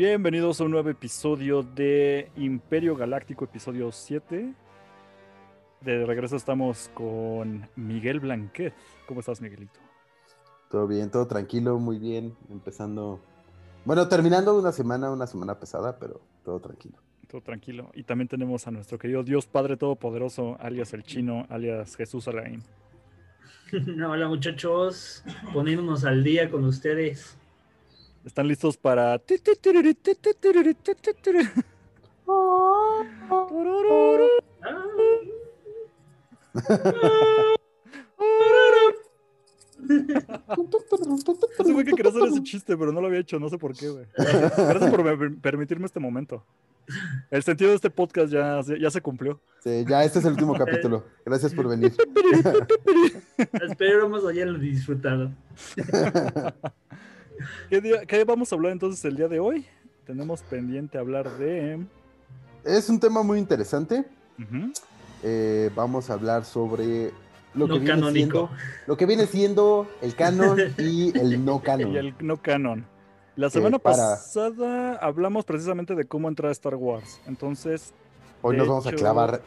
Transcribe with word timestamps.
Bienvenidos 0.00 0.58
a 0.58 0.64
un 0.64 0.70
nuevo 0.70 0.88
episodio 0.88 1.62
de 1.62 2.30
Imperio 2.38 2.96
Galáctico, 2.96 3.44
episodio 3.44 3.92
7. 3.92 4.54
De 5.82 6.06
regreso 6.06 6.36
estamos 6.36 6.90
con 6.94 7.68
Miguel 7.76 8.18
Blanquet. 8.18 8.72
¿Cómo 9.06 9.20
estás, 9.20 9.42
Miguelito? 9.42 9.78
Todo 10.70 10.86
bien, 10.86 11.10
todo 11.10 11.26
tranquilo, 11.26 11.78
muy 11.78 11.98
bien. 11.98 12.34
Empezando. 12.48 13.20
Bueno, 13.84 14.08
terminando 14.08 14.58
una 14.58 14.72
semana, 14.72 15.10
una 15.10 15.26
semana 15.26 15.60
pesada, 15.60 15.98
pero 15.98 16.22
todo 16.46 16.60
tranquilo. 16.60 16.96
Todo 17.28 17.42
tranquilo. 17.42 17.90
Y 17.92 18.04
también 18.04 18.28
tenemos 18.28 18.66
a 18.66 18.70
nuestro 18.70 18.98
querido 18.98 19.22
Dios 19.22 19.46
Padre 19.46 19.76
Todopoderoso, 19.76 20.56
alias 20.60 20.94
el 20.94 21.02
chino, 21.02 21.44
alias 21.50 21.94
Jesús 21.96 22.26
Alain. 22.26 22.62
Hola 24.02 24.28
muchachos, 24.28 25.22
poniéndonos 25.52 26.06
al 26.06 26.24
día 26.24 26.50
con 26.50 26.64
ustedes. 26.64 27.36
¿Están 28.24 28.48
listos 28.48 28.76
para... 28.76 29.18
Sé 29.18 29.40
que 41.84 41.92
quería 41.92 42.10
hacer 42.10 42.22
ese 42.28 42.42
chiste, 42.42 42.76
pero 42.76 42.92
no 42.92 43.00
lo 43.00 43.06
había 43.06 43.20
hecho, 43.20 43.38
no 43.38 43.48
sé 43.48 43.56
por 43.58 43.74
qué, 43.74 43.88
güey. 43.88 44.04
Gracias 44.16 44.90
por 44.90 45.40
permitirme 45.40 45.86
este 45.86 46.00
momento. 46.00 46.44
El 47.30 47.42
sentido 47.42 47.70
de 47.70 47.76
este 47.76 47.90
podcast 47.90 48.32
ya, 48.32 48.60
ya 48.78 48.90
se 48.90 49.00
cumplió. 49.00 49.40
Sí, 49.62 49.84
ya 49.88 50.04
este 50.04 50.18
es 50.18 50.24
el 50.24 50.32
último 50.32 50.54
capítulo. 50.54 51.04
Gracias 51.24 51.54
por 51.54 51.68
venir. 51.68 51.94
Espero 53.68 54.10
que 54.10 54.28
hayan 54.28 54.60
disfrutado. 54.60 55.30
¿Qué, 57.68 58.06
¿Qué 58.06 58.24
vamos 58.24 58.52
a 58.52 58.56
hablar 58.56 58.72
entonces 58.72 59.04
el 59.04 59.16
día 59.16 59.28
de 59.28 59.40
hoy? 59.40 59.66
Tenemos 60.06 60.42
pendiente 60.42 60.98
hablar 60.98 61.30
de... 61.38 61.84
Es 62.64 62.88
un 62.88 63.00
tema 63.00 63.22
muy 63.22 63.38
interesante. 63.38 64.04
Eh, 65.22 65.70
vamos 65.74 66.10
a 66.10 66.14
hablar 66.14 66.44
sobre 66.44 67.12
lo 67.54 67.68
que, 67.68 67.78
viene 67.78 68.12
siendo, 68.12 68.50
lo 68.86 68.96
que 68.96 69.06
viene 69.06 69.26
siendo 69.26 69.86
el 70.00 70.14
canon 70.14 70.58
y 70.78 71.16
el 71.18 71.44
no 71.44 71.60
canon. 71.60 71.92
Y 71.92 71.96
el 71.96 72.14
no 72.20 72.36
canon. 72.36 72.86
La 73.36 73.50
semana 73.50 73.78
pasada 73.78 74.96
hablamos 74.96 75.44
precisamente 75.44 75.94
de 75.94 76.04
cómo 76.04 76.28
entrar 76.28 76.50
a 76.50 76.52
Star 76.52 76.74
Wars. 76.74 77.20
Entonces. 77.26 77.92
Hoy 78.42 78.56
nos 78.56 78.68
vamos 78.68 78.86
a 78.86 78.92
clavar. 78.92 79.42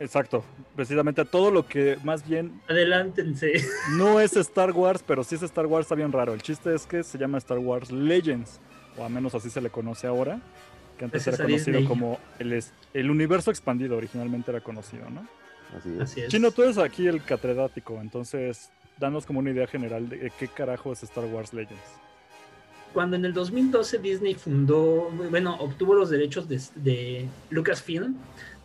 Exacto. 0.00 0.44
Precisamente 0.76 1.24
todo 1.24 1.50
lo 1.50 1.66
que 1.66 1.98
más 2.04 2.26
bien. 2.26 2.60
Adelántense. 2.68 3.52
No 3.96 4.20
es 4.20 4.36
Star 4.36 4.72
Wars, 4.72 5.02
pero 5.06 5.24
si 5.24 5.34
es 5.34 5.42
Star 5.42 5.66
Wars, 5.66 5.86
está 5.86 5.94
bien 5.94 6.12
raro. 6.12 6.34
El 6.34 6.42
chiste 6.42 6.74
es 6.74 6.86
que 6.86 7.02
se 7.02 7.18
llama 7.18 7.38
Star 7.38 7.58
Wars 7.58 7.90
Legends. 7.90 8.60
O 8.96 9.04
al 9.04 9.12
menos 9.12 9.34
así 9.34 9.50
se 9.50 9.60
le 9.60 9.70
conoce 9.70 10.06
ahora. 10.06 10.40
Que 10.96 11.04
antes 11.04 11.26
era 11.26 11.36
conocido 11.36 11.84
como 11.86 12.18
el, 12.38 12.60
el 12.92 13.10
universo 13.10 13.50
expandido, 13.50 13.96
originalmente 13.96 14.50
era 14.50 14.60
conocido, 14.60 15.08
¿no? 15.08 15.26
Así 15.76 16.20
es. 16.20 16.28
Chino, 16.28 16.50
tú 16.50 16.64
eres 16.64 16.78
aquí 16.78 17.06
el 17.06 17.22
catedrático, 17.22 18.00
entonces 18.00 18.70
danos 18.98 19.24
como 19.24 19.38
una 19.38 19.50
idea 19.50 19.66
general 19.68 20.08
de 20.08 20.32
qué 20.38 20.48
carajo 20.48 20.92
es 20.92 21.04
Star 21.04 21.24
Wars 21.26 21.52
Legends. 21.52 21.80
Cuando 22.92 23.16
en 23.16 23.24
el 23.24 23.32
2012 23.32 23.98
Disney 23.98 24.34
fundó, 24.34 25.10
bueno, 25.30 25.56
obtuvo 25.60 25.94
los 25.94 26.10
derechos 26.10 26.48
de, 26.48 27.28
Lucasfilm, 27.50 28.16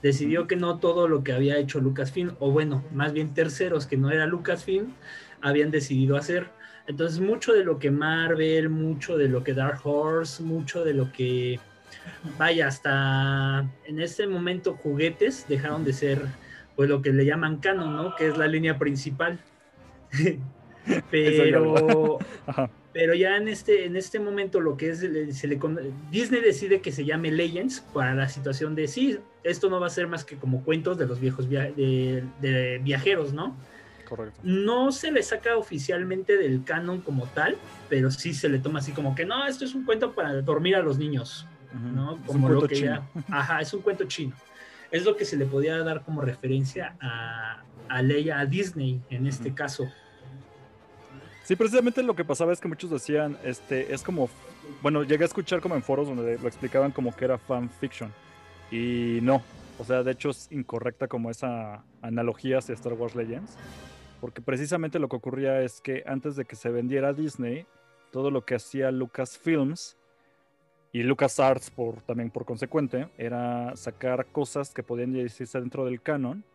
decidió 0.01 0.47
que 0.47 0.55
no 0.55 0.79
todo 0.79 1.07
lo 1.07 1.23
que 1.23 1.33
había 1.33 1.57
hecho 1.57 1.79
Lucasfilm, 1.79 2.35
o 2.39 2.51
bueno, 2.51 2.83
más 2.93 3.13
bien 3.13 3.33
terceros 3.33 3.85
que 3.85 3.97
no 3.97 4.11
era 4.11 4.25
Lucasfilm, 4.25 4.93
habían 5.41 5.71
decidido 5.71 6.17
hacer. 6.17 6.47
Entonces 6.87 7.19
mucho 7.19 7.53
de 7.53 7.63
lo 7.63 7.79
que 7.79 7.91
Marvel, 7.91 8.69
mucho 8.69 9.17
de 9.17 9.29
lo 9.29 9.43
que 9.43 9.53
Dark 9.53 9.79
Horse, 9.83 10.43
mucho 10.43 10.83
de 10.83 10.93
lo 10.93 11.11
que, 11.11 11.59
vaya, 12.37 12.67
hasta 12.67 13.65
en 13.85 13.99
este 13.99 14.27
momento 14.27 14.75
juguetes 14.75 15.45
dejaron 15.47 15.83
de 15.85 15.93
ser 15.93 16.21
pues 16.75 16.89
lo 16.89 17.01
que 17.01 17.11
le 17.11 17.25
llaman 17.25 17.57
canon, 17.57 17.95
¿no? 17.95 18.15
Que 18.15 18.27
es 18.27 18.37
la 18.37 18.47
línea 18.47 18.77
principal. 18.79 19.39
pero, 21.11 22.19
pero 22.93 23.13
ya 23.15 23.37
en 23.37 23.47
este, 23.47 23.85
en 23.85 23.95
este 23.95 24.19
momento 24.19 24.61
lo 24.61 24.77
que 24.77 24.89
es, 24.89 24.99
se 24.99 25.47
le, 25.47 25.59
Disney 26.11 26.41
decide 26.41 26.81
que 26.81 26.91
se 26.91 27.03
llame 27.03 27.31
Legends 27.31 27.81
para 27.93 28.13
la 28.13 28.29
situación 28.29 28.75
de, 28.75 28.87
sí, 28.87 29.19
esto 29.43 29.69
no 29.69 29.79
va 29.79 29.87
a 29.87 29.89
ser 29.89 30.07
más 30.07 30.23
que 30.23 30.37
como 30.37 30.63
cuentos 30.63 30.97
de 30.97 31.07
los 31.07 31.19
viejos 31.19 31.49
de, 31.49 32.81
viajeros, 32.83 33.33
¿no? 33.33 33.57
Correcto. 34.07 34.39
No 34.43 34.91
se 34.91 35.11
le 35.11 35.23
saca 35.23 35.57
oficialmente 35.57 36.37
del 36.37 36.63
canon 36.63 37.01
como 37.01 37.25
tal, 37.27 37.57
pero 37.89 38.11
sí 38.11 38.33
se 38.33 38.47
le 38.47 38.59
toma 38.59 38.79
así 38.79 38.91
como 38.91 39.15
que 39.15 39.25
no, 39.25 39.45
esto 39.47 39.65
es 39.65 39.73
un 39.73 39.85
cuento 39.85 40.13
para 40.13 40.41
dormir 40.41 40.75
a 40.75 40.81
los 40.81 40.97
niños, 40.99 41.47
¿no? 41.95 42.19
Como 42.27 42.49
lo 42.49 42.67
que 42.67 42.79
ya, 42.79 43.07
ajá, 43.29 43.61
es 43.61 43.73
un 43.73 43.81
cuento 43.81 44.05
chino 44.05 44.35
es 44.93 45.05
lo 45.05 45.17
que 45.17 45.25
se 45.25 45.37
le 45.37 45.47
podía 45.47 45.79
dar 45.79 46.03
como 46.03 46.21
referencia 46.21 46.95
a, 47.01 47.63
a 47.89 48.01
Leia, 48.03 48.39
a 48.39 48.45
Disney 48.45 49.01
en 49.09 49.25
este 49.25 49.51
caso. 49.51 49.91
Sí, 51.43 51.57
precisamente 51.57 52.01
lo 52.03 52.15
que 52.15 52.23
pasaba 52.23 52.53
es 52.53 52.61
que 52.61 52.69
muchos 52.69 52.89
decían, 52.89 53.37
este, 53.43 53.93
es 53.93 54.01
como, 54.01 54.29
bueno, 54.81 55.03
llegué 55.03 55.23
a 55.23 55.27
escuchar 55.27 55.59
como 55.59 55.75
en 55.75 55.83
foros 55.83 56.07
donde 56.07 56.37
lo 56.37 56.47
explicaban 56.47 56.91
como 56.91 57.13
que 57.13 57.25
era 57.25 57.37
fanfiction. 57.37 58.13
Y 58.71 59.19
no, 59.21 59.43
o 59.77 59.83
sea, 59.83 60.03
de 60.03 60.11
hecho 60.11 60.29
es 60.29 60.49
incorrecta 60.51 61.07
como 61.07 61.29
esa 61.29 61.83
analogía 62.01 62.59
hacia 62.59 62.73
Star 62.73 62.93
Wars 62.93 63.15
Legends. 63.15 63.57
Porque 64.21 64.41
precisamente 64.41 64.99
lo 64.99 65.09
que 65.09 65.17
ocurría 65.17 65.61
es 65.61 65.81
que 65.81 66.03
antes 66.05 66.37
de 66.37 66.45
que 66.45 66.55
se 66.55 66.69
vendiera 66.69 67.11
Disney, 67.11 67.65
todo 68.11 68.31
lo 68.31 68.45
que 68.45 68.55
hacía 68.55 68.89
Lucasfilms 68.89 69.97
y 70.93 71.03
LucasArts 71.03 71.71
por, 71.71 72.01
también 72.03 72.29
por 72.29 72.45
consecuente, 72.45 73.09
era 73.17 73.75
sacar 73.75 74.27
cosas 74.27 74.73
que 74.73 74.81
podían 74.81 75.11
decirse 75.11 75.59
dentro 75.59 75.83
del 75.83 76.01
canon, 76.01 76.45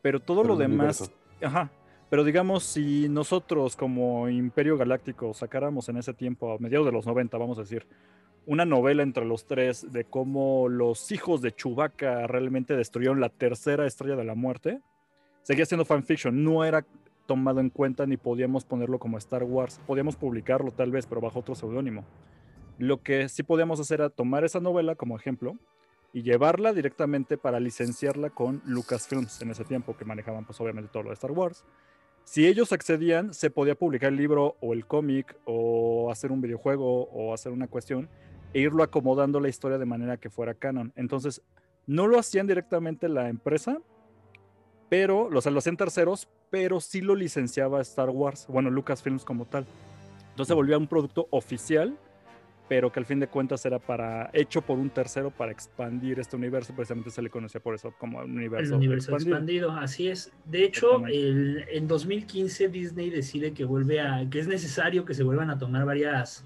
pero 0.00 0.20
todo 0.20 0.42
lo 0.42 0.56
demás, 0.56 1.10
ajá, 1.42 1.70
pero 2.08 2.24
digamos, 2.24 2.62
si 2.64 3.08
nosotros 3.08 3.76
como 3.76 4.28
Imperio 4.28 4.76
Galáctico 4.76 5.34
sacáramos 5.34 5.88
en 5.88 5.96
ese 5.96 6.14
tiempo, 6.14 6.52
a 6.52 6.58
mediados 6.58 6.86
de 6.86 6.92
los 6.92 7.06
90, 7.06 7.36
vamos 7.38 7.58
a 7.58 7.62
decir, 7.62 7.86
una 8.46 8.64
novela 8.64 9.02
entre 9.02 9.24
los 9.24 9.46
tres 9.46 9.90
de 9.90 10.04
cómo 10.04 10.68
los 10.68 11.10
hijos 11.10 11.42
de 11.42 11.52
Chewbacca 11.52 12.28
realmente 12.28 12.76
destruyeron 12.76 13.20
la 13.20 13.28
tercera 13.28 13.86
estrella 13.86 14.14
de 14.14 14.24
la 14.24 14.36
muerte, 14.36 14.80
seguía 15.42 15.66
siendo 15.66 15.84
fanfiction, 15.84 16.44
no 16.44 16.64
era 16.64 16.86
tomado 17.26 17.58
en 17.60 17.70
cuenta 17.70 18.06
ni 18.06 18.16
podíamos 18.16 18.64
ponerlo 18.64 19.00
como 19.00 19.18
Star 19.18 19.42
Wars, 19.42 19.80
podíamos 19.86 20.14
publicarlo 20.14 20.70
tal 20.70 20.92
vez, 20.92 21.06
pero 21.06 21.20
bajo 21.20 21.40
otro 21.40 21.56
seudónimo. 21.56 22.04
Lo 22.78 23.02
que 23.02 23.28
sí 23.28 23.42
podíamos 23.42 23.80
hacer 23.80 24.00
era 24.00 24.10
tomar 24.10 24.44
esa 24.44 24.60
novela 24.60 24.94
como 24.94 25.16
ejemplo 25.16 25.56
y 26.12 26.22
llevarla 26.22 26.72
directamente 26.72 27.36
para 27.36 27.58
licenciarla 27.58 28.30
con 28.30 28.62
Lucasfilms 28.64 29.42
en 29.42 29.50
ese 29.50 29.64
tiempo, 29.64 29.96
que 29.96 30.04
manejaban 30.04 30.44
pues 30.44 30.60
obviamente 30.60 30.90
todo 30.92 31.02
lo 31.02 31.08
de 31.10 31.14
Star 31.14 31.32
Wars. 31.32 31.64
Si 32.26 32.44
ellos 32.44 32.72
accedían, 32.72 33.32
se 33.32 33.50
podía 33.50 33.76
publicar 33.76 34.10
el 34.10 34.16
libro 34.16 34.56
o 34.60 34.72
el 34.72 34.84
cómic 34.84 35.36
o 35.44 36.10
hacer 36.10 36.32
un 36.32 36.40
videojuego 36.40 37.04
o 37.04 37.32
hacer 37.32 37.52
una 37.52 37.68
cuestión 37.68 38.08
e 38.52 38.60
irlo 38.60 38.82
acomodando 38.82 39.38
la 39.38 39.48
historia 39.48 39.78
de 39.78 39.86
manera 39.86 40.16
que 40.16 40.28
fuera 40.28 40.52
canon. 40.52 40.92
Entonces, 40.96 41.40
no 41.86 42.08
lo 42.08 42.18
hacían 42.18 42.48
directamente 42.48 43.08
la 43.08 43.28
empresa, 43.28 43.78
pero, 44.88 45.26
o 45.32 45.40
sea, 45.40 45.52
lo 45.52 45.60
hacían 45.60 45.76
terceros, 45.76 46.28
pero 46.50 46.80
sí 46.80 47.00
lo 47.00 47.14
licenciaba 47.14 47.80
Star 47.80 48.10
Wars, 48.10 48.48
bueno, 48.48 48.70
Lucasfilms 48.70 49.24
como 49.24 49.44
tal. 49.44 49.64
Entonces 50.30 50.48
se 50.48 50.54
volvía 50.54 50.78
un 50.78 50.88
producto 50.88 51.28
oficial 51.30 51.96
pero 52.68 52.90
que 52.90 53.00
al 53.00 53.06
fin 53.06 53.20
de 53.20 53.28
cuentas 53.28 53.64
era 53.64 53.78
para 53.78 54.30
hecho 54.32 54.62
por 54.62 54.78
un 54.78 54.90
tercero 54.90 55.30
para 55.30 55.52
expandir 55.52 56.18
este 56.18 56.36
universo, 56.36 56.74
precisamente 56.74 57.10
se 57.10 57.22
le 57.22 57.30
conocía 57.30 57.60
por 57.60 57.74
eso 57.74 57.94
como 57.98 58.18
un 58.18 58.32
universo, 58.32 58.74
el 58.74 58.78
universo 58.78 59.14
expandido. 59.14 59.70
Así 59.72 60.08
es. 60.08 60.32
De 60.44 60.64
hecho, 60.64 61.06
el, 61.06 61.64
en 61.70 61.86
2015 61.86 62.68
Disney 62.68 63.10
decide 63.10 63.52
que 63.52 63.64
vuelve 63.64 64.00
a 64.00 64.26
que 64.30 64.40
es 64.40 64.48
necesario 64.48 65.04
que 65.04 65.14
se 65.14 65.22
vuelvan 65.22 65.50
a 65.50 65.58
tomar 65.58 65.84
varias 65.84 66.44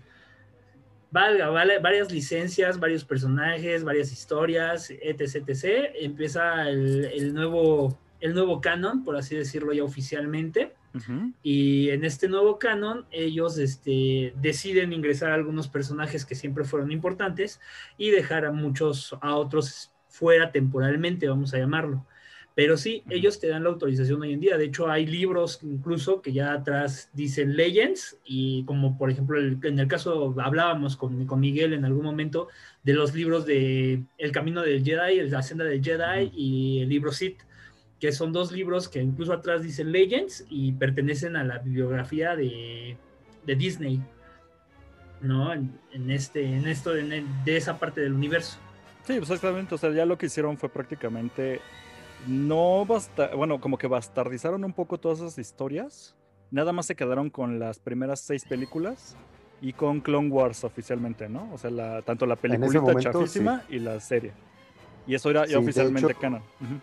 valga, 1.10 1.48
vale, 1.48 1.78
varias 1.80 2.12
licencias, 2.12 2.78
varios 2.78 3.04
personajes, 3.04 3.82
varias 3.82 4.12
historias, 4.12 4.90
etc, 4.90 5.48
etc. 5.48 5.90
Empieza 6.00 6.68
el, 6.68 7.06
el 7.06 7.34
nuevo 7.34 7.98
el 8.20 8.34
nuevo 8.34 8.60
canon, 8.60 9.02
por 9.02 9.16
así 9.16 9.34
decirlo 9.34 9.72
ya 9.72 9.82
oficialmente 9.82 10.74
y 11.42 11.90
en 11.90 12.04
este 12.04 12.28
nuevo 12.28 12.58
canon, 12.58 13.06
ellos 13.10 13.58
este, 13.58 14.34
deciden 14.40 14.92
ingresar 14.92 15.30
a 15.30 15.34
algunos 15.34 15.68
personajes 15.68 16.24
que 16.24 16.34
siempre 16.34 16.64
fueron 16.64 16.90
importantes 16.90 17.60
y 17.96 18.10
dejar 18.10 18.44
a 18.44 18.52
muchos, 18.52 19.16
a 19.20 19.36
otros 19.36 19.92
fuera 20.08 20.50
temporalmente, 20.50 21.28
vamos 21.28 21.54
a 21.54 21.58
llamarlo. 21.58 22.04
Pero 22.56 22.76
sí, 22.76 23.04
ellos 23.08 23.38
te 23.38 23.46
dan 23.46 23.62
la 23.62 23.70
autorización 23.70 24.20
hoy 24.22 24.32
en 24.32 24.40
día. 24.40 24.58
De 24.58 24.64
hecho, 24.64 24.90
hay 24.90 25.06
libros 25.06 25.60
incluso 25.62 26.20
que 26.20 26.32
ya 26.32 26.52
atrás 26.52 27.08
dicen 27.12 27.56
Legends 27.56 28.18
y 28.24 28.64
como 28.64 28.98
por 28.98 29.10
ejemplo 29.10 29.38
en 29.40 29.78
el 29.78 29.88
caso 29.88 30.34
hablábamos 30.38 30.96
con, 30.96 31.26
con, 31.26 31.40
Miguel 31.40 31.72
en 31.72 31.84
algún 31.84 32.04
momento 32.04 32.48
de 32.82 32.94
los 32.94 33.14
libros 33.14 33.46
de 33.46 34.02
El 34.18 34.32
Camino 34.32 34.62
del 34.62 34.84
Jedi, 34.84 35.22
La 35.30 35.42
Senda 35.42 35.64
del 35.64 35.82
Jedi 35.82 36.32
y 36.34 36.82
el 36.82 36.88
libro 36.88 37.12
Sith 37.12 37.40
que 38.00 38.12
son 38.12 38.32
dos 38.32 38.50
libros 38.50 38.88
que 38.88 39.00
incluso 39.00 39.32
atrás 39.32 39.62
dicen 39.62 39.92
Legends 39.92 40.46
y 40.48 40.72
pertenecen 40.72 41.36
a 41.36 41.44
la 41.44 41.58
bibliografía 41.58 42.34
de, 42.34 42.96
Disney. 43.46 44.02
¿no? 45.20 45.52
En, 45.52 45.70
este, 46.10 46.44
en 46.44 46.66
esto, 46.66 46.92
de 46.94 47.56
esa 47.56 47.78
parte 47.78 48.00
del 48.00 48.14
universo. 48.14 48.58
Sí, 49.04 49.18
pues 49.18 49.30
exactamente. 49.30 49.74
O 49.74 49.78
sea, 49.78 49.90
ya 49.90 50.06
lo 50.06 50.16
que 50.16 50.26
hicieron 50.26 50.56
fue 50.56 50.68
prácticamente 50.70 51.60
no 52.26 52.84
basta, 52.86 53.34
bueno, 53.34 53.60
como 53.60 53.78
que 53.78 53.86
bastardizaron 53.86 54.64
un 54.64 54.72
poco 54.72 54.98
todas 54.98 55.18
esas 55.18 55.38
historias. 55.38 56.14
Nada 56.50 56.72
más 56.72 56.86
se 56.86 56.94
quedaron 56.94 57.30
con 57.30 57.58
las 57.58 57.78
primeras 57.78 58.20
seis 58.20 58.44
películas 58.44 59.16
y 59.60 59.72
con 59.72 60.00
Clone 60.00 60.28
Wars 60.28 60.64
oficialmente, 60.64 61.28
¿no? 61.28 61.50
O 61.52 61.58
sea, 61.58 61.70
la, 61.70 62.02
tanto 62.02 62.26
la 62.26 62.36
película 62.36 63.00
chafísima 63.00 63.62
y 63.68 63.78
la 63.78 64.00
serie. 64.00 64.32
Y 65.06 65.14
eso 65.14 65.30
era 65.30 65.46
ya 65.46 65.58
oficialmente 65.58 66.14
canon. 66.14 66.42
la, 66.60 66.80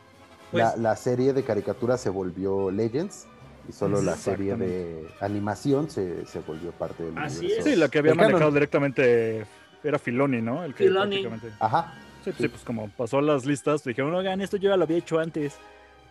pues 0.51 0.77
la, 0.77 0.95
serie 0.95 1.33
de 1.33 1.43
caricatura 1.43 1.97
se 1.97 2.09
volvió 2.09 2.71
Legends 2.71 3.27
y 3.67 3.73
solo 3.73 4.01
la 4.01 4.15
serie 4.15 4.55
de 4.55 5.07
animación 5.19 5.89
se, 5.89 6.25
se 6.25 6.39
volvió 6.39 6.71
parte 6.71 7.03
del 7.03 7.17
Así 7.17 7.51
Es. 7.51 7.63
Sí, 7.63 7.75
la 7.75 7.89
que 7.89 7.99
había 7.99 8.15
manejado 8.15 8.51
directamente 8.51 9.45
era 9.83 9.99
Filoni, 9.99 10.41
¿no? 10.41 10.63
El 10.63 10.73
que 10.73 10.85
Filoni. 10.85 11.25
Ajá. 11.59 11.93
Sí, 12.23 12.31
sí, 12.37 12.47
pues 12.47 12.63
como 12.63 12.89
pasó 12.89 13.21
las 13.21 13.45
listas, 13.45 13.83
dijeron, 13.83 14.13
oigan, 14.13 14.41
esto 14.41 14.57
yo 14.57 14.69
ya 14.69 14.77
lo 14.77 14.83
había 14.83 14.97
hecho 14.97 15.19
antes. 15.19 15.55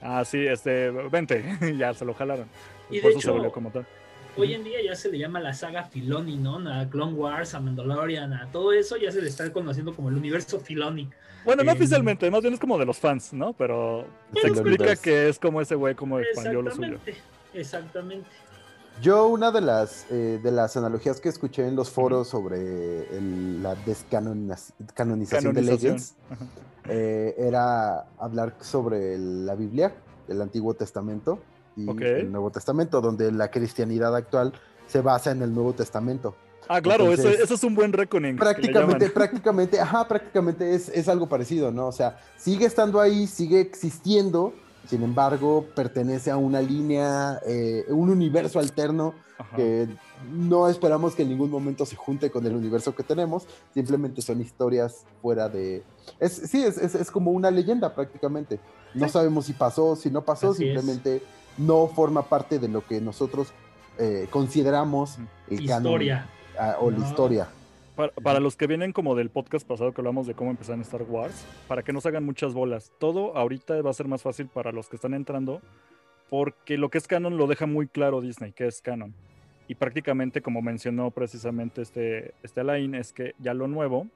Ah, 0.01 0.25
sí, 0.25 0.47
este, 0.47 0.91
vente, 0.91 1.45
ya 1.79 1.93
se 1.95 2.05
lo 2.05 2.15
jalaron. 2.15 2.47
Y 2.91 3.01
de 3.01 3.09
hecho, 3.09 3.53
como 3.53 3.71
tal. 3.71 3.87
Hoy 4.39 4.53
en 4.53 4.65
día 4.65 4.79
ya 4.85 4.95
se 4.95 5.11
le 5.11 5.19
llama 5.19 5.41
la 5.41 5.55
saga 5.55 5.85
Filoni, 5.85 6.37
¿no? 6.37 6.57
A 6.71 6.89
Clone 6.91 7.15
Wars, 7.15 7.55
a 7.55 7.61
Mandalorian, 7.61 8.35
a 8.35 8.51
todo 8.53 8.73
eso 8.73 8.97
ya 8.97 9.11
se 9.11 9.23
le 9.23 9.29
está 9.29 9.51
conociendo 9.51 9.95
como 9.97 10.11
el 10.11 10.17
universo 10.17 10.61
Filoni. 10.61 11.09
Bueno, 11.45 11.65
no 11.65 11.73
oficialmente, 11.73 12.31
más 12.31 12.43
bien 12.43 12.53
es 12.53 12.61
como 12.61 12.77
de 12.77 12.85
los 12.85 12.99
fans, 12.99 13.33
¿no? 13.33 13.55
Pero 13.55 14.05
se 14.35 14.49
explica 14.49 14.97
que 14.97 15.29
es 15.29 15.39
como 15.39 15.61
ese 15.61 15.75
güey 15.75 15.95
como 15.95 16.19
expandió 16.19 16.61
lo 16.61 16.71
suyo. 16.71 16.99
Exactamente. 17.55 18.29
Yo 19.01 19.27
una 19.29 19.51
de 19.51 19.61
las, 19.61 20.07
eh, 20.11 20.41
de 20.43 20.51
las 20.51 20.77
analogías 20.77 21.21
que 21.21 21.29
escuché 21.29 21.67
en 21.67 21.77
los 21.77 21.91
foros 21.91 22.29
sobre 22.29 23.07
la 23.61 23.75
descanonización 23.75 25.55
de 25.55 25.63
Legends 25.63 26.15
eh, 26.89 27.35
era 27.39 28.07
hablar 28.19 28.55
sobre 28.61 29.19
la 29.19 29.55
Biblia, 29.55 29.95
el 30.29 30.43
Antiguo 30.43 30.75
Testamento 30.75 31.39
y 31.77 31.89
el 32.03 32.33
Nuevo 32.33 32.51
Testamento, 32.51 33.01
donde 33.01 33.31
la 33.31 33.51
cristianidad 33.51 34.15
actual 34.17 34.53
se 34.87 35.01
basa 35.01 35.31
en 35.31 35.43
el 35.43 35.55
Nuevo 35.55 35.75
Testamento. 35.75 36.35
Ah, 36.69 36.81
claro, 36.81 37.13
eso, 37.13 37.29
es 37.29 37.63
un 37.63 37.75
buen 37.75 37.93
reckoning. 37.93 38.37
Prácticamente, 38.37 39.09
prácticamente, 39.11 39.81
ajá, 39.81 40.09
prácticamente 40.09 40.75
es, 40.75 40.89
es 40.89 41.09
algo 41.09 41.29
parecido, 41.29 41.71
¿no? 41.71 41.87
O 41.87 41.93
sea, 41.93 42.19
sigue 42.37 42.67
estando 42.67 43.01
ahí, 43.01 43.27
sigue 43.29 43.61
existiendo, 43.61 44.53
sin 44.89 45.03
embargo, 45.03 45.67
pertenece 45.77 46.31
a 46.31 46.37
una 46.37 46.61
línea, 46.61 47.41
eh, 47.47 47.85
un 47.89 48.11
universo 48.11 48.59
alterno 48.59 49.15
que 49.55 49.87
no 50.33 50.69
esperamos 50.69 51.15
que 51.15 51.23
en 51.23 51.29
ningún 51.29 51.51
momento 51.51 51.85
se 51.85 51.95
junte 51.95 52.31
con 52.31 52.47
el 52.47 52.55
universo 52.57 52.95
que 52.95 53.03
tenemos. 53.03 53.47
Simplemente 53.75 54.23
son 54.23 54.41
historias 54.41 55.05
fuera 55.21 55.49
de. 55.49 55.85
Es, 56.19 56.33
sí, 56.33 56.63
es, 56.63 56.79
es, 56.79 57.11
como 57.11 57.33
una 57.33 57.51
leyenda 57.51 57.95
prácticamente. 57.95 58.59
No 58.95 59.09
sabemos 59.09 59.47
si 59.47 59.53
pasó, 59.53 59.95
si 59.95 60.11
no 60.11 60.25
pasó, 60.25 60.55
simplemente 60.55 61.23
no 61.59 61.87
forma 61.89 62.23
parte 62.23 62.59
de 62.59 62.69
lo 62.69 62.85
que 62.85 63.01
nosotros 63.01 63.53
eh, 63.99 64.27
consideramos 64.31 65.19
el 65.51 65.63
historia. 65.63 66.29
Ah, 66.59 66.77
o 66.81 66.91
la 66.91 67.07
historia. 67.07 67.49
Para, 68.23 68.41
los 68.41 68.57
que 68.57 68.67
vienen 68.67 68.93
como 68.93 69.15
del 69.15 69.31
podcast 69.31 69.67
pasado 69.67 69.93
que 69.93 70.03
hablamos 70.03 70.27
de 70.27 70.35
cómo 70.35 70.51
empezar 70.51 70.75
en 70.75 70.83
Star 70.83 71.03
Wars, 71.03 71.47
para 71.67 71.83
que 71.83 71.95
no 71.95 72.03
se 72.03 72.09
hagan 72.09 72.25
muchas 72.25 72.53
bolas, 72.53 72.93
todo 72.99 73.35
ahorita 73.37 73.81
va 73.81 73.89
a 73.89 73.95
ser 73.95 74.07
más 74.07 74.21
fácil 74.21 74.49
para 74.49 74.71
los 74.71 74.89
que 74.89 74.97
están 74.97 75.15
entrando, 75.15 75.63
porque 76.29 76.77
lo 76.77 76.91
que 76.91 76.99
es 76.99 77.07
canon 77.07 77.39
lo 77.39 77.47
deja 77.47 77.65
muy 77.65 77.87
claro 77.87 78.21
Disney, 78.21 78.53
que 78.53 78.67
es 78.67 78.83
canon. 78.83 79.15
Y 79.67 79.77
prácticamente, 79.77 80.43
como 80.43 80.61
mencionó 80.61 81.11
precisamente 81.11 81.81
este, 81.81 82.35
este 82.43 82.61
Alain, 82.61 82.95
es 82.95 83.15
que 83.15 83.35
ya 83.39 83.55
lo 83.55 83.67
nuevo, 83.67 84.07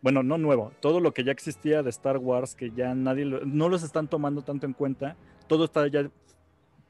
bueno, 0.00 0.22
no 0.22 0.38
nuevo, 0.38 0.72
todo 0.80 0.98
lo 0.98 1.12
que 1.12 1.22
ya 1.22 1.32
existía 1.32 1.82
de 1.82 1.90
Star 1.90 2.16
Wars, 2.16 2.54
que 2.54 2.70
ya 2.70 2.94
nadie, 2.94 3.26
no 3.26 3.68
los 3.68 3.82
están 3.82 4.08
tomando 4.08 4.40
tanto 4.40 4.64
en 4.64 4.72
cuenta, 4.72 5.16
todo 5.46 5.66
está 5.66 5.86
ya 5.88 6.10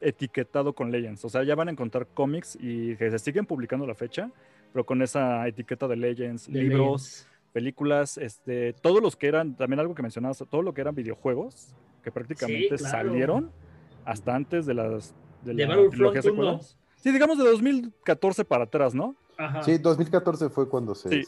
etiquetado 0.01 0.73
con 0.73 0.91
Legends. 0.91 1.23
O 1.25 1.29
sea, 1.29 1.43
ya 1.43 1.55
van 1.55 1.69
a 1.69 1.71
encontrar 1.71 2.07
cómics 2.13 2.57
y 2.59 2.95
que 2.97 3.09
se 3.11 3.19
siguen 3.19 3.45
publicando 3.45 3.87
la 3.87 3.95
fecha 3.95 4.31
pero 4.71 4.85
con 4.85 5.01
esa 5.01 5.47
etiqueta 5.47 5.87
de 5.87 5.95
Legends, 5.95 6.47
libros, 6.47 7.27
películas, 7.53 8.17
este, 8.17 8.73
todos 8.73 9.01
los 9.01 9.15
que 9.15 9.27
eran, 9.27 9.55
también 9.55 9.79
algo 9.79 9.95
que 9.95 10.01
mencionabas, 10.01 10.43
todo 10.49 10.61
lo 10.61 10.73
que 10.73 10.81
eran 10.81 10.95
videojuegos, 10.95 11.75
que 12.03 12.11
prácticamente 12.11 12.77
salieron 12.77 13.51
hasta 14.05 14.35
antes 14.35 14.65
de 14.65 14.73
las 14.73 15.13
de, 15.43 15.53
la 15.53 16.61
Sí, 16.97 17.11
digamos 17.11 17.37
de 17.37 17.43
2014 17.43 18.45
para 18.45 18.65
atrás, 18.65 18.93
¿no? 18.93 19.15
Ajá. 19.41 19.63
Sí, 19.63 19.77
2014 19.77 20.49
fue 20.49 20.69
cuando 20.69 20.93
se, 20.93 21.25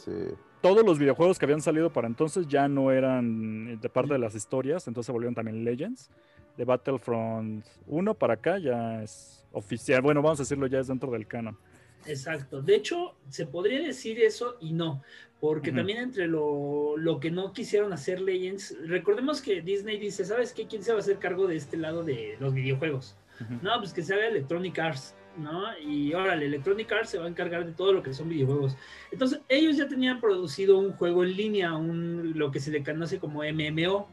Todos 0.60 0.84
los 0.84 0.98
videojuegos 0.98 1.38
que 1.38 1.46
habían 1.46 1.60
salido 1.60 1.92
para 1.92 2.06
entonces 2.06 2.46
ya 2.46 2.68
no 2.68 2.92
eran 2.92 3.80
de 3.80 3.88
parte 3.88 4.12
de 4.12 4.18
las 4.18 4.34
historias, 4.34 4.86
entonces 4.86 5.12
volvieron 5.12 5.34
también 5.34 5.64
Legends. 5.64 6.10
De 6.56 6.64
Battlefront 6.64 7.66
1 7.88 8.14
para 8.14 8.34
acá 8.34 8.58
ya 8.58 9.02
es 9.02 9.44
oficial. 9.50 10.02
Bueno, 10.02 10.22
vamos 10.22 10.38
a 10.38 10.42
decirlo, 10.44 10.68
ya 10.68 10.78
es 10.78 10.86
dentro 10.86 11.10
del 11.10 11.26
canon. 11.26 11.58
Exacto. 12.06 12.62
De 12.62 12.76
hecho, 12.76 13.16
se 13.28 13.46
podría 13.46 13.80
decir 13.80 14.20
eso 14.20 14.56
y 14.60 14.72
no, 14.72 15.02
porque 15.40 15.72
también 15.72 15.98
entre 15.98 16.26
lo, 16.28 17.18
que 17.20 17.30
no 17.30 17.52
quisieron 17.52 17.92
hacer 17.92 18.20
Legends, 18.20 18.76
recordemos 18.86 19.40
que 19.40 19.62
Disney 19.62 19.98
dice, 19.98 20.24
¿sabes 20.24 20.52
qué? 20.52 20.66
¿Quién 20.66 20.82
se 20.82 20.92
va 20.92 20.98
a 20.98 21.00
hacer 21.00 21.18
cargo 21.18 21.46
de 21.46 21.56
este 21.56 21.76
lado 21.76 22.04
de 22.04 22.36
los 22.40 22.54
videojuegos? 22.54 23.16
No, 23.62 23.78
pues 23.78 23.92
que 23.92 24.02
se 24.02 24.14
haga 24.14 24.28
Electronic 24.28 24.78
Arts, 24.78 25.14
¿no? 25.36 25.62
Y 25.78 26.14
órale, 26.14 26.46
Electronic 26.46 26.90
Arts 26.92 27.10
se 27.10 27.18
va 27.18 27.26
a 27.26 27.28
encargar 27.28 27.66
de 27.66 27.72
todo 27.72 27.92
lo 27.92 28.02
que 28.02 28.14
son 28.14 28.28
videojuegos. 28.28 28.76
Entonces, 29.10 29.40
ellos 29.48 29.76
ya 29.76 29.88
tenían 29.88 30.20
producido 30.20 30.78
un 30.78 30.92
juego 30.92 31.24
en 31.24 31.36
línea, 31.36 31.74
un, 31.74 32.32
lo 32.36 32.50
que 32.50 32.60
se 32.60 32.70
le 32.70 32.82
conoce 32.82 33.18
como 33.18 33.42
MMO, 33.42 34.08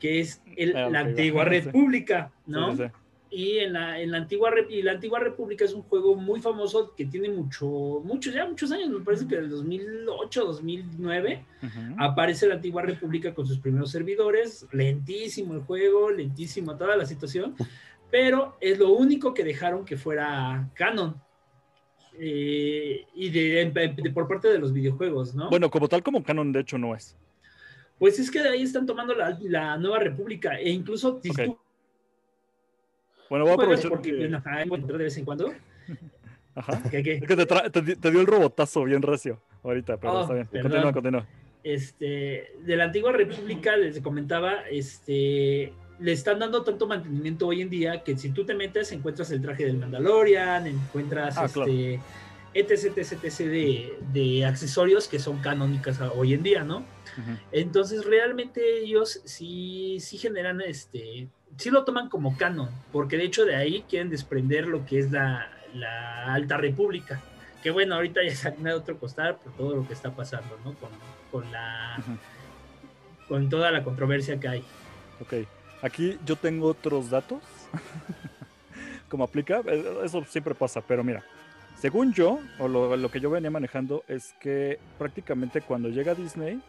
que 0.00 0.20
es 0.20 0.42
el, 0.56 0.76
ah, 0.76 0.90
la 0.90 1.00
antigua 1.00 1.44
República, 1.44 2.30
¿no? 2.46 2.76
y 3.30 3.58
en 3.58 3.72
la, 3.72 4.00
en 4.00 4.12
la 4.12 4.18
antigua 4.18 4.50
y 4.68 4.82
la 4.82 4.92
antigua 4.92 5.18
república 5.18 5.64
es 5.64 5.74
un 5.74 5.82
juego 5.82 6.14
muy 6.14 6.40
famoso 6.40 6.94
que 6.96 7.06
tiene 7.06 7.28
mucho 7.28 7.66
muchos 8.04 8.32
ya 8.32 8.46
muchos 8.46 8.70
años 8.70 8.88
me 8.88 9.00
parece 9.00 9.26
que 9.26 9.36
del 9.36 9.50
2008 9.50 10.44
2009 10.44 11.44
aparece 11.98 12.46
la 12.46 12.54
antigua 12.54 12.82
república 12.82 13.34
con 13.34 13.46
sus 13.46 13.58
primeros 13.58 13.90
servidores 13.90 14.66
lentísimo 14.72 15.54
el 15.54 15.60
juego 15.60 16.10
lentísimo 16.10 16.76
toda 16.76 16.96
la 16.96 17.04
situación 17.04 17.56
pero 18.10 18.56
es 18.60 18.78
lo 18.78 18.90
único 18.90 19.34
que 19.34 19.44
dejaron 19.44 19.84
que 19.84 19.96
fuera 19.96 20.68
canon 20.74 21.20
eh, 22.18 23.04
y 23.14 23.28
de, 23.30 24.10
por 24.14 24.26
parte 24.26 24.48
de 24.48 24.58
los 24.58 24.72
videojuegos 24.72 25.34
no 25.34 25.50
bueno 25.50 25.70
como 25.70 25.88
tal 25.88 26.02
como 26.02 26.22
canon 26.22 26.52
de 26.52 26.60
hecho 26.60 26.78
no 26.78 26.94
es 26.94 27.16
pues 27.98 28.18
es 28.18 28.30
que 28.30 28.42
de 28.42 28.50
ahí 28.50 28.62
están 28.62 28.86
tomando 28.86 29.14
la, 29.14 29.38
la 29.42 29.76
nueva 29.76 29.98
república 29.98 30.58
e 30.58 30.70
incluso 30.70 31.20
bueno, 33.28 33.44
voy 33.44 33.52
a 33.52 33.54
aprovechar. 33.54 33.90
Porque 33.90 34.10
que... 34.10 34.92
de 34.92 34.98
vez 34.98 35.16
en 35.16 35.24
cuando. 35.24 35.52
Ajá. 36.54 36.82
¿Qué, 36.90 37.02
qué? 37.02 37.14
Es 37.14 37.26
que 37.26 37.36
te, 37.36 37.96
te, 37.96 38.10
dio 38.10 38.20
el 38.20 38.26
robotazo 38.26 38.84
bien 38.84 39.02
recio 39.02 39.42
ahorita, 39.62 39.98
pero 39.98 40.12
oh, 40.12 40.20
está 40.22 40.34
bien. 40.34 40.48
Continúa, 40.62 40.92
continúa. 40.92 41.26
Este, 41.62 42.52
de 42.62 42.76
la 42.76 42.84
antigua 42.84 43.12
república, 43.12 43.76
les 43.76 44.00
comentaba, 44.00 44.60
este, 44.70 45.74
le 45.98 46.12
están 46.12 46.38
dando 46.38 46.62
tanto 46.62 46.86
mantenimiento 46.86 47.46
hoy 47.46 47.62
en 47.62 47.70
día 47.70 48.02
que 48.02 48.16
si 48.16 48.30
tú 48.30 48.44
te 48.44 48.54
metes, 48.54 48.92
encuentras 48.92 49.30
el 49.30 49.40
traje 49.40 49.64
del 49.64 49.78
Mandalorian, 49.78 50.66
encuentras 50.66 51.38
ah, 51.38 51.46
este, 51.46 52.00
etc, 52.54 52.98
etc, 52.98 53.24
etc 53.24 53.38
de, 53.38 53.98
de, 54.12 54.44
accesorios 54.44 55.08
que 55.08 55.18
son 55.18 55.38
canónicas 55.38 56.00
hoy 56.14 56.34
en 56.34 56.42
día, 56.42 56.64
¿no? 56.64 56.84
Entonces, 57.50 58.04
realmente 58.04 58.80
ellos 58.80 59.22
sí, 59.24 59.98
sí 60.00 60.18
generan 60.18 60.60
este, 60.60 61.28
sí 61.56 61.70
lo 61.70 61.84
toman 61.84 62.08
como 62.08 62.36
canon, 62.36 62.68
porque 62.92 63.16
de 63.16 63.24
hecho 63.24 63.44
de 63.44 63.56
ahí 63.56 63.84
quieren 63.88 64.10
desprender 64.10 64.66
lo 64.66 64.84
que 64.84 64.98
es 64.98 65.10
la, 65.10 65.50
Alta 66.26 66.56
República. 66.56 67.20
Que 67.62 67.70
bueno, 67.70 67.96
ahorita 67.96 68.22
ya 68.22 68.34
se 68.34 68.48
ha 68.48 68.76
otro 68.76 68.98
costar 68.98 69.38
por 69.38 69.52
todo 69.54 69.76
lo 69.76 69.86
que 69.86 69.92
está 69.92 70.14
pasando, 70.14 70.58
¿no? 70.64 70.74
Con, 71.30 71.50
la. 71.52 71.98
Con 73.28 73.50
toda 73.50 73.70
la 73.70 73.82
controversia 73.82 74.38
que 74.38 74.48
hay. 74.48 74.64
Ok. 75.20 75.34
Aquí 75.82 76.18
yo 76.24 76.36
tengo 76.36 76.68
otros 76.68 77.10
datos. 77.10 77.42
como 79.08 79.24
aplica, 79.24 79.62
eso 80.04 80.24
siempre 80.24 80.54
pasa, 80.54 80.80
pero 80.80 81.04
mira. 81.04 81.24
Según 81.78 82.14
yo, 82.14 82.38
o 82.58 82.68
lo, 82.68 82.96
lo 82.96 83.10
que 83.10 83.20
yo 83.20 83.28
venía 83.28 83.50
manejando, 83.50 84.02
es 84.08 84.34
que 84.40 84.78
prácticamente 84.98 85.60
cuando 85.60 85.90
llega 85.90 86.14
Disney. 86.14 86.60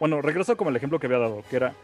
Bueno, 0.00 0.20
regreso 0.20 0.56
como 0.56 0.70
el 0.70 0.76
ejemplo 0.76 0.98
que 0.98 1.06
había 1.06 1.18
dado, 1.18 1.44
que 1.48 1.56
era. 1.56 1.74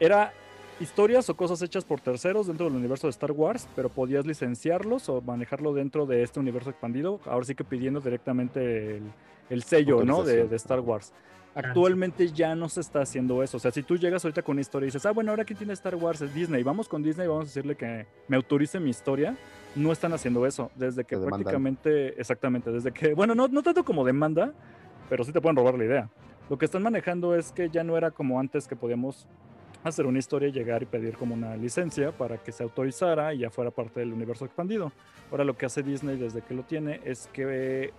Era 0.00 0.32
historias 0.80 1.28
o 1.28 1.36
cosas 1.36 1.60
hechas 1.62 1.84
por 1.84 2.00
terceros 2.00 2.46
dentro 2.46 2.66
del 2.66 2.76
universo 2.76 3.06
de 3.06 3.10
Star 3.10 3.32
Wars, 3.32 3.68
pero 3.74 3.88
podías 3.88 4.26
licenciarlos 4.26 5.08
o 5.08 5.20
manejarlo 5.20 5.74
dentro 5.74 6.06
de 6.06 6.22
este 6.22 6.40
universo 6.40 6.70
expandido, 6.70 7.20
ahora 7.26 7.44
sí 7.44 7.54
que 7.54 7.64
pidiendo 7.64 8.00
directamente 8.00 9.00
el, 9.50 9.62
sello 9.62 10.04
¿no? 10.04 10.22
de, 10.22 10.54
Star 10.56 10.80
Wars. 10.80 11.12
Actualmente 11.58 12.28
ya 12.30 12.54
no 12.54 12.68
se 12.68 12.80
está 12.80 13.00
haciendo 13.00 13.42
eso. 13.42 13.56
O 13.56 13.60
sea, 13.60 13.70
si 13.70 13.82
tú 13.82 13.96
llegas 13.96 14.24
ahorita 14.24 14.42
con 14.42 14.54
una 14.54 14.60
historia 14.60 14.86
y 14.86 14.88
dices, 14.88 15.04
ah, 15.06 15.10
bueno, 15.10 15.30
ahora 15.30 15.42
aquí 15.42 15.54
tiene 15.54 15.72
Star 15.72 15.96
Wars, 15.96 16.20
es 16.20 16.32
Disney, 16.32 16.62
vamos 16.62 16.88
con 16.88 17.02
Disney, 17.02 17.26
vamos 17.26 17.44
a 17.44 17.46
decirle 17.46 17.74
que 17.74 18.06
me 18.28 18.36
autorice 18.36 18.78
mi 18.78 18.90
historia. 18.90 19.36
no 19.74 19.92
están 19.92 20.12
haciendo 20.12 20.46
eso. 20.46 20.70
Desde 20.76 21.04
que 21.04 21.16
prácticamente, 21.18 22.20
exactamente, 22.20 22.70
desde 22.70 22.92
que, 22.92 23.12
bueno, 23.14 23.34
no, 23.34 23.48
no 23.48 23.62
tanto 23.62 23.84
como 23.84 24.04
demanda, 24.04 24.52
pero 25.08 25.24
sí 25.24 25.32
te 25.32 25.40
pueden 25.40 25.56
robar 25.56 25.74
la 25.74 25.84
idea. 25.84 26.08
Lo 26.48 26.56
que 26.58 26.64
están 26.64 26.82
manejando 26.82 27.34
es 27.34 27.52
que 27.52 27.68
ya 27.68 27.84
no 27.84 27.96
era 27.96 28.10
como 28.10 28.40
antes 28.40 28.66
que 28.68 28.76
podíamos 28.76 29.26
hacer 29.84 30.06
una 30.06 30.18
historia, 30.18 30.48
llegar 30.48 30.82
y 30.82 30.86
pedir 30.86 31.16
como 31.16 31.34
una 31.34 31.56
licencia 31.56 32.12
para 32.12 32.38
que 32.38 32.52
se 32.52 32.62
autorizara 32.62 33.34
y 33.34 33.38
ya 33.38 33.50
fuera 33.50 33.70
parte 33.70 34.00
del 34.00 34.12
universo 34.12 34.44
expandido. 34.44 34.92
Ahora 35.30 35.44
lo 35.44 35.56
que 35.56 35.66
hace 35.66 35.82
Disney 35.82 36.16
desde 36.16 36.40
que 36.42 36.54
lo 36.54 36.62
tiene 36.62 37.00
es 37.04 37.28
que 37.32 37.92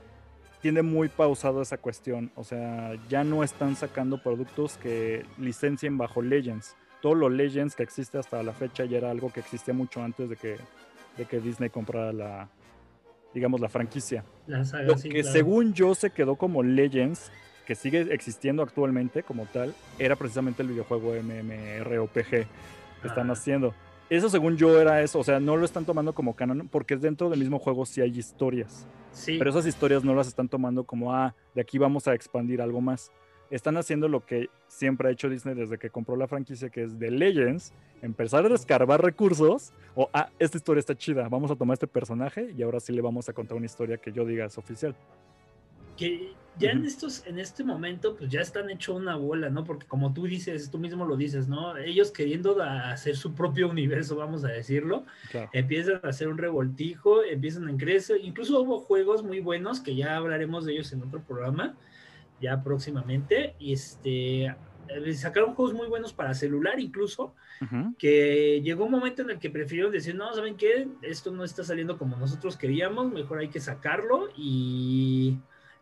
tiene 0.62 0.82
muy 0.82 1.08
pausado 1.08 1.62
esa 1.62 1.78
cuestión. 1.78 2.32
O 2.36 2.44
sea, 2.44 2.94
ya 3.10 3.24
no 3.24 3.44
están 3.44 3.76
sacando 3.76 4.22
productos 4.22 4.78
que 4.78 5.26
licencien 5.38 5.98
bajo 5.98 6.22
Legends. 6.22 6.76
Todo 7.02 7.16
lo 7.16 7.30
Legends 7.30 7.76
que 7.76 7.84
existe 7.84 8.18
hasta 8.18 8.44
la 8.44 8.54
fecha 8.54 8.86
ya 8.86 8.98
era 8.98 9.12
algo 9.12 9.32
que 9.32 9.40
existía 9.40 9.74
mucho 9.74 10.04
antes 10.04 10.30
de 10.30 10.36
que, 10.36 10.58
de 11.18 11.26
que 11.26 11.40
Disney 11.40 11.70
comprara 11.70 12.12
la, 12.12 12.50
digamos, 13.34 13.62
la 13.62 13.70
franquicia. 13.70 14.24
lo 14.48 14.96
que 14.96 15.24
según 15.24 15.74
yo 15.74 15.96
se 15.96 16.10
quedó 16.10 16.36
como 16.36 16.62
Legends, 16.64 17.32
que 17.66 17.76
sigue 17.76 18.14
existiendo 18.14 18.64
actualmente 18.64 19.24
como 19.24 19.46
tal, 19.46 19.74
era 19.98 20.16
precisamente 20.16 20.64
el 20.64 20.70
videojuego 20.70 21.14
MMORPG 21.14 22.30
que 22.30 22.48
están 23.08 23.30
haciendo. 23.32 23.74
Eso 24.10 24.30
según 24.30 24.58
yo 24.58 24.82
era 24.82 25.02
eso, 25.02 25.20
o 25.20 25.24
sea, 25.24 25.40
no 25.40 25.56
lo 25.56 25.66
están 25.66 25.86
tomando 25.86 26.14
como 26.14 26.36
canon 26.36 26.68
porque 26.68 26.98
dentro 26.98 27.30
del 27.30 27.40
mismo 27.40 27.60
juego 27.60 27.86
sí 27.86 28.02
hay 28.02 28.18
historias. 28.18 28.88
Sí. 29.12 29.38
Pero 29.38 29.52
esas 29.52 29.66
historias 29.68 30.04
no 30.04 30.16
las 30.16 30.28
están 30.28 30.50
tomando 30.50 30.84
como, 30.84 31.14
ah, 31.14 31.36
de 31.54 31.62
aquí 31.62 31.78
vamos 31.78 32.08
a 32.08 32.14
expandir 32.16 32.62
algo 32.62 32.82
más. 32.82 33.12
Están 33.52 33.78
haciendo 33.78 34.08
lo 34.08 34.26
que 34.26 34.50
siempre 34.68 35.10
ha 35.10 35.12
hecho 35.12 35.30
Disney 35.30 35.56
desde 35.56 35.78
que 35.78 35.90
compró 35.90 36.16
la 36.16 36.28
franquicia, 36.28 36.70
que 36.70 36.84
es 36.84 37.00
de 37.00 37.12
Legends, 37.12 37.74
empezar 38.02 38.46
a 38.46 38.50
descarbar 38.50 39.02
recursos, 39.02 39.74
o, 39.96 40.10
ah, 40.14 40.30
esta 40.40 40.58
historia 40.58 40.80
está 40.80 40.96
chida, 40.96 41.28
vamos 41.30 41.52
a 41.52 41.56
tomar 41.56 41.74
este 41.74 41.88
personaje 41.88 42.52
y 42.56 42.62
ahora 42.64 42.80
sí 42.80 42.94
le 42.94 43.02
vamos 43.02 43.30
a 43.30 43.34
contar 43.34 43.58
una 43.58 43.66
historia 43.66 43.98
que 43.98 44.12
yo 44.12 44.26
diga 44.26 44.46
es 44.46 44.58
oficial 44.58 44.96
que 46.00 46.34
ya 46.58 46.72
en 46.72 46.86
estos, 46.86 47.26
en 47.26 47.40
este 47.40 47.64
momento, 47.64 48.16
pues 48.16 48.30
ya 48.32 48.40
están 48.40 48.70
hecho 48.70 48.96
una 48.96 49.18
bola, 49.18 49.50
¿no? 49.50 49.66
Porque 49.66 49.86
como 49.86 50.14
tú 50.14 50.26
dices, 50.26 50.72
tú 50.72 50.78
mismo 50.78 51.06
lo 51.06 51.18
dices, 51.18 51.50
¿no? 51.50 51.76
Ellos 51.76 52.12
queriendo 52.12 52.62
hacer 52.62 53.18
su 53.18 53.34
propio 53.34 53.70
universo, 53.70 54.16
vamos 54.16 54.46
a 54.46 54.48
decirlo, 54.48 55.06
empiezan 55.52 56.00
a 56.04 56.08
hacer 56.10 56.30
un 56.30 56.38
revoltijo, 56.38 57.24
empiezan 57.24 57.68
a 57.68 57.78
crecer, 57.78 58.22
incluso 58.24 58.62
hubo 58.62 58.80
juegos 58.80 59.24
muy 59.24 59.42
buenos, 59.42 59.82
que 59.82 59.96
ya 59.96 60.16
hablaremos 60.16 60.66
de 60.66 60.74
ellos 60.74 60.92
en 60.94 61.04
otro 61.04 61.22
programa, 61.22 61.78
ya 62.40 62.64
próximamente, 62.64 63.56
y 63.60 63.74
este, 63.74 64.46
eh, 64.46 65.14
sacaron 65.16 65.56
juegos 65.56 65.74
muy 65.74 65.88
buenos 65.88 66.14
para 66.14 66.34
celular 66.34 66.80
incluso, 66.80 67.36
que 67.98 68.62
llegó 68.64 68.86
un 68.86 68.92
momento 68.92 69.22
en 69.22 69.32
el 69.32 69.40
que 69.40 69.50
prefirieron 69.50 69.92
decir, 69.92 70.16
no, 70.16 70.34
¿saben 70.34 70.56
qué? 70.56 70.88
Esto 71.02 71.32
no 71.32 71.44
está 71.44 71.62
saliendo 71.62 71.98
como 71.98 72.16
nosotros 72.16 72.56
queríamos, 72.56 73.12
mejor 73.12 73.40
hay 73.40 73.50
que 73.50 73.60
sacarlo 73.60 74.30
y 74.38 75.38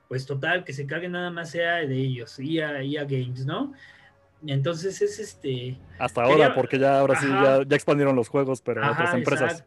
pues 0.07 0.25
total, 0.25 0.63
que 0.63 0.73
se 0.73 0.85
cargue 0.87 1.09
nada 1.09 1.29
más 1.29 1.51
sea 1.51 1.77
de 1.77 1.95
ellos, 1.95 2.39
y 2.39 2.59
a 2.59 2.71
Games, 3.03 3.45
¿no? 3.45 3.73
Entonces 4.45 5.01
es 5.01 5.19
este... 5.19 5.77
Hasta 5.99 6.23
ahora, 6.23 6.53
porque 6.53 6.77
ya 6.77 6.99
ahora 6.99 7.19
sí, 7.19 7.27
ya, 7.27 7.75
expandieron 7.75 8.15
los 8.15 8.29
juegos, 8.29 8.61
pero 8.61 8.83
en 8.83 8.89
otras 8.89 9.13
empresas. 9.13 9.65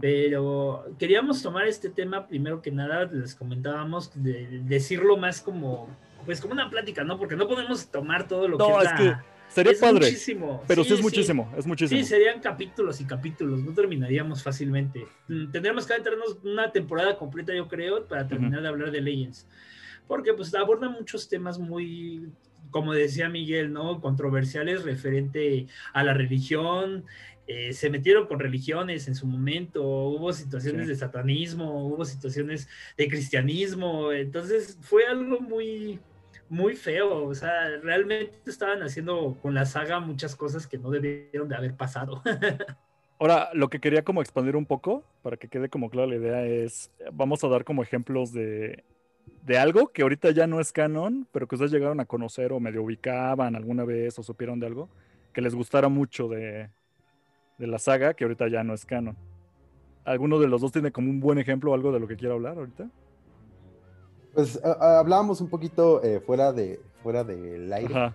Pero... 0.00 0.84
queríamos 0.98 1.42
tomar 1.42 1.66
este 1.66 1.90
tema, 1.90 2.26
primero 2.26 2.62
que 2.62 2.70
nada, 2.70 3.04
les 3.04 3.34
comentábamos, 3.34 4.10
de 4.14 4.60
decirlo 4.64 5.16
más 5.16 5.40
como, 5.40 5.88
pues 6.24 6.40
como 6.40 6.54
una 6.54 6.70
plática, 6.70 7.04
¿no? 7.04 7.18
Porque 7.18 7.36
no 7.36 7.46
podemos 7.46 7.88
tomar 7.90 8.26
todo 8.26 8.48
lo 8.48 8.58
que 8.58 8.64
es, 8.64 8.92
que 8.94 9.14
Sería 9.48 9.72
padre. 9.80 10.06
Muchísimo. 10.06 10.62
Pero 10.66 10.84
sí, 10.84 10.94
es 10.94 11.02
muchísimo, 11.02 11.52
es 11.56 11.66
muchísimo. 11.66 12.00
Sí, 12.00 12.06
serían 12.06 12.40
capítulos 12.40 13.00
y 13.00 13.04
capítulos, 13.04 13.60
no 13.60 13.72
terminaríamos 13.72 14.42
fácilmente. 14.42 15.06
Mm, 15.28 15.50
tendríamos 15.50 15.86
que 15.86 15.94
entrarnos 15.94 16.38
una 16.42 16.72
temporada 16.72 17.16
completa, 17.16 17.54
yo 17.54 17.68
creo, 17.68 18.06
para 18.06 18.26
terminar 18.26 18.62
de 18.62 18.68
hablar 18.68 18.90
de 18.90 19.00
Legends. 19.00 19.46
Porque 20.06 20.34
pues 20.34 20.54
aborda 20.54 20.88
muchos 20.88 21.28
temas 21.28 21.58
muy, 21.58 22.28
como 22.70 22.92
decía 22.92 23.28
Miguel, 23.28 23.72
¿no? 23.72 24.00
Controversiales 24.00 24.82
referente 24.82 25.66
a 25.92 26.02
la 26.02 26.14
religión. 26.14 27.04
Eh, 27.46 27.74
se 27.74 27.90
metieron 27.90 28.26
con 28.26 28.40
religiones 28.40 29.06
en 29.06 29.14
su 29.14 29.26
momento, 29.26 29.82
hubo 29.84 30.32
situaciones 30.32 30.88
de 30.88 30.96
satanismo, 30.96 31.86
hubo 31.86 32.04
situaciones 32.06 32.68
de 32.96 33.06
cristianismo, 33.06 34.12
entonces 34.12 34.78
fue 34.80 35.06
algo 35.06 35.40
muy, 35.40 36.00
muy 36.54 36.76
feo. 36.76 37.24
O 37.26 37.34
sea, 37.34 37.68
realmente 37.82 38.32
estaban 38.46 38.82
haciendo 38.82 39.36
con 39.42 39.54
la 39.54 39.66
saga 39.66 40.00
muchas 40.00 40.36
cosas 40.36 40.66
que 40.66 40.78
no 40.78 40.90
debieron 40.90 41.48
de 41.48 41.56
haber 41.56 41.74
pasado. 41.74 42.22
Ahora, 43.18 43.50
lo 43.52 43.68
que 43.68 43.80
quería 43.80 44.04
como 44.04 44.20
expandir 44.20 44.56
un 44.56 44.66
poco, 44.66 45.04
para 45.22 45.36
que 45.36 45.48
quede 45.48 45.68
como 45.68 45.88
clara 45.88 46.08
la 46.08 46.16
idea, 46.16 46.46
es, 46.46 46.90
vamos 47.12 47.44
a 47.44 47.48
dar 47.48 47.64
como 47.64 47.82
ejemplos 47.82 48.32
de, 48.32 48.84
de 49.42 49.58
algo 49.58 49.92
que 49.92 50.02
ahorita 50.02 50.30
ya 50.32 50.46
no 50.46 50.60
es 50.60 50.72
canon, 50.72 51.26
pero 51.32 51.46
que 51.46 51.54
ustedes 51.54 51.70
llegaron 51.70 52.00
a 52.00 52.06
conocer 52.06 52.52
o 52.52 52.60
medio 52.60 52.82
ubicaban 52.82 53.54
alguna 53.54 53.84
vez 53.84 54.18
o 54.18 54.22
supieron 54.22 54.58
de 54.58 54.66
algo, 54.66 54.88
que 55.32 55.40
les 55.40 55.54
gustara 55.54 55.88
mucho 55.88 56.28
de, 56.28 56.70
de 57.58 57.66
la 57.66 57.78
saga, 57.78 58.14
que 58.14 58.24
ahorita 58.24 58.48
ya 58.48 58.64
no 58.64 58.74
es 58.74 58.84
canon. 58.84 59.16
¿Alguno 60.04 60.38
de 60.38 60.48
los 60.48 60.60
dos 60.60 60.72
tiene 60.72 60.90
como 60.90 61.08
un 61.08 61.20
buen 61.20 61.38
ejemplo 61.38 61.70
o 61.70 61.74
algo 61.74 61.92
de 61.92 62.00
lo 62.00 62.08
que 62.08 62.16
quiera 62.16 62.34
hablar 62.34 62.58
ahorita? 62.58 62.90
Pues 64.34 64.60
hablábamos 64.64 65.40
un 65.40 65.48
poquito 65.48 66.02
eh, 66.02 66.20
fuera 66.20 66.52
de 66.52 66.80
fuera 67.02 67.22
del 67.22 67.72
aire 67.72 68.12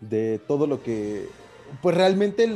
de 0.00 0.40
todo 0.46 0.66
lo 0.66 0.82
que, 0.82 1.28
pues 1.82 1.96
realmente 1.96 2.46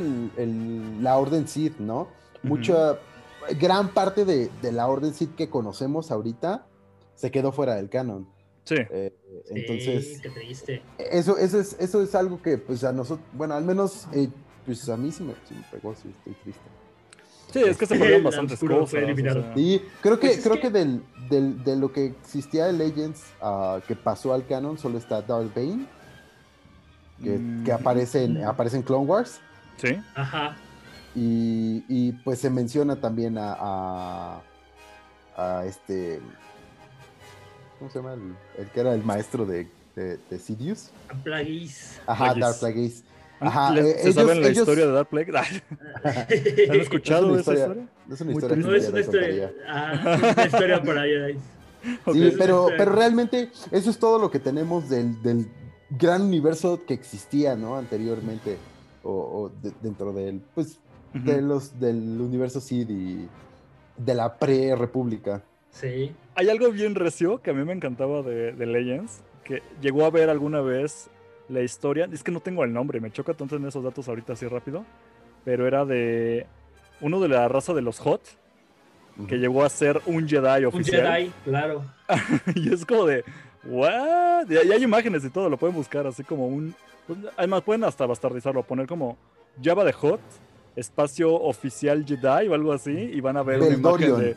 la 1.00 1.19
Orden 1.19 1.49
Sith, 1.49 1.79
¿no? 1.79 2.09
Mucha, 2.43 2.99
gran 3.59 3.88
parte 3.95 4.25
de, 4.25 4.50
la 4.73 4.88
Orden 4.88 5.15
Sith 5.15 5.35
que 5.35 5.49
conocemos 5.49 6.11
ahorita 6.11 6.67
se 7.15 7.31
quedó 7.31 7.53
fuera 7.53 7.75
del 7.77 7.88
canon. 7.88 8.29
Sí. 8.65 8.77
Eh, 8.79 9.15
entonces, 9.49 10.21
qué 10.21 10.29
triste. 10.31 10.83
Eso, 10.99 11.38
eso, 11.38 11.59
es, 11.59 11.77
eso 11.81 12.03
es 12.03 12.15
algo 12.15 12.43
que, 12.43 12.59
pues 12.59 12.85
a 12.85 12.93
nosotros, 12.93 13.27
bueno, 13.33 13.55
al 13.55 13.65
menos, 13.65 14.07
eh, 14.12 14.29
pues 14.67 14.88
a 14.88 14.97
mí 14.97 15.11
sí 15.11 15.23
me, 15.23 15.33
sí 15.49 15.55
me 15.55 15.62
pegó, 15.71 15.95
sí 15.95 16.12
estoy 16.19 16.35
triste. 16.43 16.62
Sí, 17.52 17.61
es 17.61 17.76
que 17.76 17.87
se 17.87 17.97
perdieron 17.97 18.25
bastantes 18.25 18.59
cosas. 18.61 19.00
Sí, 19.55 19.83
creo 20.00 20.19
que, 20.19 20.28
pues 20.28 20.40
creo 20.43 20.61
que, 20.61 20.71
del, 20.71 21.02
del, 21.31 21.62
de 21.64 21.76
lo 21.76 21.93
que 21.93 22.07
existía 22.07 22.67
de 22.67 22.73
Legends 22.73 23.23
uh, 23.43 23.81
que 23.87 23.97
pasó 23.97 24.35
al 24.35 24.47
canon 24.47 24.78
solo 24.78 24.99
está 24.99 25.23
Darth 25.23 25.55
Bane, 25.55 25.87
que, 27.23 27.38
mm. 27.38 27.64
que 27.64 27.73
aparece, 27.73 28.25
en, 28.25 28.45
aparece 28.45 28.76
en 28.76 28.83
Clone 28.83 29.07
Wars. 29.07 29.40
Sí. 29.76 29.97
Ajá. 30.14 30.57
Y, 31.14 31.85
y 31.88 32.12
pues 32.25 32.38
se 32.38 32.50
menciona 32.50 32.97
también 33.00 33.38
a, 33.38 33.57
a, 33.59 34.43
a, 35.37 35.64
este. 35.64 36.21
¿Cómo 37.78 37.90
se 37.90 37.99
llama? 37.99 38.14
El, 38.14 38.37
el, 38.59 38.71
que 38.71 38.81
era 38.81 38.95
el 38.95 39.05
maestro 39.05 39.47
de, 39.47 39.69
de, 39.97 40.19
de 40.19 40.38
Sidious. 40.38 40.90
Plagueis. 41.25 42.00
Ajá, 42.07 42.35
Darth 42.35 42.61
Plagueis. 42.61 43.05
Ajá, 43.40 43.78
eh, 43.78 43.97
¿Se 44.02 44.12
saben 44.12 44.40
la 44.40 44.49
historia 44.49 44.87
de 44.87 44.92
Dark 44.92 45.09
Plague? 45.09 45.33
¿Han 46.71 46.80
escuchado 46.80 47.38
esa 47.38 47.54
historia? 47.54 47.88
Es 48.11 48.21
una 48.21 48.33
historia. 48.33 48.57
No 48.57 48.75
es 48.75 48.88
una 48.88 49.00
historia. 49.00 49.52
Ah, 49.66 50.18
una 50.37 50.47
historia 50.47 50.83
por 50.83 50.99
ahí. 50.99 51.38
Sí, 52.12 52.33
pero, 52.37 52.66
pero 52.76 52.90
realmente 52.90 53.50
eso 53.71 53.90
es 53.90 53.99
todo 53.99 54.18
lo 54.18 54.33
que 54.33 54.40
tenemos 54.40 54.90
del, 54.90 55.23
del 55.23 55.47
gran 55.90 56.23
universo 56.23 56.85
que 56.85 56.92
existía, 56.92 57.54
¿no? 57.54 57.76
Anteriormente, 57.76 58.57
o, 59.04 59.12
o 59.12 59.52
dentro 59.80 60.12
del, 60.12 60.42
pues, 60.57 60.80
de 61.14 61.40
los, 61.40 61.78
del 61.78 62.21
universo 62.21 62.61
Sid 62.61 62.90
y 62.90 63.28
de 63.97 64.14
la 64.14 64.37
pre-república. 64.38 65.42
Sí. 65.71 66.12
Hay 66.35 66.49
algo 66.49 66.71
bien 66.73 66.97
recio 66.97 67.40
que 67.42 67.50
a 67.50 67.54
mí 67.54 67.64
me 67.64 67.73
encantaba 67.73 68.23
de, 68.23 68.52
de 68.52 68.66
Legends, 68.66 69.21
que 69.45 69.62
llegó 69.80 70.04
a 70.04 70.11
ver 70.11 70.30
alguna 70.30 70.61
vez 70.61 71.09
la 71.49 71.62
historia. 71.62 72.09
Es 72.12 72.23
que 72.23 72.31
no 72.31 72.40
tengo 72.40 72.64
el 72.64 72.73
nombre, 72.73 73.00
me 73.00 73.11
choca 73.11 73.35
tanto 73.35 73.57
en 73.57 73.67
esos 73.67 73.83
datos 73.83 74.09
ahorita 74.09 74.35
así 74.35 74.47
rápido. 74.47 74.85
Pero 75.45 75.67
era 75.67 75.85
de 75.85 76.47
uno 77.00 77.21
de 77.21 77.28
la 77.28 77.49
raza 77.49 77.75
de 77.75 77.83
los 77.83 77.99
Hot, 78.00 78.23
que 79.28 79.38
llegó 79.38 79.64
a 79.64 79.69
ser 79.69 80.00
un 80.07 80.28
Jedi 80.28 80.64
oficial. 80.64 81.07
Un 81.07 81.12
Jedi, 81.12 81.33
claro. 81.45 81.85
y 82.55 82.73
es 82.73 82.85
como 82.85 83.05
de, 83.07 83.25
¿what? 83.64 84.49
Y 84.49 84.57
hay 84.57 84.83
imágenes 84.83 85.25
y 85.25 85.31
todo, 85.31 85.49
lo 85.49 85.57
pueden 85.57 85.75
buscar 85.75 86.07
así 86.07 86.23
como 86.23 86.47
un. 86.47 86.75
Además, 87.37 87.62
pueden 87.62 87.85
hasta 87.85 88.07
bastardizarlo, 88.07 88.62
poner 88.62 88.87
como 88.87 89.17
Java 89.62 89.85
de 89.85 89.93
Hot, 89.93 90.21
espacio 90.76 91.33
oficial 91.35 92.05
Jedi 92.05 92.49
o 92.49 92.55
algo 92.55 92.73
así, 92.73 92.93
y 92.93 93.21
van 93.21 93.37
a 93.37 93.43
ver 93.43 93.61
una 93.61 93.75
imagen 93.75 94.19
de 94.19 94.37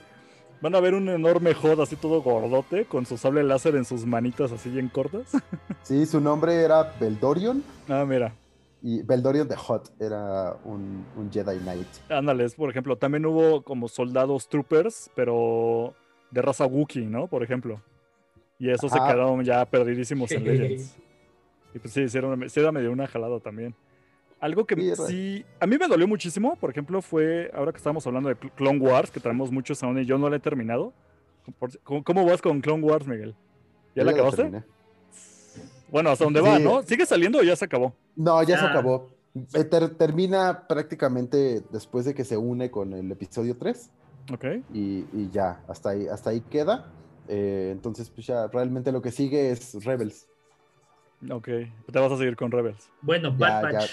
Van 0.62 0.76
a 0.76 0.80
ver 0.80 0.94
un 0.94 1.10
enorme 1.10 1.56
Hot 1.56 1.80
así 1.80 1.96
todo 1.96 2.22
gordote 2.22 2.86
con 2.86 3.08
su 3.08 3.18
sable 3.18 3.42
láser 3.42 3.76
en 3.76 3.84
sus 3.84 4.06
manitas 4.06 4.52
así 4.52 4.70
bien 4.70 4.90
cortas. 4.90 5.32
Sí, 5.84 6.06
su 6.06 6.22
nombre 6.22 6.54
era 6.62 6.94
Beldorion. 7.00 7.64
Ah, 7.90 8.06
mira. 8.08 8.36
Y 8.84 9.02
Beldorion 9.02 9.48
de 9.48 9.56
Hot 9.56 9.92
era 10.00 10.56
un, 10.64 11.06
Jedi 11.32 11.58
Knight. 11.58 11.88
Ándales, 12.10 12.54
por 12.54 12.70
ejemplo, 12.70 12.98
también 12.98 13.26
hubo 13.26 13.64
como 13.64 13.88
soldados 13.88 14.48
troopers, 14.48 15.10
pero 15.16 15.96
de 16.30 16.42
raza 16.42 16.68
Wookiee, 16.68 17.08
¿no? 17.08 17.28
Por 17.28 17.44
ejemplo. 17.44 17.82
Y 18.60 18.70
esos 18.70 18.92
se 18.92 19.00
quedaron 19.00 19.44
ya 19.44 19.66
perdidísimos 19.66 20.32
en 20.32 20.44
Legends. 20.46 20.96
Y 21.74 21.80
pues 21.80 21.94
sí, 21.94 22.02
hicieron, 22.02 22.48
sí, 22.48 22.62
me 22.72 22.82
dio 22.82 22.92
una 22.92 23.08
jalada 23.08 23.40
también. 23.40 23.76
Algo 24.42 24.66
que 24.66 24.96
Sí, 24.96 25.46
a 25.60 25.68
mí 25.68 25.78
me 25.78 25.88
dolió 25.88 26.08
muchísimo, 26.08 26.56
por 26.56 26.72
ejemplo, 26.72 27.02
fue 27.02 27.52
ahora 27.54 27.72
que 27.72 27.78
estábamos 27.78 28.06
hablando 28.08 28.28
de 28.28 28.36
Cl- 28.36 28.52
Clone 28.56 28.80
Wars, 28.80 29.12
que 29.12 29.20
traemos 29.20 29.52
muchos 29.52 29.82
aún 29.84 30.00
y 30.00 30.06
yo 30.06 30.18
no 30.18 30.30
la 30.30 30.38
he 30.38 30.40
terminado. 30.40 30.94
¿Cómo, 31.84 32.04
cómo 32.04 32.26
vas 32.26 32.42
con 32.42 32.60
Clone 32.60 32.84
Wars, 32.84 33.06
Miguel? 33.08 33.36
¿Ya 33.96 34.04
la 34.04 34.12
acabaste? 34.12 34.64
Bueno, 35.90 36.10
hasta 36.10 36.24
dónde 36.24 36.42
va, 36.42 36.58
Sí. 36.58 36.64
¿no? 36.64 36.82
¿Sigue 36.84 37.06
saliendo 37.06 37.40
o 37.40 37.44
ya 37.44 37.56
se 37.56 37.66
acabó? 37.66 37.94
No, 38.16 38.42
ya 38.44 38.58
se 38.58 38.66
Ah. 38.66 38.70
acabó. 38.70 39.10
Eh, 39.54 39.64
ter- 39.64 39.90
termina 39.96 40.68
prácticamente 40.68 41.62
después 41.72 42.06
de 42.06 42.14
que 42.16 42.24
se 42.26 42.36
une 42.36 42.70
con 42.72 42.94
el 42.94 43.12
episodio 43.12 43.56
3 43.56 43.92
Ok. 44.34 44.46
y, 44.74 45.06
y 45.14 45.30
ya, 45.32 45.62
hasta 45.68 45.92
ahí, 45.92 46.08
hasta 46.08 46.32
ahí 46.32 46.42
queda. 46.42 46.88
Eh, 47.28 47.70
entonces, 47.72 48.10
pues 48.10 48.26
ya 48.28 48.48
realmente 48.48 48.92
lo 48.92 49.02
que 49.02 49.12
sigue 49.12 49.52
es 49.52 49.84
Rebels. 49.86 50.28
Ok. 51.30 51.48
Te 51.92 52.00
vas 52.00 52.12
a 52.12 52.18
seguir 52.18 52.36
con 52.36 52.52
Rebels. 52.52 52.90
Bueno, 53.02 53.32
Bad 53.38 53.72
Ya, 53.72 53.80
ya. 53.82 53.88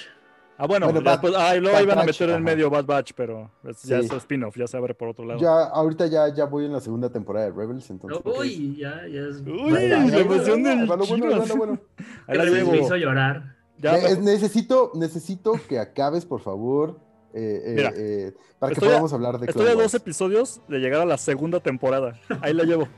Ah, 0.61 0.67
bueno, 0.67 0.87
Bueno, 0.87 1.00
ya 1.00 1.05
Bad- 1.05 1.12
después- 1.21 1.35
ah, 1.37 1.57
y 1.57 1.61
luego 1.61 1.77
Bad 1.77 1.83
iban 1.85 1.99
a 2.00 2.05
meter 2.05 2.31
en 2.31 2.43
medio 2.43 2.69
Bad 2.69 2.85
Batch, 2.85 3.12
pero 3.15 3.49
es- 3.62 3.81
ya 3.85 4.00
Sí. 4.00 4.07
es 4.07 4.12
spin-off, 4.12 4.57
ya 4.57 4.67
se 4.67 4.77
abre 4.77 4.93
por 4.93 5.09
otro 5.09 5.25
lado. 5.25 5.38
Ya, 5.41 5.50
ahorita 5.67 6.07
ya, 6.09 6.35
ya 6.35 6.47
voy 6.47 6.65
en 6.65 6.73
la 6.73 6.81
segunda 6.81 7.09
temporada 7.11 7.47
de 7.47 7.53
Rebels, 7.53 7.88
entonces. 7.91 8.21
pues, 8.25 8.38
Uy, 8.41 8.77
ya, 8.77 9.07
ya 9.07 9.21
es. 9.21 9.41
Uy, 9.41 9.71
la 9.71 10.19
emoción 10.19 10.62
del 10.65 10.91
va 10.91 10.97
lo 10.97 11.07
bueno, 11.07 11.45
bueno. 11.57 11.81
Rebels 12.27 12.69
me 12.69 12.79
hizo 12.79 12.97
llorar. 12.97 13.55
Ya, 13.79 13.93
Ne- 13.93 14.03
mejor- 14.03 14.19
necesito, 14.25 14.91
necesito 14.95 15.53
que 15.69 15.79
acabes, 15.79 16.27
por 16.27 16.41
favor, 16.41 16.99
eh, 17.33 17.62
eh, 17.65 17.75
Mira, 17.77 17.93
eh, 17.95 18.35
para 18.59 18.75
que 18.75 18.85
a- 18.85 18.88
podamos 18.88 19.12
hablar 19.12 19.38
de 19.38 19.47
Estoy 19.47 19.69
a 19.69 19.75
dos 19.77 19.95
episodios 19.95 20.61
de 20.67 20.79
llegar 20.81 21.00
a 21.03 21.05
la 21.07 21.19
segunda 21.19 21.61
temporada. 21.61 22.15
Ahí 22.41 22.53
la 22.53 22.65
llevo. 22.65 22.88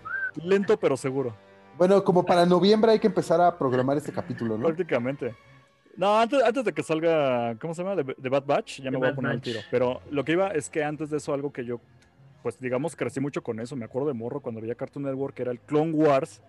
Lento 0.42 0.78
pero 0.78 0.96
seguro. 0.96 1.36
Bueno, 1.76 2.02
como 2.04 2.24
para 2.24 2.46
noviembre 2.46 2.92
hay 2.92 2.98
que 2.98 3.08
empezar 3.08 3.40
a 3.42 3.58
programar 3.58 3.98
este 3.98 4.12
capítulo, 4.12 4.56
¿no? 4.56 4.64
Prácticamente. 4.66 5.34
No, 6.00 6.18
antes, 6.18 6.42
antes 6.42 6.64
de 6.64 6.72
que 6.72 6.82
salga, 6.82 7.54
¿cómo 7.60 7.74
se 7.74 7.82
llama? 7.82 7.94
De, 7.94 8.28
Bad 8.30 8.44
Batch, 8.46 8.78
ya 8.78 8.84
The 8.84 8.90
me 8.92 8.96
voy 8.96 9.08
a 9.08 9.14
poner 9.14 9.32
al 9.32 9.42
tiro. 9.42 9.60
Pero 9.70 10.00
lo 10.10 10.24
que 10.24 10.32
iba 10.32 10.48
es 10.48 10.70
que 10.70 10.82
antes 10.82 11.10
de 11.10 11.18
eso, 11.18 11.34
algo 11.34 11.52
que 11.52 11.62
yo, 11.62 11.78
pues 12.42 12.58
digamos, 12.58 12.96
crecí 12.96 13.20
mucho 13.20 13.42
con 13.42 13.60
eso. 13.60 13.76
Me 13.76 13.84
acuerdo 13.84 14.08
de 14.08 14.14
morro 14.14 14.40
cuando 14.40 14.62
veía 14.62 14.74
Cartoon 14.74 15.04
Network, 15.04 15.34
que 15.34 15.42
era 15.42 15.52
el 15.52 15.60
Clone 15.60 15.92
Wars, 15.92 16.40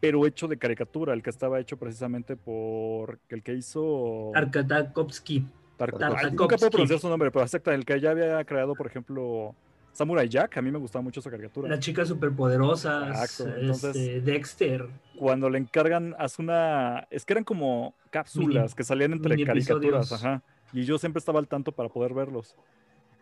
pero 0.00 0.26
hecho 0.26 0.48
de 0.48 0.56
caricatura, 0.56 1.12
el 1.12 1.22
que 1.22 1.28
estaba 1.28 1.60
hecho 1.60 1.76
precisamente 1.76 2.36
por 2.36 3.18
el 3.28 3.42
que 3.42 3.52
hizo. 3.52 4.30
Tartakovsky. 4.32 5.40
Tar- 5.76 5.90
Tartakovsky. 5.90 6.26
Ay, 6.28 6.30
Nunca 6.32 6.56
puedo 6.56 6.70
pronunciar 6.70 6.98
su 6.98 7.10
nombre, 7.10 7.30
pero 7.30 7.44
exacto, 7.44 7.70
el 7.72 7.84
que 7.84 8.00
ya 8.00 8.12
había 8.12 8.42
creado, 8.46 8.74
por 8.74 8.86
ejemplo, 8.86 9.54
Samurai 9.96 10.28
Jack. 10.28 10.58
A 10.58 10.62
mí 10.62 10.70
me 10.70 10.78
gustaba 10.78 11.02
mucho 11.02 11.20
esa 11.20 11.30
caricatura. 11.30 11.68
Las 11.68 11.80
chicas 11.80 12.08
superpoderosas. 12.08 13.08
Exacto, 13.08 13.56
entonces- 13.58 13.96
este, 13.96 14.20
Dexter. 14.20 14.86
cuando 15.18 15.48
le 15.48 15.58
encargan, 15.58 16.14
haz 16.18 16.38
una. 16.38 17.06
Es 17.10 17.24
que 17.24 17.32
eran 17.32 17.44
como 17.44 17.94
cápsulas 18.10 18.64
Mini- 18.64 18.74
que 18.76 18.84
salían 18.84 19.12
entre 19.14 19.44
caricaturas, 19.44 20.12
ajá. 20.12 20.42
Y 20.72 20.84
yo 20.84 20.98
siempre 20.98 21.18
estaba 21.18 21.38
al 21.38 21.48
tanto 21.48 21.72
para 21.72 21.88
poder 21.88 22.12
verlos. 22.12 22.54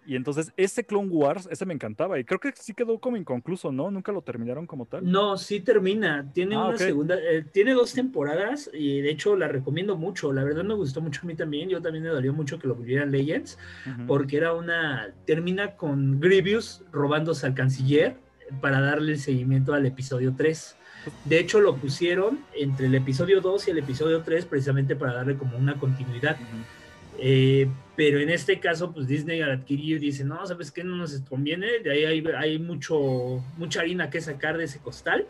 Y 0.06 0.16
entonces, 0.16 0.52
ese 0.56 0.84
Clone 0.84 1.08
Wars, 1.08 1.48
ese 1.50 1.64
me 1.66 1.74
encantaba. 1.74 2.18
Y 2.18 2.24
creo 2.24 2.38
que 2.38 2.52
sí 2.54 2.74
quedó 2.74 2.98
como 2.98 3.16
inconcluso, 3.16 3.72
¿no? 3.72 3.90
Nunca 3.90 4.12
lo 4.12 4.22
terminaron 4.22 4.66
como 4.66 4.86
tal. 4.86 5.10
No, 5.10 5.36
sí 5.36 5.60
termina. 5.60 6.30
Tiene 6.32 6.56
Ah, 6.56 6.64
una 6.66 6.70
ok. 6.74 6.76
segunda, 6.76 7.16
eh, 7.18 7.44
tiene 7.52 7.72
dos 7.72 7.92
temporadas 7.94 8.70
y 8.72 9.00
de 9.00 9.10
hecho 9.10 9.36
la 9.36 9.48
recomiendo 9.48 9.96
mucho. 9.96 10.32
La 10.32 10.44
verdad 10.44 10.64
me 10.64 10.74
gustó 10.74 11.00
mucho 11.00 11.20
a 11.22 11.26
mí 11.26 11.34
también. 11.34 11.68
Yo 11.68 11.80
también 11.80 12.04
me 12.04 12.10
dolió 12.10 12.32
mucho 12.32 12.58
que 12.58 12.68
lo 12.68 12.74
volvieran 12.74 13.10
Legends 13.10 13.58
Ujú. 13.86 14.06
porque 14.06 14.36
era 14.36 14.52
una. 14.54 15.12
Termina 15.26 15.76
con 15.76 16.20
Grievous 16.20 16.82
robándose 16.92 17.46
al 17.46 17.54
canciller 17.54 18.16
para 18.60 18.80
darle 18.80 19.12
el 19.12 19.18
seguimiento 19.18 19.72
al 19.74 19.86
episodio 19.86 20.34
3. 20.36 20.76
De 21.24 21.38
hecho, 21.38 21.60
lo 21.60 21.76
pusieron 21.76 22.40
entre 22.54 22.86
el 22.86 22.94
episodio 22.94 23.40
2 23.40 23.68
y 23.68 23.70
el 23.72 23.78
episodio 23.78 24.22
3 24.22 24.44
precisamente 24.46 24.96
para 24.96 25.14
darle 25.14 25.36
como 25.36 25.56
una 25.56 25.74
continuidad. 25.78 26.36
Ujú. 26.36 26.83
Eh, 27.18 27.68
pero 27.96 28.18
en 28.18 28.30
este 28.30 28.58
caso, 28.58 28.92
pues 28.92 29.06
Disney 29.06 29.40
al 29.40 29.52
adquirir 29.52 30.00
dice, 30.00 30.24
no, 30.24 30.44
¿sabes 30.46 30.70
qué? 30.70 30.82
No 30.82 30.96
nos 30.96 31.18
conviene, 31.28 31.78
de 31.78 31.92
ahí 31.92 32.04
hay, 32.04 32.24
hay 32.36 32.58
mucho, 32.58 33.42
mucha 33.56 33.80
harina 33.80 34.10
que 34.10 34.20
sacar 34.20 34.56
de 34.56 34.64
ese 34.64 34.80
costal. 34.80 35.26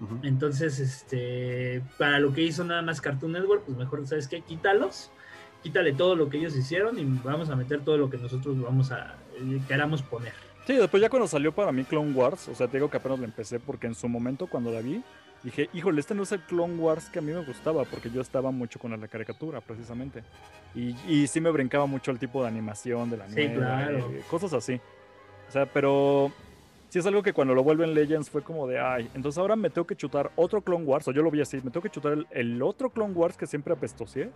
Ujú. 0.00 0.20
Entonces, 0.22 0.78
este, 0.78 1.82
para 1.98 2.18
lo 2.18 2.32
que 2.32 2.42
hizo 2.42 2.64
nada 2.64 2.82
más 2.82 3.00
Cartoon 3.00 3.32
Network, 3.32 3.64
pues 3.64 3.76
mejor, 3.76 4.06
¿sabes 4.06 4.28
qué? 4.28 4.42
Quítalos, 4.42 5.10
quítale 5.62 5.92
todo 5.92 6.14
lo 6.14 6.28
que 6.28 6.38
ellos 6.38 6.56
hicieron 6.56 6.98
y 6.98 7.04
vamos 7.24 7.50
a 7.50 7.56
meter 7.56 7.80
todo 7.80 7.96
lo 7.96 8.10
que 8.10 8.18
nosotros 8.18 8.60
vamos 8.60 8.92
a, 8.92 9.16
eh, 9.36 9.60
queramos 9.66 10.02
poner. 10.02 10.32
Sí, 10.66 10.74
después 10.74 11.00
ya 11.00 11.10
cuando 11.10 11.28
salió 11.28 11.52
para 11.52 11.72
mí 11.72 11.84
Clone 11.84 12.12
Wars, 12.12 12.48
o 12.48 12.54
sea, 12.54 12.68
te 12.68 12.78
digo 12.78 12.90
que 12.90 12.96
apenas 12.96 13.18
la 13.18 13.26
empecé 13.26 13.60
porque 13.60 13.86
en 13.86 13.94
su 13.94 14.08
momento 14.08 14.46
cuando 14.46 14.72
la 14.72 14.80
vi, 14.80 15.02
dije, 15.44 15.68
híjole, 15.72 16.00
este 16.00 16.14
no 16.14 16.22
es 16.24 16.32
el 16.32 16.40
Clone 16.40 16.74
Wars 16.76 17.08
que 17.10 17.18
a 17.20 17.22
mí 17.22 17.30
me 17.32 17.44
gustaba, 17.44 17.84
porque 17.84 18.10
yo 18.10 18.20
estaba 18.20 18.50
mucho 18.50 18.78
con 18.80 18.98
la 18.98 19.06
caricatura, 19.08 19.60
precisamente. 19.60 20.22
Y, 20.74 20.96
y 21.06 21.26
sí 21.26 21.40
me 21.40 21.50
brincaba 21.50 21.86
mucho 21.86 22.10
el 22.10 22.18
tipo 22.18 22.42
de 22.42 22.48
animación 22.48 23.10
de 23.10 23.16
la 23.18 23.28
Sí, 23.28 23.48
claro. 23.54 23.98
eh, 24.10 24.22
cosas 24.30 24.52
así. 24.54 24.80
O 25.48 25.52
sea, 25.52 25.66
pero 25.66 26.32
sí 26.88 26.98
es 26.98 27.06
algo 27.06 27.22
que 27.22 27.32
cuando 27.32 27.54
lo 27.54 27.62
vuelven 27.62 27.94
Legends 27.94 28.30
fue 28.30 28.42
como 28.42 28.66
de, 28.66 28.80
ay, 28.80 29.08
entonces 29.14 29.38
ahora 29.38 29.54
me 29.54 29.70
tengo 29.70 29.86
que 29.86 29.94
chutar 29.96 30.30
otro 30.36 30.62
Clone 30.62 30.84
Wars, 30.84 31.06
o 31.08 31.12
yo 31.12 31.22
lo 31.22 31.30
vi 31.30 31.40
así, 31.42 31.56
me 31.58 31.70
tengo 31.70 31.82
que 31.82 31.90
chutar 31.90 32.12
el, 32.14 32.26
el 32.30 32.62
otro 32.62 32.90
Clone 32.90 33.12
Wars 33.14 33.36
que 33.36 33.46
siempre 33.46 33.74
apestosé, 33.74 34.30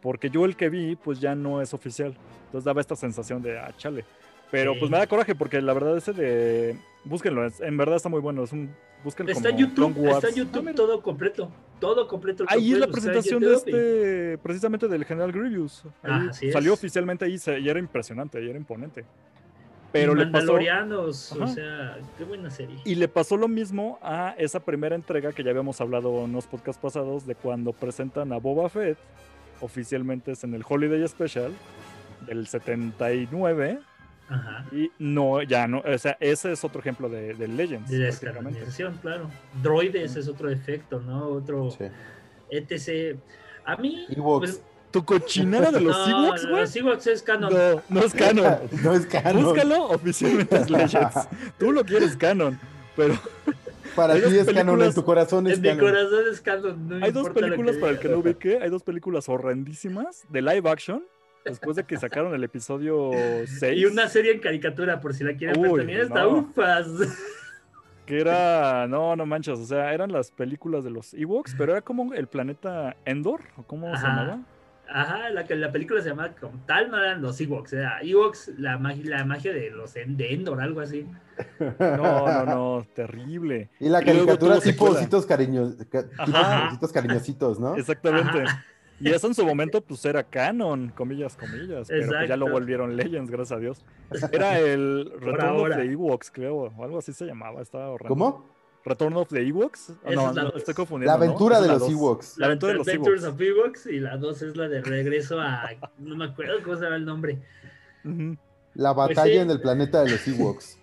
porque 0.00 0.30
yo 0.30 0.44
el 0.44 0.54
que 0.56 0.68
vi, 0.68 0.94
pues 0.96 1.18
ya 1.20 1.34
no 1.34 1.60
es 1.60 1.74
oficial. 1.74 2.14
Entonces 2.46 2.64
daba 2.64 2.80
esta 2.80 2.94
sensación 2.94 3.42
de, 3.42 3.58
ah, 3.58 3.72
chale. 3.76 4.04
Pero 4.50 4.72
Sí. 4.74 4.78
pues 4.80 4.90
me 4.90 4.96
da 4.98 5.06
coraje 5.06 5.34
porque 5.34 5.60
la 5.60 5.72
verdad 5.74 5.96
ese 5.96 6.12
de... 6.12 6.78
Búsquenlo, 7.04 7.44
es- 7.44 7.60
en 7.60 7.76
verdad 7.76 7.96
está 7.96 8.08
muy 8.08 8.20
bueno. 8.20 8.44
Es 8.44 8.52
un... 8.52 8.70
Búsquenlo 9.04 9.32
Está 9.32 9.48
en 9.50 9.54
como 9.56 9.66
YouTube, 9.68 9.92
Clone 9.94 10.08
Wars. 10.08 10.16
está 10.24 10.28
en 10.28 10.34
Ah, 10.34 10.36
YouTube 10.44 10.62
mira. 10.62 10.74
todo 10.74 11.02
completo, 11.02 11.50
todo 11.80 12.08
completo. 12.08 12.44
Ahí 12.48 12.72
es 12.72 12.78
la 12.78 12.86
en 12.86 12.92
presentación 12.92 13.40
de 13.40 13.46
YouTube 13.46 13.68
y- 13.68 13.70
este, 13.70 14.38
precisamente 14.38 14.88
del 14.88 15.04
General 15.04 15.30
Grievous. 15.32 15.84
Ah, 16.02 16.30
salió 16.32 16.72
es. 16.72 16.78
oficialmente 16.78 17.24
ahí 17.24 17.36
y 17.60 17.68
era 17.68 17.78
impresionante, 17.78 18.42
y 18.44 18.48
era 18.48 18.58
imponente. 18.58 19.02
y 19.02 19.90
Pero 19.92 20.14
le 20.14 20.26
pasó, 20.26 20.32
Mandalorianos, 20.32 21.32
o 21.32 21.46
sea, 21.46 21.96
qué 22.18 22.24
buena 22.24 22.50
serie. 22.50 22.76
y 22.84 22.94
le 22.96 23.08
pasó 23.08 23.36
lo 23.38 23.48
mismo 23.48 23.98
a 24.02 24.34
esa 24.36 24.60
primera 24.60 24.94
entrega 24.94 25.32
que 25.32 25.42
ya 25.42 25.50
habíamos 25.50 25.80
hablado 25.80 26.24
en 26.26 26.32
los 26.32 26.46
podcasts 26.46 26.80
pasados 26.82 27.24
de 27.26 27.34
cuando 27.34 27.72
presentan 27.72 28.32
a 28.32 28.36
Boba 28.38 28.68
Fett, 28.68 28.98
oficialmente 29.62 30.32
es 30.32 30.44
en 30.44 30.52
el 30.54 30.62
Holiday 30.68 31.06
Special 31.08 31.52
del 32.26 32.46
79, 32.48 33.78
Ajá. 34.28 34.66
y 34.72 34.90
no, 34.98 35.42
ya 35.42 35.66
no, 35.66 35.82
o 35.86 35.98
sea, 35.98 36.16
ese 36.20 36.52
es 36.52 36.62
otro 36.64 36.80
ejemplo 36.80 37.08
de, 37.08 37.34
de 37.34 37.48
Legends. 37.48 37.90
De 37.90 37.98
descanonización, 37.98 38.98
claro. 38.98 39.30
Droides 39.62 40.16
es 40.16 40.28
otro 40.28 40.50
efecto, 40.50 41.00
¿no? 41.00 41.26
Otro 41.28 41.70
Sí. 41.70 41.84
etc. 42.50 43.18
A 43.64 43.76
mí. 43.76 44.06
Pues, 44.16 44.62
¿Tu 44.90 45.04
cochinera 45.04 45.70
de 45.70 45.80
los 45.82 45.96
no, 46.08 46.26
Ewoks, 46.26 46.42
no, 46.44 46.50
güey? 46.50 46.60
Los 46.62 46.76
Ewoks 46.76 47.06
es 47.08 47.22
canon. 47.22 47.52
No, 47.52 47.82
no 47.88 48.00
es 48.00 48.14
canon. 48.14 48.56
No 48.82 48.92
es 48.94 49.06
canon. 49.06 49.44
Búscalo, 49.44 49.88
oficialmente 49.90 50.56
es 50.56 50.70
Legends. 50.70 51.28
Tú 51.58 51.72
lo 51.72 51.84
quieres 51.84 52.16
canon, 52.16 52.58
pero 52.96 53.14
Para 53.94 54.14
ti 54.14 54.20
es 54.36 54.46
canon, 54.52 54.80
en 54.82 54.94
tu 54.94 55.04
corazón 55.04 55.46
es 55.46 55.54
En 55.56 55.62
mi 55.62 55.68
canon. 55.68 55.84
corazón 55.84 56.24
es 56.32 56.40
canon. 56.40 56.88
no 56.88 57.04
hay 57.04 57.12
dos 57.12 57.30
películas 57.30 57.76
para 57.76 57.92
el 57.92 57.98
que 57.98 58.08
no 58.08 58.18
ubique, 58.18 58.58
hay 58.62 58.70
dos 58.70 58.82
películas 58.82 59.28
horrendísimas 59.28 60.24
de 60.30 60.40
live 60.42 60.70
action, 60.70 61.04
después 61.48 61.76
de 61.76 61.84
que 61.84 61.96
sacaron 61.96 62.34
el 62.34 62.44
episodio 62.44 63.10
6, 63.46 63.76
Y 63.78 63.84
una 63.86 64.08
serie 64.08 64.32
en 64.32 64.40
caricatura, 64.40 65.00
por 65.00 65.14
si 65.14 65.24
la 65.24 65.34
quieren 65.36 65.60
ver 65.60 65.72
también, 65.76 66.00
está 66.00 66.22
no. 66.22 66.28
ufas. 66.38 66.86
que 68.06 68.20
era, 68.20 68.86
no, 68.88 69.14
no 69.16 69.26
manches, 69.26 69.58
o 69.58 69.64
sea, 69.66 69.92
eran 69.92 70.10
las 70.12 70.30
películas 70.30 70.82
de 70.84 70.90
los 70.90 71.12
Ewoks, 71.14 71.54
pero 71.58 71.72
era 71.72 71.82
como 71.82 72.14
el 72.14 72.26
planeta 72.26 72.96
Endor, 73.04 73.40
¿o 73.56 73.62
cómo 73.64 73.94
se 73.96 74.02
llamaba? 74.02 74.38
Ajá, 74.90 75.28
la, 75.28 75.44
que- 75.44 75.54
la 75.54 75.70
película 75.70 76.00
se 76.00 76.08
llama 76.08 76.30
como 76.40 76.58
tal, 76.64 76.90
no 76.90 76.98
eran 76.98 77.20
los 77.20 77.38
Ewoks, 77.38 77.74
era 77.74 78.00
Ewoks, 78.00 78.52
la, 78.56 78.78
magia, 78.78 79.04
la 79.18 79.24
magia 79.26 79.52
de 79.52 79.68
los 79.70 79.92
de 79.92 80.32
Endor, 80.32 80.62
algo 80.62 80.80
así. 80.80 81.06
No, 81.78 82.26
no, 82.26 82.44
no, 82.46 82.86
terrible. 82.94 83.68
Y 83.78 83.90
la 83.90 84.02
caricatura 84.02 84.58
tipo 84.60 84.86
ositos 84.86 85.26
cariños, 85.26 85.76
ca- 85.90 86.08
tipo 86.08 86.22
Ajá. 86.38 86.68
ositos 86.68 86.90
cariñositos, 86.90 87.60
¿no? 87.60 87.76
Exactamente. 87.76 88.42
Ajá. 88.44 88.64
Y 89.00 89.10
eso 89.10 89.26
en 89.28 89.34
su 89.34 89.44
momento, 89.46 89.80
pues 89.80 90.04
era 90.04 90.24
canon, 90.24 90.88
comillas, 90.90 91.36
comillas. 91.36 91.86
Pero 91.88 92.08
pues, 92.08 92.28
ya 92.28 92.36
lo 92.36 92.50
volvieron 92.50 92.96
Legends, 92.96 93.30
gracias 93.30 93.56
a 93.56 93.60
Dios. 93.60 93.84
Era 94.32 94.58
el 94.58 95.10
Return 95.20 95.40
of 95.40 95.44
ahora. 95.44 95.76
the 95.76 95.84
Ewoks, 95.92 96.30
creo, 96.32 96.56
o 96.76 96.84
algo 96.84 96.98
así 96.98 97.12
se 97.12 97.24
llamaba. 97.26 97.60
Estaba 97.62 97.90
horrendo. 97.90 98.08
¿Cómo? 98.08 98.58
¿Return 98.84 99.14
of 99.16 99.28
the 99.28 99.40
Ewoks? 99.46 99.92
Oh, 100.04 100.10
no, 100.12 100.30
es 100.30 100.36
la 100.36 100.52
estoy 100.56 100.74
confundiendo. 100.74 101.10
La 101.16 101.24
aventura 101.24 101.60
de 101.60 101.66
es 101.66 101.72
los 101.72 101.80
dos. 101.80 101.90
Ewoks. 101.90 102.38
La 102.38 102.46
aventura 102.46 102.72
de 102.72 102.78
los 102.78 102.88
Adventures 102.88 103.22
Ewoks. 103.24 103.34
of 103.34 103.40
Ewoks 103.40 103.86
y 103.86 104.00
la 104.00 104.16
dos 104.16 104.42
es 104.42 104.56
la 104.56 104.68
de 104.68 104.80
regreso 104.82 105.40
a. 105.40 105.68
No 105.98 106.16
me 106.16 106.24
acuerdo 106.24 106.62
cómo 106.64 106.76
se 106.76 106.84
llama 106.84 106.96
el 106.96 107.04
nombre. 107.04 107.38
La 108.74 108.94
Pues 108.94 109.08
batalla 109.08 109.32
sí. 109.32 109.38
en 109.38 109.50
el 109.50 109.60
planeta 109.60 110.02
de 110.04 110.10
los 110.12 110.26
Ewoks. 110.26 110.78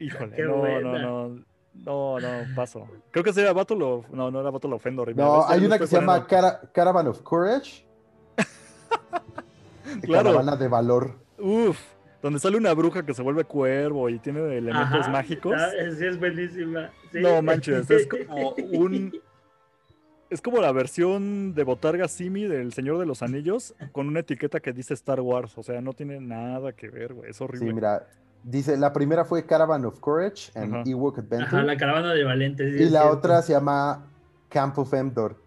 Híjole, 0.00 0.34
Qué 0.36 0.42
no, 0.42 0.48
no, 0.48 0.56
buena. 0.58 0.98
no. 1.02 1.28
No, 1.28 1.44
no, 1.74 2.16
paso. 2.54 2.86
Creo 3.10 3.24
que 3.24 3.32
sería 3.32 3.52
Battle 3.52 3.82
of... 3.84 4.08
No, 4.10 4.30
no 4.30 4.40
era 4.40 4.50
Battle 4.50 4.74
of 4.74 4.86
Endor. 4.86 5.14
No, 5.16 5.46
hay 5.46 5.64
una 5.64 5.78
que 5.78 5.86
se 5.86 5.96
llama 5.96 6.26
Cara- 6.26 6.60
Caravan 6.72 7.08
of 7.08 7.20
Courage. 7.22 7.84
Claro. 10.02 10.30
Caravana 10.30 10.56
de 10.56 10.66
valor. 10.68 11.14
Uf, 11.38 11.78
donde 12.22 12.40
sale 12.40 12.56
una 12.56 12.72
bruja 12.72 13.04
que 13.04 13.14
se 13.14 13.22
vuelve 13.22 13.44
cuervo 13.44 14.08
y 14.08 14.18
tiene 14.18 14.40
elementos 14.56 15.00
Ajá, 15.00 15.10
mágicos. 15.10 15.52
ah, 15.56 15.68
Sí, 15.96 16.06
es 16.06 16.18
buenísima. 16.18 16.90
sí. 17.12 17.20
No 17.20 17.42
manches, 17.42 17.88
es 17.90 18.06
como 18.08 18.50
un 18.72 19.12
es 20.30 20.40
como 20.40 20.60
la 20.60 20.72
versión 20.72 21.54
de 21.54 21.62
Botarga 21.62 22.08
Simi 22.08 22.44
del 22.44 22.72
Señor 22.72 22.98
de 22.98 23.06
los 23.06 23.22
Anillos 23.22 23.74
con 23.92 24.08
una 24.08 24.20
etiqueta 24.20 24.58
que 24.58 24.72
dice 24.72 24.94
Star 24.94 25.20
Wars. 25.20 25.56
O 25.58 25.62
sea, 25.62 25.80
no 25.80 25.92
tiene 25.92 26.18
nada 26.18 26.72
que 26.72 26.88
ver, 26.88 27.12
güey. 27.14 27.30
Es 27.30 27.40
horrible. 27.40 27.68
Sí, 27.68 27.74
mira, 27.74 28.08
dice, 28.44 28.76
la 28.76 28.92
primera 28.92 29.24
fue 29.24 29.44
Caravan 29.44 29.84
of 29.84 29.98
Courage 29.98 30.52
and. 30.54 30.86
Ewok 30.86 31.18
Adventure. 31.18 31.46
Ajá, 31.58 31.62
la 31.64 31.76
caravana 31.76 32.14
de 32.14 32.22
Valentes. 32.24 32.76
sí, 32.76 32.82
y 32.84 32.90
la 32.90 33.00
cierto. 33.00 33.18
otra 33.18 33.42
se 33.42 33.52
llama 33.54 34.06
Camp 34.48 34.78
of 34.78 34.94
Endor. 34.94 35.42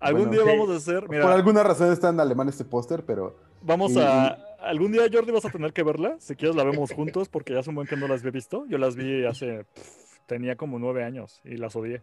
Algún 0.00 0.28
bueno, 0.28 0.42
día 0.42 0.52
sí. 0.52 0.58
vamos 0.58 0.70
a 0.74 0.76
hacer, 0.78 1.00
Por 1.06 1.10
mira, 1.10 1.32
alguna 1.32 1.62
razón 1.62 1.92
está 1.92 2.08
en 2.08 2.18
alemán 2.18 2.48
este 2.48 2.64
póster, 2.64 3.04
pero 3.04 3.36
vamos 3.62 3.92
y- 3.92 4.00
a... 4.00 4.36
Algún 4.62 4.92
día, 4.92 5.02
Jordi, 5.10 5.32
vas 5.32 5.44
a 5.46 5.50
tener 5.50 5.72
que 5.72 5.82
verla. 5.82 6.16
Si 6.18 6.36
quieres, 6.36 6.54
la 6.54 6.64
vemos 6.64 6.92
juntos 6.92 7.30
porque 7.30 7.54
ya 7.54 7.60
hace 7.60 7.70
un 7.70 7.76
buen 7.76 7.86
que 7.86 7.96
no 7.96 8.06
las 8.08 8.20
había 8.20 8.32
visto. 8.32 8.66
Yo 8.68 8.76
las 8.76 8.94
vi 8.94 9.24
hace... 9.24 9.64
pff, 9.64 10.18
tenía 10.26 10.56
como 10.56 10.78
nueve 10.78 11.02
años 11.02 11.40
y 11.44 11.56
las 11.56 11.74
odié. 11.76 12.02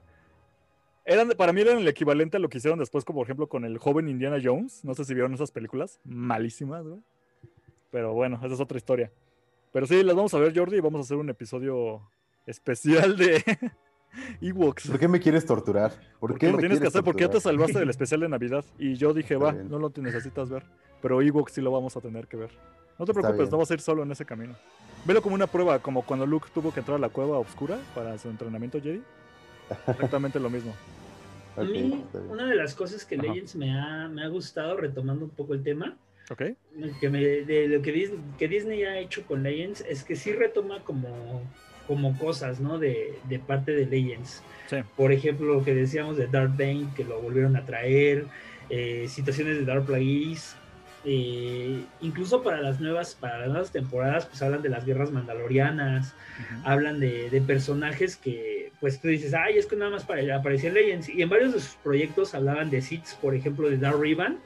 Eran, 1.06 1.30
para 1.38 1.54
mí 1.54 1.62
eran 1.62 1.78
el 1.78 1.88
equivalente 1.88 2.38
a 2.38 2.40
lo 2.40 2.50
que 2.50 2.58
hicieron 2.58 2.80
después, 2.80 3.06
como 3.06 3.20
por 3.20 3.28
ejemplo 3.28 3.48
con 3.48 3.64
el 3.64 3.78
joven 3.78 4.10
Indiana 4.10 4.38
Jones. 4.44 4.84
No 4.84 4.96
sé 4.96 5.06
si 5.06 5.14
vieron 5.14 5.34
esas 5.36 5.52
películas. 5.52 6.00
Malísimas, 6.04 6.84
güey. 6.84 7.00
Pero 7.92 8.14
bueno, 8.14 8.38
esa 8.44 8.54
es 8.56 8.60
otra 8.60 8.78
historia. 8.78 9.12
Pero 9.72 9.86
sí, 9.86 10.04
las 10.04 10.16
vamos 10.16 10.34
a 10.34 10.40
ver, 10.40 10.58
Jordi, 10.58 10.78
y 10.78 10.82
vamos 10.82 11.00
a 11.00 11.02
hacer 11.04 11.18
un 11.18 11.30
episodio 11.30 12.02
especial 12.46 13.16
de 13.18 13.44
Ewoks. 14.42 14.88
¿por 14.90 15.00
qué 15.00 15.08
me 15.08 15.20
quieres 15.20 15.46
torturar? 15.46 15.92
¿Por 16.20 16.32
Porque 16.32 16.46
qué 16.48 16.52
lo 16.52 16.54
me 16.54 16.60
tienes 16.62 16.80
que 16.80 16.88
hacer 16.88 17.04
porque 17.04 17.22
ya 17.22 17.28
te 17.28 17.34
torturar? 17.34 17.54
salvaste 17.56 17.80
del 17.80 17.90
especial 17.92 18.20
de 18.22 18.30
Navidad. 18.30 18.66
Y 18.80 18.96
yo 18.96 19.14
dije, 19.14 19.36
Está 19.36 19.46
va, 19.46 19.52
bien. 19.52 19.70
no 19.70 19.80
lo 19.80 19.90
te 19.90 20.02
necesitas 20.02 20.50
ver. 20.50 20.64
Pero 21.02 21.22
Ewoks 21.22 21.54
sí 21.54 21.62
lo 21.62 21.72
vamos 21.72 21.96
a 21.98 22.02
tener 22.02 22.28
que 22.28 22.38
ver. 22.38 22.50
No 22.98 23.06
te 23.06 23.14
preocupes, 23.14 23.52
no 23.52 23.58
vas 23.60 23.70
a 23.70 23.74
ir 23.76 23.82
solo 23.82 24.02
en 24.04 24.12
ese 24.12 24.26
camino. 24.26 24.56
Velo 25.06 25.22
como 25.22 25.36
una 25.36 25.46
prueba, 25.46 25.78
como 25.80 26.02
cuando 26.02 26.26
Luke 26.26 26.48
tuvo 26.54 26.74
que 26.74 26.80
entrar 26.80 26.96
a 26.96 27.00
la 27.00 27.10
cueva 27.10 27.38
oscura 27.38 27.78
para 27.94 28.18
su 28.18 28.28
entrenamiento 28.30 28.82
Jedi. 28.82 29.04
Exactamente 29.88 30.40
lo 30.40 30.50
mismo. 30.50 30.74
A 31.58 31.62
Ok, 31.62 31.70
mí, 31.70 32.06
una 32.30 32.46
de 32.46 32.56
las 32.56 32.76
cosas 32.76 33.04
que. 33.04 33.18
Legends 33.18 33.56
me 33.56 33.76
ha, 33.80 34.08
me 34.08 34.24
ha 34.24 34.28
gustado, 34.28 34.78
retomando 34.78 35.26
un 35.26 35.32
poco 35.32 35.56
el 35.56 35.64
tema, 35.64 35.98
¿Ok? 36.30 36.44
que 37.00 37.10
me- 37.10 37.20
de 37.20 37.68
lo 37.68 37.82
que 37.82 37.92
Disney, 37.92 38.20
que 38.38 38.48
Disney 38.48 38.84
ha 38.84 39.00
hecho 39.00 39.26
con 39.26 39.44
Legends, 39.44 39.82
es 39.90 40.04
que 40.04 40.16
sí 40.16 40.32
retoma 40.34 40.84
como, 40.84 41.42
como 41.88 42.18
cosas, 42.18 42.60
¿no? 42.60 42.78
De, 42.78 43.18
de 43.28 43.40
parte 43.40 43.72
de 43.72 43.86
Legends. 43.86 44.44
Sí. 44.70 44.78
Por 44.96 45.12
ejemplo, 45.12 45.56
lo 45.56 45.64
que 45.64 45.74
decíamos 45.74 46.18
de 46.18 46.28
Darth 46.28 46.58
Bane, 46.58 46.90
que 46.96 47.04
lo 47.04 47.20
volvieron 47.22 47.56
a 47.56 47.66
traer, 47.66 48.26
eh, 48.70 49.06
situaciones 49.08 49.58
de 49.58 49.66
Dark 49.66 49.86
Plagueis, 49.86 50.56
eh, 51.06 51.82
incluso 52.02 52.44
para 52.44 52.62
las 52.62 52.82
nuevas 52.82 53.16
para 53.16 53.40
las 53.40 53.48
nuevas 53.50 53.72
temporadas, 53.72 54.26
pues 54.26 54.42
hablan 54.42 54.62
de 54.62 54.70
las 54.70 54.86
guerras 54.86 55.12
mandalorianas, 55.12 56.14
hablan 56.64 57.00
de, 57.00 57.30
de 57.30 57.42
personajes 57.42 58.18
que, 58.18 58.72
pues 58.82 59.00
tú 59.00 59.08
dices, 59.08 59.34
ay, 59.34 59.58
es 59.58 59.66
que 59.66 59.78
nada 59.78 59.92
más 59.92 60.04
para, 60.04 60.36
aparecía 60.36 60.70
en 60.70 60.76
Legends. 60.76 61.10
Y 61.10 61.22
en 61.22 61.30
varios 61.30 61.54
de 61.54 61.60
sus 61.62 61.76
proyectos 61.76 62.36
hablaban 62.36 62.70
de 62.70 62.82
Sith, 62.82 63.06
por 63.22 63.34
ejemplo, 63.34 63.70
de 63.70 63.78
Dark 63.78 64.00
Rivan 64.00 64.38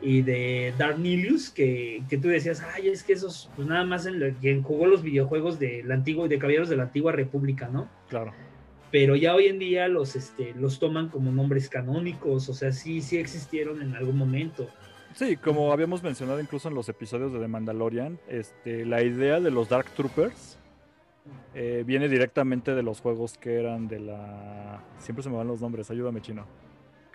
y 0.00 0.22
de 0.22 0.74
Dark 0.76 0.98
Nilius, 0.98 1.50
que, 1.50 2.02
que 2.08 2.18
tú 2.18 2.28
decías, 2.28 2.62
ay, 2.74 2.88
es 2.88 3.02
que 3.02 3.14
esos, 3.14 3.50
pues 3.56 3.66
nada 3.66 3.84
más 3.84 4.06
en 4.06 4.34
quien 4.40 4.62
jugó 4.62 4.86
los 4.86 5.02
videojuegos 5.02 5.58
del 5.58 5.90
antiguo, 5.90 6.28
de 6.28 6.38
Caballeros 6.38 6.68
de 6.68 6.76
la 6.76 6.84
Antigua 6.84 7.12
República, 7.12 7.68
¿no? 7.68 7.88
Claro. 8.08 8.32
Pero 8.90 9.16
ya 9.16 9.34
hoy 9.34 9.46
en 9.46 9.58
día 9.58 9.88
los, 9.88 10.14
este, 10.16 10.54
los 10.54 10.78
toman 10.78 11.08
como 11.08 11.32
nombres 11.32 11.68
canónicos, 11.68 12.48
o 12.48 12.54
sea, 12.54 12.72
sí, 12.72 13.00
sí 13.00 13.18
existieron 13.18 13.82
en 13.82 13.94
algún 13.94 14.16
momento. 14.16 14.68
Sí, 15.14 15.36
como 15.36 15.72
habíamos 15.72 16.02
mencionado 16.02 16.40
incluso 16.40 16.68
en 16.68 16.74
los 16.74 16.88
episodios 16.88 17.32
de 17.32 17.40
The 17.40 17.48
Mandalorian, 17.48 18.18
este, 18.28 18.84
la 18.84 19.02
idea 19.02 19.40
de 19.40 19.50
los 19.50 19.68
Dark 19.68 19.86
Troopers 19.96 20.58
eh, 21.54 21.84
viene 21.86 22.08
directamente 22.08 22.74
de 22.74 22.82
los 22.82 23.00
juegos 23.00 23.38
que 23.38 23.58
eran 23.58 23.88
de 23.88 24.00
la... 24.00 24.82
Siempre 24.98 25.22
se 25.22 25.30
me 25.30 25.36
van 25.36 25.46
los 25.46 25.62
nombres, 25.62 25.90
ayúdame 25.90 26.20
chino. 26.20 26.46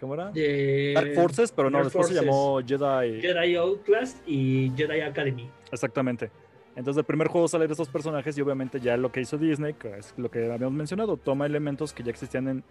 ¿Cómo 0.01 0.15
era? 0.15 0.31
De 0.31 0.93
Dark 0.95 1.13
Forces, 1.13 1.51
pero 1.51 1.69
no, 1.69 1.77
Dark 1.77 1.85
después 1.85 2.07
se 2.07 2.15
Forces. 2.15 2.25
llamó 2.25 2.59
Jedi. 2.65 3.21
Jedi 3.21 3.55
Outlast 3.55 4.17
y 4.27 4.71
Jedi 4.75 5.01
Academy. 5.01 5.47
Exactamente. 5.71 6.31
Entonces 6.75 6.99
el 6.99 7.05
primer 7.05 7.27
juego 7.27 7.47
sale 7.47 7.67
de 7.67 7.73
esos 7.73 7.87
personajes 7.87 8.35
y 8.37 8.41
obviamente 8.41 8.79
ya 8.79 8.97
lo 8.97 9.11
que 9.11 9.21
hizo 9.21 9.37
Disney, 9.37 9.73
que 9.73 9.99
es 9.99 10.13
lo 10.17 10.31
que 10.31 10.51
habíamos 10.51 10.73
mencionado, 10.73 11.17
toma 11.17 11.45
elementos 11.45 11.93
que 11.93 12.01
ya 12.01 12.09
existían 12.09 12.47
en, 12.47 12.63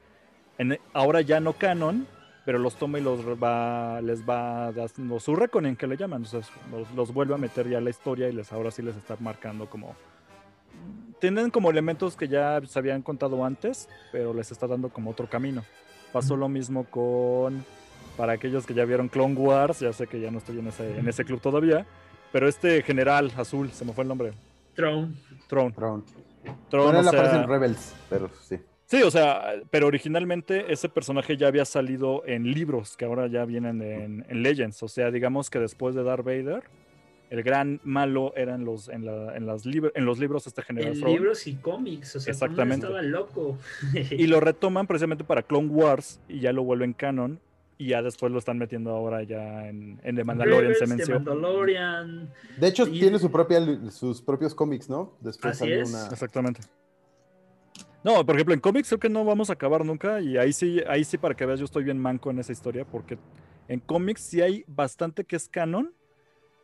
en 0.59 0.79
ahora 0.93 1.21
ya 1.21 1.39
no 1.39 1.53
canon, 1.53 2.07
pero 2.45 2.59
los 2.59 2.77
toma 2.77 2.99
y 2.99 3.03
los 3.03 3.21
va, 3.25 4.01
les 4.01 4.29
va 4.29 4.73
dando 4.73 5.21
su 5.21 5.37
reckoning 5.37 5.77
que 5.77 5.87
le 5.87 5.97
llaman, 5.97 6.25
entonces 6.25 6.51
los, 6.73 6.91
los 6.95 7.15
vuelve 7.15 7.35
a 7.35 7.39
meter 7.39 7.69
ya 7.69 7.79
a 7.79 7.81
la 7.83 7.91
historia 7.91 8.29
y 8.29 8.33
les 8.33 8.53
ahora 8.53 8.71
sí 8.71 8.83
les 8.83 8.97
está 8.97 9.17
marcando 9.21 9.69
como 9.69 9.95
tienen 11.21 11.51
como 11.51 11.71
elementos 11.71 12.17
que 12.17 12.27
ya 12.27 12.61
se 12.67 12.79
habían 12.79 13.03
contado 13.03 13.45
antes, 13.45 13.89
pero 14.11 14.33
les 14.33 14.51
está 14.51 14.67
dando 14.67 14.89
como 14.89 15.11
otro 15.11 15.29
camino. 15.29 15.63
Pasó 16.13 16.37
lo 16.37 16.49
mismo 16.49 16.85
con 16.85 17.65
para 18.17 18.33
aquellos 18.35 18.67
que 18.67 18.75
ya 18.75 18.85
vieron 18.85 19.09
Clone 19.09 19.35
Wars, 19.35 19.81
ya 19.81 19.93
sé 19.93 20.07
que 20.07 20.21
ya 20.21 20.31
no 20.31 20.39
estoy 20.39 20.59
en 20.59 20.67
ese, 20.67 20.99
en 20.99 21.09
ese 21.09 21.25
club 21.25 21.41
todavía, 21.41 21.87
pero 22.33 22.49
este 22.49 22.83
general 22.83 23.33
azul, 23.37 23.71
se 23.71 23.85
me 23.85 23.93
fue 23.93 24.03
el 24.03 24.09
nombre, 24.09 24.33
Throne. 24.75 25.15
Throne. 25.49 25.73
Throne. 25.73 26.03
Throne, 26.69 26.97
o 26.97 27.01
él 27.01 27.09
aparece 27.09 27.31
sea- 27.33 27.43
en 27.43 27.49
Rebels, 27.49 27.95
pero 28.11 28.31
sí. 28.43 28.59
Sí, 28.87 29.03
o 29.03 29.11
sea, 29.11 29.53
pero 29.71 29.87
originalmente 29.87 30.73
ese 30.73 30.89
personaje 30.89 31.37
ya 31.37 31.47
había 31.47 31.65
salido 31.65 32.25
en 32.27 32.43
libros 32.53 32.97
que 32.97 33.05
ahora 33.05 33.29
ya 33.29 33.45
vienen 33.45 33.81
en, 33.83 34.27
en 34.29 34.43
Legends. 34.43 34.83
O 34.83 34.89
sea, 34.89 35.13
digamos 35.13 35.49
que 35.49 35.61
después 35.61 35.95
de 35.95 36.03
Darth 36.03 36.25
Vader, 36.25 36.65
el 37.31 37.43
gran 37.43 37.81
malo 37.85 38.33
era 38.37 38.55
en 38.55 38.65
los, 38.65 38.89
en 38.89 39.07
la- 39.07 39.35
en 39.37 39.47
las 39.47 39.65
lib- 39.65 39.93
en 39.95 40.05
los 40.05 40.19
libros 40.19 40.47
este 40.47 40.63
general 40.63 40.93
En 40.93 41.01
libros 41.05 41.47
y 41.47 41.55
cómics, 41.55 42.17
o 42.17 42.21
sea, 42.21 42.33
Exactamente. 42.33 42.87
estaba 42.87 43.01
loco. 43.03 43.57
Y 44.11 44.27
lo 44.27 44.41
retoman 44.41 44.87
precisamente 44.87 45.25
para 45.25 45.43
Clone 45.43 45.69
Wars 45.69 46.21
y 46.29 46.41
ya 46.41 46.53
lo 46.53 46.63
vuelven 46.65 46.93
canon. 46.93 47.41
Y 47.79 47.87
ya 47.89 48.03
después 48.03 48.31
lo 48.31 48.39
están 48.39 48.59
metiendo 48.59 48.91
ahora 48.91 49.23
ya 49.23 49.67
en, 49.67 49.99
en 50.03 50.15
The 50.15 50.23
Mandalorian, 50.25 50.75
se 50.75 50.81
The 50.81 50.87
mencionó. 50.87 51.21
Mandalorian. 51.21 52.31
De 52.59 52.67
hecho, 52.69 52.87
Y- 52.87 53.01
tiene 53.01 53.19
su 53.19 53.31
propia, 53.33 53.59
sus 53.91 54.21
propios 54.21 54.55
cómics, 54.55 54.91
¿no? 54.91 55.17
Después 55.21 55.53
Así 55.53 55.61
salió 55.61 55.83
es. 55.83 55.89
una. 55.89 56.07
Exactamente. 56.09 56.61
No, 58.03 58.25
por 58.25 58.35
ejemplo, 58.35 58.55
en 58.55 58.61
cómics 58.61 58.89
creo 58.89 58.99
que 59.01 59.09
no 59.09 59.25
vamos 59.25 59.51
a 59.51 59.55
acabar 59.55 59.85
nunca 59.85 60.21
y 60.21 60.37
ahí 60.39 60.53
sí, 60.53 60.81
ahí 60.89 61.05
sí 61.05 61.19
para 61.19 61.35
que 61.35 61.45
veas 61.47 61.59
yo 61.59 61.65
estoy 61.67 61.85
bien 61.85 61.99
manco 61.99 62.31
en 62.31 62.39
esa 62.39 62.53
historia 62.53 62.85
porque 62.85 63.19
en 63.69 63.81
cómics 63.81 64.23
sí 64.23 64.41
hay 64.41 64.65
bastante 64.67 65.25
que 65.25 65.37
es 65.37 65.49
canon, 65.49 65.93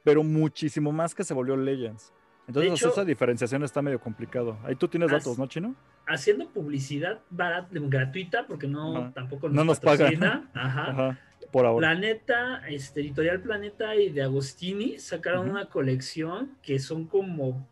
pero 0.07 0.23
muchísimo 0.23 0.93
más 0.93 1.17
que 1.17 1.25
se 1.25 1.35
volvió 1.35 1.57
Legends. 1.57 2.13
Entonces 2.47 2.75
hecho- 2.75 2.91
esa 2.91 3.05
diferenciación 3.05 3.65
está 3.65 3.83
medio 3.83 3.99
complicado. 3.99 4.57
Ahí 4.63 4.77
tú 4.77 4.87
tienes 4.87 5.11
datos, 5.11 5.37
¿no, 5.37 5.49
Chino? 5.49 5.75
Haciendo 6.07 6.49
publicidad 6.49 7.19
barata, 7.29 7.69
gratuita, 7.73 8.47
porque 8.47 8.69
no 8.69 8.97
Ajá. 8.97 9.13
tampoco 9.13 9.49
No 9.49 9.65
nos 9.65 9.81
pagan. 9.81 10.15
Ajá. 10.55 10.91
Ajá, 10.91 11.19
por 11.51 11.67
ahora. 11.67 11.89
Planeta, 11.89 12.63
este, 12.69 13.01
Editorial 13.01 13.41
Planeta 13.41 13.97
y 13.97 14.11
de 14.11 14.23
Agostini 14.23 14.97
sacaron 15.01 15.51
una 15.51 15.69
colección 15.69 16.53
que 16.63 16.79
son 16.79 17.07
como, 17.07 17.67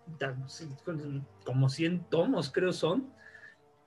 como 1.45 1.69
100 1.69 2.01
tomos, 2.11 2.51
creo 2.51 2.73
son, 2.73 3.13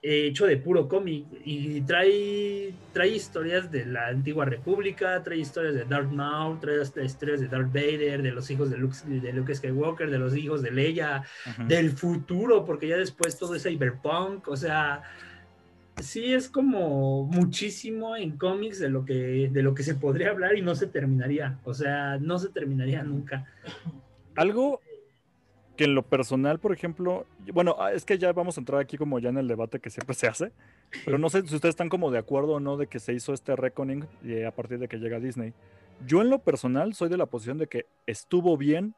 hecho 0.02 0.46
de 0.46 0.56
puro 0.56 0.88
cómic. 0.88 1.26
Y 1.44 1.80
trae, 1.82 2.72
trae 2.92 3.08
historias 3.08 3.70
de 3.70 3.86
la 3.86 4.08
antigua 4.08 4.44
república, 4.44 5.22
trae 5.22 5.38
historias 5.38 5.74
de 5.74 5.84
Darth 5.84 6.10
Maul, 6.10 6.60
trae 6.60 6.80
hasta 6.80 7.02
historias 7.02 7.40
de 7.40 7.48
Darth 7.48 7.72
Vader, 7.72 8.22
de 8.22 8.32
los 8.32 8.50
hijos 8.50 8.70
de 8.70 8.78
Luke, 8.78 8.96
de 9.06 9.32
Luke 9.32 9.54
Skywalker, 9.54 10.10
de 10.10 10.18
los 10.18 10.36
hijos 10.36 10.62
de 10.62 10.70
Leia, 10.70 11.24
del 11.66 11.90
futuro, 11.90 12.64
porque 12.64 12.88
ya 12.88 12.96
después 12.96 13.38
todo 13.38 13.54
es 13.54 13.62
cyberpunk, 13.62 14.48
o 14.48 14.56
sea, 14.56 15.02
sí 16.00 16.32
es 16.32 16.48
como 16.48 17.24
muchísimo 17.24 18.16
en 18.16 18.36
cómics 18.36 18.78
de 18.78 18.88
lo 18.88 19.04
que 19.04 19.48
de 19.52 19.62
lo 19.62 19.74
que 19.74 19.82
se 19.82 19.94
podría 19.94 20.30
hablar 20.30 20.56
y 20.56 20.62
no 20.62 20.74
se 20.74 20.86
terminaría, 20.86 21.58
o 21.64 21.74
sea, 21.74 22.18
no 22.18 22.38
se 22.38 22.50
terminaría 22.50 23.02
nunca. 23.02 23.46
Algo 24.36 24.80
que 25.78 25.84
en 25.84 25.94
lo 25.94 26.02
personal, 26.02 26.58
por 26.58 26.72
ejemplo, 26.72 27.24
bueno, 27.54 27.76
ah, 27.78 27.92
es 27.92 28.04
que 28.04 28.18
ya 28.18 28.32
vamos 28.32 28.58
a 28.58 28.60
entrar 28.60 28.80
aquí 28.80 28.98
como 28.98 29.20
ya 29.20 29.28
en 29.28 29.38
el 29.38 29.46
debate 29.46 29.78
que 29.78 29.90
siempre 29.90 30.16
se 30.16 30.26
hace, 30.26 30.50
pero 31.04 31.18
no 31.18 31.30
sé 31.30 31.46
si 31.46 31.54
ustedes 31.54 31.74
están 31.74 31.88
como 31.88 32.10
de 32.10 32.18
acuerdo 32.18 32.54
o 32.54 32.60
no 32.60 32.76
de 32.76 32.88
que 32.88 32.98
se 32.98 33.12
hizo 33.12 33.32
este 33.32 33.54
reckoning 33.54 34.04
eh, 34.24 34.44
a 34.44 34.50
partir 34.50 34.80
de 34.80 34.88
que 34.88 34.96
llega 34.96 35.20
Disney. 35.20 35.54
Yo 36.04 36.20
en 36.20 36.30
lo 36.30 36.40
personal 36.40 36.94
soy 36.94 37.08
de 37.08 37.16
la 37.16 37.26
posición 37.26 37.58
de 37.58 37.68
que 37.68 37.86
estuvo 38.06 38.56
bien 38.56 38.96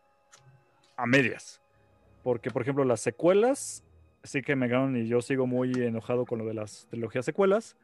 a 0.97 1.05
medias, 1.05 1.61
porque 2.23 2.51
por 2.51 2.63
ejemplo 2.63 2.85
las 2.85 3.03
secuelas 3.03 3.85
sí 4.25 4.41
que 4.41 4.57
me 4.57 4.67
ganaron 4.67 4.97
y 4.97 5.07
yo 5.07 5.21
sigo 5.21 5.47
muy 5.47 5.73
enojado 5.75 6.25
con 6.25 6.39
lo 6.39 6.47
de 6.47 6.55
las 6.55 6.87
trilogías 6.89 7.27
secuelas, 7.27 7.77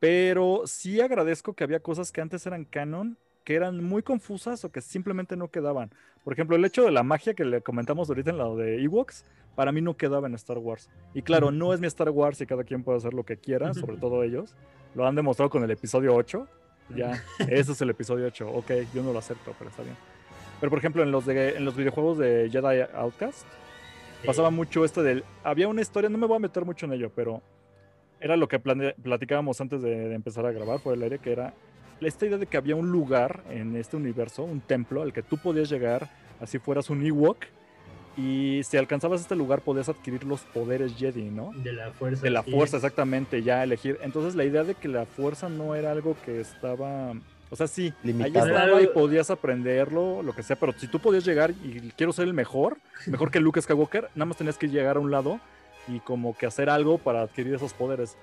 pero 0.00 0.64
sí 0.66 1.00
agradezco 1.00 1.54
que 1.54 1.64
había 1.64 1.80
cosas 1.80 2.12
que 2.12 2.20
antes 2.20 2.46
eran 2.46 2.66
canon 2.66 3.16
que 3.48 3.54
eran 3.54 3.82
muy 3.82 4.02
confusas 4.02 4.62
o 4.66 4.70
que 4.70 4.82
simplemente 4.82 5.34
no 5.34 5.48
quedaban. 5.48 5.90
Por 6.22 6.34
ejemplo, 6.34 6.54
el 6.54 6.62
hecho 6.66 6.84
de 6.84 6.90
la 6.90 7.02
magia 7.02 7.32
que 7.32 7.46
le 7.46 7.62
comentamos 7.62 8.10
ahorita 8.10 8.28
en 8.28 8.36
lado 8.36 8.58
de 8.58 8.84
Ewoks, 8.84 9.24
para 9.54 9.72
mí 9.72 9.80
no 9.80 9.96
quedaba 9.96 10.26
en 10.26 10.34
Star 10.34 10.58
Wars. 10.58 10.90
Y 11.14 11.22
claro, 11.22 11.50
no 11.50 11.72
es 11.72 11.80
mi 11.80 11.86
Star 11.86 12.10
Wars 12.10 12.42
y 12.42 12.46
cada 12.46 12.62
quien 12.62 12.82
puede 12.82 12.98
hacer 12.98 13.14
lo 13.14 13.24
que 13.24 13.38
quiera, 13.38 13.72
sobre 13.72 13.96
todo 13.96 14.22
ellos. 14.22 14.54
Lo 14.94 15.06
han 15.06 15.14
demostrado 15.14 15.48
con 15.48 15.64
el 15.64 15.70
episodio 15.70 16.14
8. 16.14 16.46
Ya, 16.94 17.24
ese 17.48 17.72
es 17.72 17.80
el 17.80 17.88
episodio 17.88 18.26
8. 18.26 18.50
Ok, 18.50 18.70
yo 18.92 19.02
no 19.02 19.14
lo 19.14 19.18
acepto, 19.18 19.54
pero 19.56 19.70
está 19.70 19.82
bien. 19.82 19.96
Pero 20.60 20.68
por 20.68 20.78
ejemplo, 20.78 21.02
en 21.02 21.10
los, 21.10 21.24
de, 21.24 21.56
en 21.56 21.64
los 21.64 21.74
videojuegos 21.74 22.18
de 22.18 22.50
Jedi 22.52 22.82
Outcast, 22.96 23.46
pasaba 24.26 24.50
mucho 24.50 24.84
esto 24.84 25.02
del... 25.02 25.24
Había 25.42 25.68
una 25.68 25.80
historia, 25.80 26.10
no 26.10 26.18
me 26.18 26.26
voy 26.26 26.36
a 26.36 26.40
meter 26.40 26.66
mucho 26.66 26.84
en 26.84 26.92
ello, 26.92 27.10
pero 27.16 27.40
era 28.20 28.36
lo 28.36 28.46
que 28.46 28.58
platicábamos 28.58 29.58
antes 29.62 29.80
de, 29.80 30.12
empezar 30.12 30.44
a 30.44 30.52
grabar 30.52 30.80
por 30.80 30.92
el 30.92 31.02
aire, 31.02 31.18
que 31.18 31.32
era 31.32 31.54
esta 32.00 32.26
idea 32.26 32.38
de 32.38 32.46
que 32.46 32.56
había 32.56 32.76
un 32.76 32.90
lugar 32.90 33.42
en 33.50 33.76
este 33.76 33.96
universo, 33.96 34.44
un 34.44 34.60
templo 34.60 35.02
al 35.02 35.12
que 35.12 35.22
tú 35.22 35.38
podías 35.38 35.68
llegar, 35.68 36.10
así 36.40 36.58
fueras 36.58 36.90
un 36.90 37.04
Ewok, 37.04 37.38
y 38.18 38.62
si 38.64 38.76
alcanzabas 38.76 39.20
este 39.20 39.36
lugar 39.36 39.60
podías 39.60 39.88
adquirir 39.88 40.24
los 40.24 40.40
poderes 40.40 40.96
Jedi, 40.96 41.30
¿no? 41.30 41.52
De 41.54 41.72
la 41.72 41.92
fuerza. 41.92 42.22
De 42.22 42.30
la 42.30 42.42
fuerza, 42.42 42.76
exactamente, 42.76 43.44
ya 43.44 43.62
elegir. 43.62 43.96
Entonces 44.02 44.34
la 44.34 44.44
idea 44.44 44.64
de 44.64 44.74
que 44.74 44.88
la 44.88 45.06
fuerza 45.06 45.48
no 45.48 45.76
era 45.76 45.92
algo 45.92 46.16
que 46.24 46.40
estaba... 46.40 47.12
O 47.50 47.56
sea, 47.56 47.68
sí, 47.68 47.94
Limitado. 48.02 48.44
ahí 48.44 48.50
estaba 48.50 48.82
y 48.82 48.88
podías 48.88 49.30
aprenderlo, 49.30 50.22
lo 50.22 50.34
que 50.34 50.42
sea, 50.42 50.56
pero 50.56 50.72
si 50.72 50.88
tú 50.88 50.98
podías 50.98 51.24
llegar 51.24 51.52
y 51.62 51.92
quiero 51.96 52.12
ser 52.12 52.26
el 52.26 52.34
mejor, 52.34 52.76
mejor 53.06 53.30
que 53.30 53.40
Luke 53.40 53.62
Skywalker, 53.62 54.10
nada 54.16 54.26
más 54.26 54.36
tenías 54.36 54.58
que 54.58 54.68
llegar 54.68 54.96
a 54.96 55.00
un 55.00 55.12
lado 55.12 55.40
y 55.86 56.00
como 56.00 56.36
que 56.36 56.46
hacer 56.46 56.68
algo 56.68 56.98
para 56.98 57.22
adquirir 57.22 57.54
esos 57.54 57.72
poderes. 57.72 58.16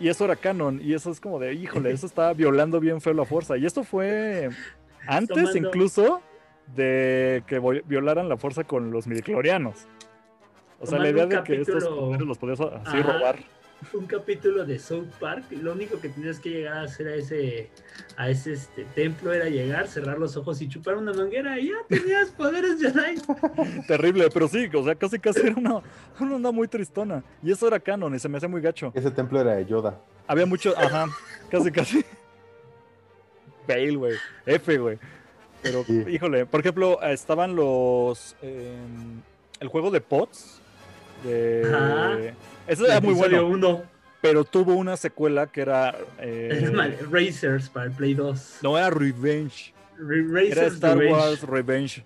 Y 0.00 0.08
eso 0.08 0.24
era 0.24 0.36
canon, 0.36 0.80
y 0.82 0.94
eso 0.94 1.10
es 1.10 1.20
como 1.20 1.38
de, 1.38 1.54
híjole, 1.54 1.90
eso 1.92 2.06
estaba 2.06 2.32
violando 2.32 2.80
bien 2.80 3.00
feo 3.00 3.14
la 3.14 3.24
fuerza. 3.24 3.56
Y 3.56 3.66
esto 3.66 3.84
fue 3.84 4.50
antes 5.06 5.54
incluso 5.54 6.22
de 6.74 7.42
que 7.46 7.60
violaran 7.84 8.28
la 8.28 8.36
fuerza 8.36 8.64
con 8.64 8.90
los 8.90 9.06
midiclorianos. 9.06 9.86
O 10.80 10.86
sea, 10.86 10.98
la 10.98 11.08
idea 11.08 11.26
de 11.26 11.42
que 11.42 11.60
estos 11.60 11.86
poderes 11.86 12.26
los 12.26 12.38
podías 12.38 12.60
así 12.60 13.00
robar 13.00 13.36
un 13.92 14.06
capítulo 14.06 14.64
de 14.64 14.78
South 14.78 15.08
Park. 15.20 15.44
Lo 15.50 15.72
único 15.72 16.00
que 16.00 16.08
tenías 16.08 16.38
que 16.40 16.50
llegar 16.50 16.78
a 16.78 16.82
hacer 16.82 17.08
a 17.08 17.14
ese, 17.14 17.70
a 18.16 18.28
ese 18.30 18.52
este, 18.52 18.84
templo 18.94 19.32
era 19.32 19.48
llegar, 19.48 19.88
cerrar 19.88 20.18
los 20.18 20.36
ojos 20.36 20.60
y 20.62 20.68
chupar 20.68 20.96
una 20.96 21.12
manguera 21.12 21.58
y 21.58 21.68
ya 21.68 21.76
tenías 21.88 22.30
poderes 22.30 22.80
Jedi. 22.80 23.82
Terrible, 23.86 24.28
pero 24.32 24.48
sí, 24.48 24.68
o 24.72 24.84
sea, 24.84 24.94
casi 24.94 25.18
casi 25.18 25.40
era 25.40 25.56
una, 25.56 25.80
una 26.20 26.36
onda 26.36 26.52
muy 26.52 26.68
tristona. 26.68 27.22
Y 27.42 27.52
eso 27.52 27.68
era 27.68 27.78
canon 27.78 28.14
y 28.14 28.18
se 28.18 28.28
me 28.28 28.38
hace 28.38 28.48
muy 28.48 28.60
gacho. 28.60 28.92
Ese 28.94 29.10
templo 29.10 29.40
era 29.40 29.54
de 29.56 29.66
Yoda. 29.66 30.00
Había 30.26 30.46
mucho, 30.46 30.74
ajá, 30.76 31.06
casi 31.50 31.70
casi. 31.70 32.04
Fail, 33.66 33.98
güey. 33.98 34.16
F, 34.46 34.78
güey. 34.78 34.98
Pero, 35.62 35.84
híjole, 36.08 36.46
por 36.46 36.60
ejemplo, 36.60 37.02
estaban 37.02 37.56
los. 37.56 38.36
Em, 38.42 39.22
el 39.60 39.68
juego 39.68 39.90
de 39.90 40.00
POTS. 40.00 40.60
De. 41.24 42.34
Eso 42.66 42.86
era 42.86 43.00
muy 43.00 43.14
bueno. 43.14 43.46
Uno. 43.46 43.82
Pero 44.20 44.44
tuvo 44.44 44.74
una 44.74 44.96
secuela 44.96 45.46
que 45.46 45.60
era. 45.60 45.94
Eh, 46.18 46.72
Racers 47.10 47.68
para 47.68 47.86
el 47.86 47.92
Play 47.92 48.14
2. 48.14 48.58
No, 48.62 48.78
era 48.78 48.90
Revenge. 48.90 49.74
era 50.50 50.66
Star 50.66 50.96
Wars 50.96 51.42
Revenge. 51.42 52.02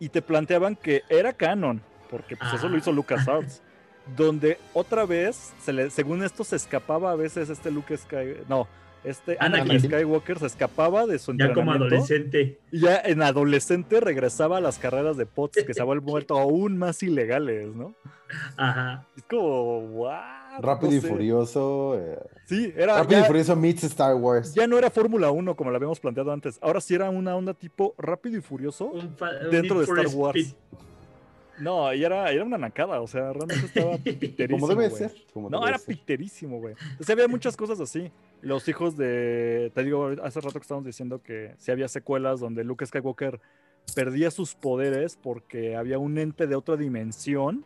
Y 0.00 0.08
te 0.08 0.22
planteaban 0.22 0.74
que 0.74 1.02
era 1.08 1.32
canon, 1.32 1.80
porque 2.08 2.36
pues 2.36 2.54
eso 2.54 2.68
lo 2.68 2.76
hizo 2.76 2.90
LucasArts. 2.90 3.62
donde 4.16 4.58
otra 4.72 5.06
vez, 5.06 5.52
se 5.62 5.72
le, 5.72 5.90
según 5.90 6.22
esto, 6.22 6.44
se 6.44 6.56
escapaba 6.56 7.12
a 7.12 7.16
veces 7.16 7.48
este 7.48 7.70
Luke 7.70 7.96
Skywalker. 7.96 8.44
No, 8.48 8.66
este 9.04 9.36
Anakin. 9.40 9.80
Skywalker 9.80 10.38
se 10.38 10.46
escapaba 10.46 11.06
de 11.06 11.18
su 11.18 11.32
Ya 11.34 11.52
como 11.52 11.72
adolescente. 11.72 12.58
Y 12.70 12.80
ya 12.80 13.00
en 13.04 13.22
adolescente 13.22 14.00
regresaba 14.00 14.58
a 14.58 14.60
las 14.60 14.78
carreras 14.78 15.16
de 15.16 15.26
POTS 15.26 15.64
que 15.64 15.74
se 15.74 15.82
habían 15.82 16.04
vuelto 16.04 16.38
aún 16.38 16.78
más 16.78 17.02
ilegales, 17.02 17.74
¿no? 17.74 17.94
Ajá. 18.56 19.06
Es 19.16 19.24
como, 19.24 19.82
wow. 19.88 20.12
Rápido 20.60 20.92
y 20.92 21.00
Furioso. 21.00 21.98
Eh, 21.98 22.18
sí, 22.46 22.72
era. 22.76 22.98
Rápido 22.98 23.20
y 23.20 23.24
Furioso 23.24 23.56
meets 23.56 23.84
Star 23.84 24.14
Wars. 24.14 24.54
Ya 24.54 24.66
no 24.66 24.78
era 24.78 24.90
Fórmula 24.90 25.30
1 25.30 25.56
como 25.56 25.70
lo 25.70 25.76
habíamos 25.76 26.00
planteado 26.00 26.32
antes. 26.32 26.58
Ahora 26.60 26.80
sí 26.80 26.94
era 26.94 27.08
una 27.08 27.34
onda 27.36 27.54
tipo 27.54 27.94
Rápido 27.96 28.38
y 28.38 28.40
Furioso 28.40 28.92
dentro 29.50 29.78
de 29.78 29.84
Star 29.84 30.06
Wars. 30.14 30.54
No, 31.60 31.92
y 31.92 32.02
era, 32.02 32.30
era 32.30 32.42
una 32.42 32.56
nacada, 32.56 33.00
o 33.00 33.06
sea, 33.06 33.32
realmente 33.32 33.66
estaba 33.66 33.98
picterísimo. 33.98 34.58
Como 34.66 34.68
debe 34.68 34.90
ser. 34.90 35.12
no, 35.34 35.68
era 35.68 35.78
picterísimo, 35.78 36.58
güey. 36.58 36.74
O 36.98 37.04
sea, 37.04 37.12
había 37.12 37.28
muchas 37.28 37.56
cosas 37.56 37.78
así. 37.80 38.10
Los 38.42 38.68
hijos 38.68 38.96
de. 38.96 39.70
Te 39.74 39.84
digo, 39.84 40.10
hace 40.22 40.40
rato 40.40 40.58
que 40.58 40.62
estábamos 40.62 40.86
diciendo 40.86 41.22
que 41.22 41.54
si 41.58 41.70
había 41.70 41.88
secuelas 41.88 42.40
donde 42.40 42.64
Luke 42.64 42.86
Skywalker 42.86 43.40
perdía 43.94 44.30
sus 44.30 44.54
poderes 44.54 45.16
porque 45.16 45.76
había 45.76 45.98
un 45.98 46.18
ente 46.18 46.46
de 46.46 46.54
otra 46.54 46.76
dimensión 46.76 47.64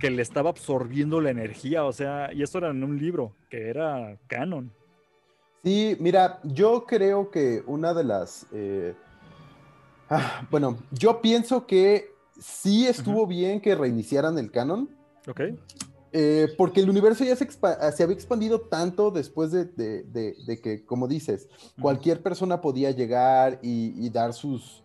que 0.00 0.10
le 0.10 0.22
estaba 0.22 0.50
absorbiendo 0.50 1.20
la 1.20 1.30
energía, 1.30 1.84
o 1.84 1.92
sea, 1.92 2.32
y 2.32 2.42
eso 2.42 2.58
era 2.58 2.70
en 2.70 2.82
un 2.82 2.98
libro 2.98 3.32
que 3.50 3.68
era 3.68 4.16
canon. 4.26 4.72
Sí, 5.62 5.96
mira, 6.00 6.40
yo 6.44 6.84
creo 6.86 7.30
que 7.30 7.62
una 7.66 7.92
de 7.92 8.04
las. 8.04 8.46
Eh, 8.52 8.94
ah, 10.08 10.46
bueno, 10.50 10.78
yo 10.92 11.20
pienso 11.20 11.66
que 11.66 12.12
sí 12.38 12.86
estuvo 12.86 13.26
bien 13.26 13.60
que 13.60 13.74
reiniciaran 13.74 14.38
el 14.38 14.50
canon. 14.50 14.88
Ok. 15.26 15.40
Eh, 16.12 16.48
porque 16.56 16.80
el 16.80 16.88
universo 16.88 17.24
ya 17.24 17.36
se, 17.36 18.02
había 18.02 18.14
expandido 18.14 18.60
tanto 18.60 19.10
después 19.10 19.50
de, 19.50 20.60
que, 20.62 20.84
como 20.86 21.08
dices, 21.08 21.48
cualquier 21.80 22.22
persona 22.22 22.60
podía 22.60 22.90
llegar 22.90 23.58
y, 23.62 24.08
dar 24.10 24.32
sus, 24.32 24.82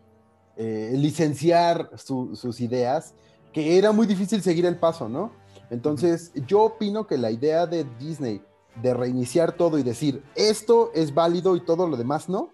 eh, 0.58 0.94
licenciar 0.96 1.90
sus 1.96 2.60
ideas, 2.60 3.14
que 3.54 3.78
era 3.78 3.92
muy 3.92 4.08
difícil 4.08 4.42
seguir 4.42 4.66
el 4.66 4.78
paso, 4.78 5.08
¿no? 5.08 5.32
Entonces, 5.70 6.34
yo 6.48 6.64
opino 6.64 7.08
que 7.08 7.18
la 7.18 7.32
idea 7.32 7.66
de 7.66 7.86
Disney 7.98 8.42
de 8.82 8.94
reiniciar 8.94 9.54
todo 9.54 9.78
y 9.78 9.84
decir, 9.84 10.24
esto 10.36 10.92
es 10.94 11.14
válido 11.14 11.56
y 11.56 11.62
todo 11.62 11.88
lo 11.88 11.98
demás 11.98 12.30
no, 12.30 12.50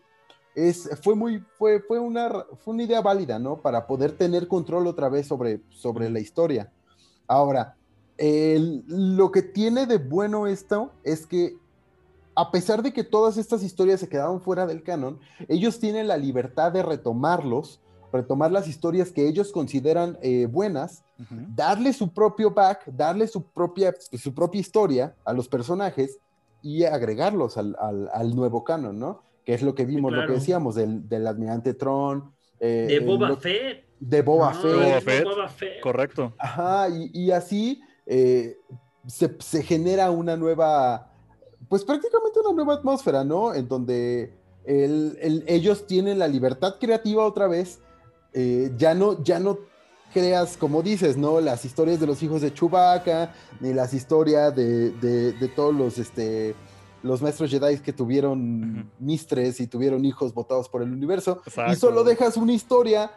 es, 0.56 0.89
fue, 1.03 1.15
muy, 1.15 1.43
fue, 1.58 1.80
fue, 1.80 1.99
una, 1.99 2.30
fue 2.63 2.73
una 2.73 2.84
idea 2.84 3.01
válida, 3.01 3.38
¿no? 3.38 3.62
Para 3.62 3.86
poder 3.86 4.12
tener 4.13 4.47
control 4.47 4.88
otra 4.88 5.10
vez 5.10 5.27
sobre, 5.27 5.62
sobre 5.69 6.10
la 6.10 6.19
historia. 6.19 6.71
Ahora, 7.27 7.75
lo 8.17 9.32
que 9.32 9.41
tiene 9.41 9.86
de 9.86 9.97
bueno 9.97 10.47
esto 10.47 10.91
es 11.03 11.25
que 11.25 11.56
a 12.36 12.51
pesar 12.51 12.84
de 12.84 12.93
que 12.93 13.03
todas 13.03 13.38
estas 13.38 13.63
historias 13.63 13.99
se 13.99 14.10
quedaron 14.10 14.41
fuera 14.41 14.67
del 14.67 14.84
canon, 14.84 15.19
ellos 15.47 15.80
tienen 15.80 16.08
la 16.08 16.17
libertad 16.17 16.71
de 16.71 16.84
retomarlos, 16.84 17.80
retomar 18.13 18.51
las 18.51 18.67
historias 18.67 19.12
que 19.12 19.27
ellos 19.27 19.51
consideran 19.51 20.17
eh, 20.21 20.45
buenas, 20.45 21.03
darle 21.56 21.93
su 21.93 22.13
propio 22.13 22.51
back, 22.51 22.86
darle 22.86 23.27
su 23.27 23.43
propia, 23.43 23.95
su 23.99 24.34
propia 24.36 24.62
historia 24.62 25.15
a 25.25 25.34
los 25.34 25.47
personajes 25.47 26.19
y 26.62 26.84
agregarlos 26.84 27.58
al, 27.58 27.75
al 28.13 28.36
nuevo 28.36 28.63
canon, 28.63 28.99
¿no? 28.99 29.27
que 29.47 29.53
es 29.53 29.62
lo 29.62 29.75
que 29.75 29.86
vimos, 29.86 30.12
lo 30.12 30.27
que 30.27 30.34
decíamos 30.34 30.75
del, 30.75 31.08
del 31.08 31.25
almirante 31.25 31.73
Tron. 31.73 32.34
Eh, 32.60 32.88
de 32.89 32.99
Boba 32.99 33.38
Fett. 33.38 33.86
De 33.97 34.21
Boba, 34.21 34.53
Fett. 34.53 35.23
Boba 35.23 35.47
Fett. 35.47 35.80
Correcto. 35.80 36.34
Ajá, 36.38 36.89
y, 36.89 37.10
y 37.13 37.32
así 37.32 37.82
eh, 38.08 38.58
se, 39.06 39.36
se, 39.39 39.63
genera 39.63 40.12
una 40.12 40.36
nueva, 40.36 41.12
pues 41.70 41.84
prácticamente 41.84 42.39
una 42.39 42.54
nueva 42.54 42.76
atmósfera, 42.76 43.24
¿no? 43.24 43.54
En 43.54 43.67
donde 43.67 44.34
el, 44.65 45.17
el, 45.22 45.43
ellos 45.48 45.88
tienen 45.88 46.20
la 46.20 46.28
libertad 46.28 46.76
creativa 46.80 47.26
otra 47.26 47.48
vez. 47.48 47.80
Eh, 48.34 48.72
ya 48.78 48.93
no, 48.93 49.24
ya 49.24 49.39
no 49.39 49.60
creas, 50.13 50.58
como 50.58 50.82
dices, 50.82 51.17
¿no? 51.17 51.41
Las 51.41 51.65
historias 51.65 52.00
de 52.00 52.08
los 52.08 52.22
hijos 52.24 52.41
de 52.41 52.54
Chewbacca, 52.54 53.34
ni 53.60 53.74
las 53.74 53.93
historias 53.93 54.56
de, 54.56 54.91
de, 54.91 55.34
de 55.34 55.48
todos 55.50 55.74
los, 55.74 55.98
este, 55.98 56.56
los 57.04 57.22
maestros 57.22 57.50
Jedi 57.50 57.80
que 57.80 57.93
tuvieron 57.93 58.91
mistres 59.00 59.60
y 59.60 59.67
tuvieron 59.67 60.06
hijos 60.06 60.34
votados 60.34 60.70
por 60.70 60.82
el 60.82 60.91
universo. 60.91 61.41
Y 61.72 61.76
solo 61.76 62.04
dejas 62.04 62.38
una 62.38 62.54
historia, 62.54 63.12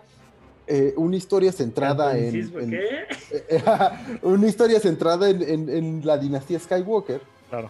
eh, 0.73 0.95
una 0.97 1.17
historia 1.17 1.51
centrada 1.51 2.17
en, 2.17 2.49
una 4.23 4.47
historia 4.47 4.79
centrada 4.79 5.29
en, 5.29 6.01
la 6.07 6.17
dinastía 6.17 6.61
Skywalker. 6.61 7.21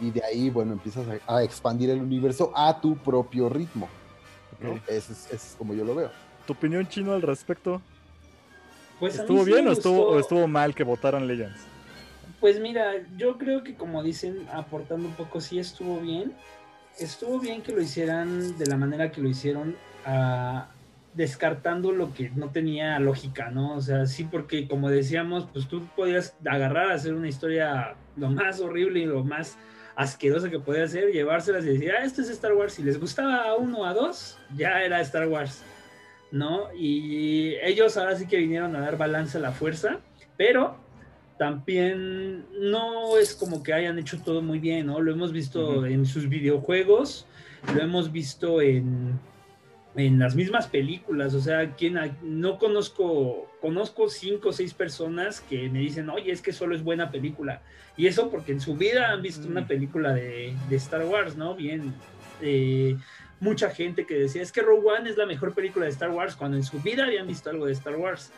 Y 0.00 0.10
de 0.10 0.22
ahí, 0.22 0.50
bueno, 0.50 0.74
empiezas 0.74 1.06
a, 1.26 1.42
expandir 1.42 1.88
el 1.88 2.02
universo 2.02 2.52
a 2.54 2.78
tu 2.78 2.98
propio 2.98 3.48
ritmo. 3.48 3.88
Eso, 4.86 5.14
es, 5.32 5.54
como 5.56 5.72
yo 5.72 5.82
lo 5.82 5.94
veo. 5.94 6.10
¿Tu 6.46 6.52
opinión 6.52 6.86
chino 6.86 7.14
al 7.14 7.22
respecto? 7.22 7.80
Pues 8.98 9.18
¿Estuvo 9.18 9.44
bien 9.44 9.66
o 9.66 9.72
estuvo, 9.72 10.02
o 10.08 10.20
estuvo 10.20 10.46
mal 10.46 10.74
que 10.74 10.84
votaran 10.84 11.26
Legends? 11.26 11.58
Pues 12.38 12.60
mira, 12.60 12.92
yo 13.16 13.38
creo 13.38 13.64
que 13.64 13.76
como 13.76 14.02
dicen, 14.02 14.46
aportando 14.52 15.08
un 15.08 15.14
poco, 15.14 15.40
sí 15.40 15.58
estuvo 15.58 15.98
bien. 16.00 16.34
Estuvo 16.98 17.38
bien 17.38 17.62
que 17.62 17.72
lo 17.72 17.80
hicieran 17.80 18.58
de 18.58 18.66
la 18.66 18.76
manera 18.76 19.10
que 19.10 19.22
lo 19.22 19.28
hicieron, 19.30 19.74
ah, 20.04 20.68
descartando 21.14 21.92
lo 21.92 22.14
que 22.14 22.30
no 22.30 22.50
tenía 22.50 22.98
lógica, 22.98 23.50
¿no? 23.50 23.74
O 23.74 23.80
sea, 23.80 24.06
sí, 24.06 24.24
porque 24.24 24.68
como 24.68 24.90
decíamos, 24.90 25.48
pues 25.52 25.66
tú 25.66 25.86
podías 25.96 26.36
agarrar 26.46 26.90
a 26.90 26.94
hacer 26.94 27.14
una 27.14 27.28
historia 27.28 27.96
lo 28.16 28.30
más 28.30 28.60
horrible 28.60 29.00
y 29.00 29.06
lo 29.06 29.24
más 29.24 29.58
asquerosa 29.96 30.50
que 30.50 30.60
podía 30.60 30.84
hacer, 30.84 31.12
llevárselas 31.12 31.64
y 31.64 31.70
decir, 31.70 31.92
ah, 31.92 32.04
esto 32.04 32.22
es 32.22 32.30
Star 32.30 32.54
Wars. 32.54 32.74
Si 32.74 32.82
les 32.82 32.98
gustaba 32.98 33.44
a 33.44 33.56
uno 33.56 33.80
o 33.80 33.84
a 33.84 33.92
dos, 33.92 34.38
ya 34.56 34.82
era 34.82 35.00
Star 35.00 35.28
Wars, 35.28 35.62
¿no? 36.30 36.72
Y 36.74 37.56
ellos 37.62 37.96
ahora 37.96 38.16
sí 38.16 38.26
que 38.26 38.38
vinieron 38.38 38.76
a 38.76 38.80
dar 38.80 38.96
balance 38.96 39.36
a 39.36 39.40
la 39.40 39.52
fuerza, 39.52 39.98
pero 40.36 40.76
también 41.38 42.46
no 42.60 43.18
es 43.18 43.34
como 43.34 43.62
que 43.62 43.72
hayan 43.72 43.98
hecho 43.98 44.20
todo 44.22 44.42
muy 44.42 44.58
bien, 44.58 44.86
¿no? 44.86 45.00
Lo 45.00 45.12
hemos 45.12 45.32
visto 45.32 45.84
en 45.86 46.06
sus 46.06 46.28
videojuegos, 46.28 47.26
lo 47.74 47.82
hemos 47.82 48.12
visto 48.12 48.62
en, 48.62 49.18
en 49.96 50.18
las 50.18 50.36
mismas 50.36 50.68
películas, 50.68 51.34
o 51.34 51.40
sea, 51.40 51.74
quien 51.74 51.98
no 52.22 52.58
conozco, 52.58 53.50
conozco 53.60 54.08
cinco 54.08 54.50
o 54.50 54.52
seis 54.52 54.72
personas 54.72 55.40
que 55.40 55.68
me 55.68 55.80
dicen, 55.80 56.08
oye, 56.10 56.30
es 56.30 56.42
que 56.42 56.52
solo 56.52 56.76
es 56.76 56.82
buena 56.82 57.10
película. 57.10 57.62
Y 57.96 58.06
eso 58.06 58.30
porque 58.30 58.52
en 58.52 58.60
su 58.60 58.76
vida 58.76 59.10
han 59.10 59.22
visto 59.22 59.48
una 59.48 59.62
mm. 59.62 59.66
película 59.66 60.12
de, 60.14 60.54
Star 60.70 61.04
Wars, 61.04 61.36
¿no? 61.36 61.54
Bien, 61.56 61.92
eh, 62.40 62.96
mucha 63.40 63.70
gente 63.70 64.06
que 64.06 64.14
decía, 64.14 64.42
es 64.42 64.52
que 64.52 64.62
Rogue 64.62 64.88
One 64.88 65.10
es 65.10 65.16
la 65.16 65.26
mejor 65.26 65.54
película 65.54 65.86
de 65.86 65.90
Star 65.90 66.10
Wars, 66.10 66.36
cuando 66.36 66.56
en 66.56 66.62
su 66.62 66.78
vida 66.80 67.04
habían 67.04 67.26
visto 67.26 67.50
algo 67.50 67.66
de 67.66 67.72
Star 67.72 67.96
Wars. 67.96 68.30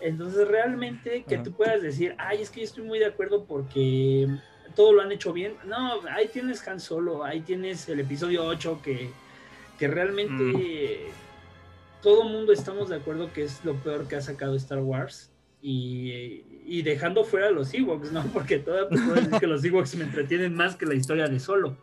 Entonces, 0.00 0.46
realmente 0.48 1.24
que 1.28 1.38
tú 1.38 1.52
puedas 1.52 1.82
decir, 1.82 2.14
ay, 2.18 2.42
es 2.42 2.50
que 2.50 2.60
yo 2.60 2.64
estoy 2.64 2.84
muy 2.84 2.98
de 2.98 3.06
acuerdo 3.06 3.44
porque 3.44 4.28
todo 4.74 4.92
lo 4.92 5.02
han 5.02 5.12
hecho 5.12 5.32
bien. 5.32 5.54
No, 5.64 6.00
ahí 6.10 6.28
tienes 6.28 6.66
Han 6.66 6.80
Solo, 6.80 7.24
ahí 7.24 7.40
tienes 7.40 7.88
el 7.88 8.00
episodio 8.00 8.44
8 8.44 8.80
que 8.82 9.10
que 9.82 9.88
realmente 9.88 10.44
mm. 10.44 12.02
todo 12.02 12.22
mundo 12.22 12.52
estamos 12.52 12.88
de 12.88 12.94
acuerdo 12.94 13.32
que 13.32 13.42
es 13.42 13.64
lo 13.64 13.74
peor 13.74 14.06
que 14.06 14.14
ha 14.14 14.20
sacado 14.20 14.54
Star 14.54 14.78
Wars. 14.78 15.32
Y, 15.60 16.82
dejando 16.82 17.24
fuera 17.24 17.50
los 17.50 17.74
Ewoks, 17.74 18.12
¿no? 18.12 18.22
Porque 18.32 18.60
todavía 18.60 18.88
puedo 18.88 19.14
decir 19.14 19.40
que 19.40 19.46
los 19.48 19.64
Ewoks 19.64 19.96
me 19.96 20.04
entretienen 20.04 20.54
más 20.54 20.76
que 20.76 20.86
la 20.86 20.94
historia 20.94 21.26
de 21.26 21.40
Solo. 21.40 21.76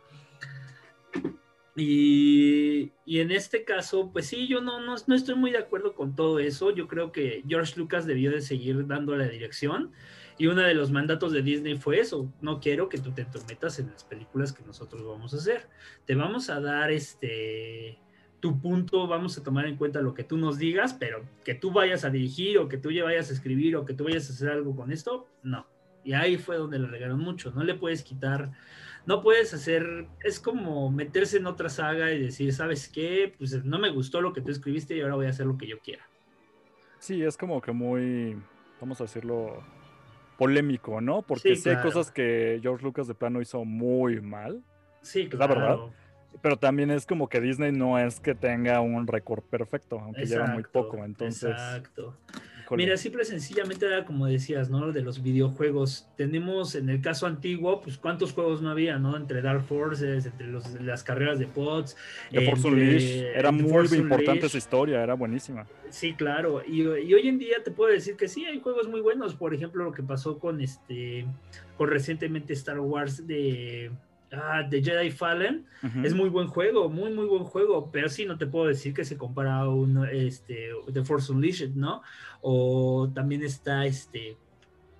Y, 1.76 2.94
en 3.06 3.32
este 3.32 3.66
caso, 3.66 4.12
pues 4.14 4.28
sí, 4.28 4.48
yo 4.48 4.62
no, 4.62 4.80
no, 4.80 4.96
no, 5.06 5.16
estoy 5.16 5.36
muy 5.36 5.52
de 5.52 5.58
acuerdo 5.58 5.94
con 5.94 6.16
todo 6.16 6.40
eso. 6.40 6.72
Yo 6.74 6.88
creo 6.88 7.12
que 7.12 7.44
George 7.50 7.74
Lucas 7.76 8.06
debió 8.06 8.32
de 8.32 8.42
seguir 8.42 8.88
dando 8.88 9.18
la 9.18 9.28
dirección. 9.28 9.92
Y 10.39 10.47
uno 10.47 10.62
de 10.62 10.73
los 10.73 10.89
mandatos 10.89 11.34
de 11.34 11.43
Disney 11.43 11.75
fue 11.75 11.99
eso, 11.99 12.34
no 12.41 12.60
quiero 12.62 12.88
que 12.88 12.97
tú 12.97 13.12
te 13.12 13.23
entrometas 13.23 13.78
en 13.78 13.91
las 13.91 14.06
películas 14.06 14.54
que 14.54 14.63
nosotros 14.63 15.06
vamos 15.06 15.34
a 15.34 15.38
hacer. 15.38 15.67
Te 16.06 16.15
vamos 16.15 16.49
a 16.49 16.62
dar 16.62 16.91
este 16.91 17.99
tu 18.39 18.58
punto, 18.62 19.06
vamos 19.06 19.38
a 19.38 19.43
tomar 19.43 19.65
en 19.65 19.75
cuenta 19.75 20.02
lo 20.02 20.13
que 20.13 20.23
tú 20.23 20.38
nos 20.38 20.58
digas, 20.58 20.93
pero 20.93 21.25
que 21.43 21.56
tú 21.56 21.71
vayas 21.71 22.06
a 22.06 22.10
dirigir 22.10 22.58
o 22.58 22.69
que 22.69 22.78
tú 22.78 22.89
vayas 23.04 23.30
a 23.30 23.34
escribir 23.34 23.75
o 23.75 23.84
que 23.86 23.93
tú 23.93 24.06
vayas 24.06 24.30
a 24.30 24.34
hacer 24.34 24.49
algo 24.49 24.73
con 24.75 24.93
esto, 24.93 25.28
no. 25.43 25.67
Y 26.06 26.13
ahí 26.13 26.38
fue 26.38 26.56
donde 26.56 26.80
le 26.80 26.88
regaron 26.88 27.19
mucho, 27.19 27.52
no 27.52 27.65
le 27.65 27.75
puedes 27.75 28.02
quitar, 28.04 28.54
no 29.06 29.21
puedes 29.21 29.54
hacer, 29.54 30.08
es 30.23 30.39
como 30.39 30.89
meterse 30.89 31.38
en 31.38 31.47
otra 31.47 31.67
saga 31.67 32.13
y 32.13 32.21
decir, 32.21 32.54
¿sabes 32.54 32.88
qué? 32.88 33.34
Pues 33.38 33.65
no 33.65 33.78
me 33.78 33.89
gustó 33.89 34.21
lo 34.21 34.32
que 34.32 34.41
tú 34.41 34.52
escribiste 34.52 34.95
y 34.95 35.02
ahora 35.02 35.15
voy 35.15 35.25
a 35.25 35.32
hacer 35.32 35.45
lo 35.45 35.58
que 35.58 35.67
yo 35.67 35.80
quiera. 35.80 36.08
Sí, 36.99 37.21
es 37.21 37.36
como 37.36 37.62
que 37.62 37.71
muy, 37.71 38.38
vamos 38.80 39.02
a 39.02 39.04
decirlo, 39.04 39.63
polémico, 40.39 41.02
¿no? 41.02 41.21
Porque 41.21 41.56
sí, 41.58 41.69
hay 41.69 41.82
cosas 41.82 42.12
que 42.12 42.60
George 42.62 42.84
Lucas 42.84 43.08
de 43.08 43.13
plano 43.13 43.41
hizo 43.41 43.65
muy 43.65 44.21
mal. 44.21 44.63
Sí, 45.02 45.28
claro. 45.28 45.54
La 45.56 45.60
verdad. 45.60 45.86
Pero 46.41 46.58
también 46.58 46.91
es 46.91 47.06
como 47.06 47.28
que 47.28 47.41
Disney 47.41 47.73
no 47.73 47.99
es 47.99 48.21
que 48.21 48.36
tenga 48.36 48.80
un 48.80 49.06
récord 49.06 49.43
perfecto, 49.43 49.99
aunque 49.99 50.25
lleva 50.25 50.47
muy 50.47 50.63
poco. 50.63 51.04
Entonces. 51.04 51.52
Exacto. 51.52 52.17
Mira, 52.71 52.97
simple 52.97 53.25
sencillamente 53.25 53.86
era 53.86 54.05
como 54.05 54.27
decías, 54.27 54.69
¿no? 54.69 54.91
De 54.91 55.01
los 55.01 55.23
videojuegos. 55.23 56.08
Tenemos 56.15 56.75
en 56.75 56.89
el 56.89 57.01
caso 57.01 57.25
antiguo, 57.25 57.82
pues 57.82 57.97
cuántos 57.97 58.34
juegos 58.34 58.62
no 58.62 58.69
había, 58.69 58.99
¿no? 58.99 59.17
Entre 59.17 59.41
Dark 59.41 59.63
Forces, 59.63 60.25
entre 60.25 60.47
las 60.82 61.03
carreras 61.03 61.39
de 61.39 61.47
pods. 61.47 61.95
The 62.32 62.45
Force 62.45 62.67
Unleashed. 62.67 63.36
Era 63.36 63.51
muy 63.51 63.88
importante 63.97 64.45
esa 64.45 64.58
historia, 64.58 65.01
era 65.03 65.13
buenísima. 65.13 65.65
Sí, 65.89 66.13
claro. 66.13 66.62
Y, 66.67 66.82
y, 66.82 67.13
hoy 67.13 67.27
en 67.27 67.39
día 67.39 67.58
te 67.63 67.71
puedo 67.71 67.91
decir 67.91 68.15
que 68.15 68.27
sí, 68.27 68.45
hay 68.45 68.60
juegos 68.60 68.88
muy 68.88 69.01
buenos. 69.01 69.36
Por 69.36 69.53
ejemplo, 69.53 69.84
lo 69.84 69.91
que 69.91 70.03
pasó 70.03 70.39
con 70.39 70.62
este, 70.62 71.25
con 71.77 71.89
recientemente 71.89 72.53
Star 72.53 72.79
Wars 72.79 73.25
de 73.25 73.91
Ah, 74.32 74.63
The 74.70 74.84
Jedi 74.84 75.12
Fallen 75.12 75.65
es 76.04 76.13
muy 76.13 76.30
buen 76.30 76.48
juego, 76.48 76.89
muy 76.89 77.12
muy 77.12 77.26
buen 77.26 77.44
juego, 77.44 77.89
pero 77.92 78.10
sí 78.10 78.26
no 78.26 78.38
te 78.38 78.48
puedo 78.48 78.68
decir 78.68 78.94
que 78.94 79.06
se 79.06 79.18
compara 79.18 79.58
a 79.58 79.70
un 79.70 80.08
este 80.08 80.70
The 80.92 81.04
Force 81.04 81.32
Unleashed, 81.32 81.72
¿no? 81.72 82.02
O 82.42 83.10
también 83.13 83.44
está 83.44 83.86
este 83.86 84.38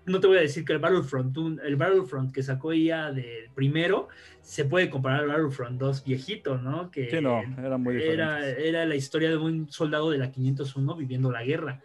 no 0.06 0.20
te 0.20 0.28
voy 0.28 0.38
a 0.38 0.42
decir 0.42 0.66
que 0.66 0.74
el 0.74 0.80
Battlefront 0.80 1.38
el 1.64 1.76
Battlefront 1.76 2.34
que 2.34 2.42
sacó 2.42 2.74
ya 2.74 3.12
del 3.12 3.50
primero 3.54 4.08
se 4.42 4.66
puede 4.66 4.90
comparar 4.90 5.22
al 5.22 5.28
Battlefront 5.28 5.80
2 5.80 6.04
viejito, 6.04 6.58
¿no? 6.58 6.90
Que 6.90 7.22
no, 7.22 7.42
era 7.58 7.78
muy 7.78 7.96
diferente. 7.96 8.14
Era, 8.14 8.50
era 8.50 8.86
la 8.86 8.96
historia 8.96 9.30
de 9.30 9.38
un 9.38 9.70
soldado 9.70 10.10
de 10.10 10.18
la 10.18 10.32
501 10.32 10.96
viviendo 10.96 11.32
la 11.32 11.44
guerra. 11.44 11.82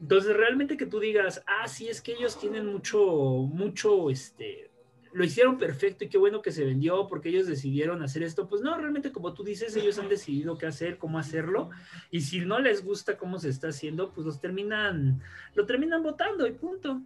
Entonces, 0.00 0.36
realmente 0.36 0.76
que 0.76 0.86
tú 0.86 1.00
digas, 1.00 1.42
ah, 1.46 1.66
sí, 1.68 1.88
es 1.88 2.02
que 2.02 2.12
ellos 2.12 2.38
tienen 2.38 2.66
mucho, 2.66 2.98
mucho, 2.98 4.10
este, 4.10 4.70
lo 5.14 5.24
hicieron 5.24 5.58
perfecto 5.58 6.04
y 6.04 6.08
qué 6.08 6.18
bueno 6.18 6.42
que 6.42 6.50
se 6.50 6.64
vendió 6.64 7.06
porque 7.06 7.28
ellos 7.28 7.46
decidieron 7.46 8.02
hacer 8.02 8.24
esto. 8.24 8.48
Pues 8.48 8.62
no, 8.62 8.76
realmente 8.76 9.12
como 9.12 9.32
tú 9.32 9.44
dices, 9.44 9.74
ellos 9.76 9.98
han 10.00 10.08
decidido 10.08 10.58
qué 10.58 10.66
hacer, 10.66 10.98
cómo 10.98 11.20
hacerlo. 11.20 11.70
Y 12.10 12.22
si 12.22 12.40
no 12.40 12.58
les 12.58 12.84
gusta 12.84 13.16
cómo 13.16 13.38
se 13.38 13.48
está 13.48 13.68
haciendo, 13.68 14.12
pues 14.12 14.26
los 14.26 14.40
terminan, 14.40 15.22
lo 15.54 15.66
terminan 15.66 16.02
votando 16.02 16.48
y 16.48 16.52
punto. 16.52 17.00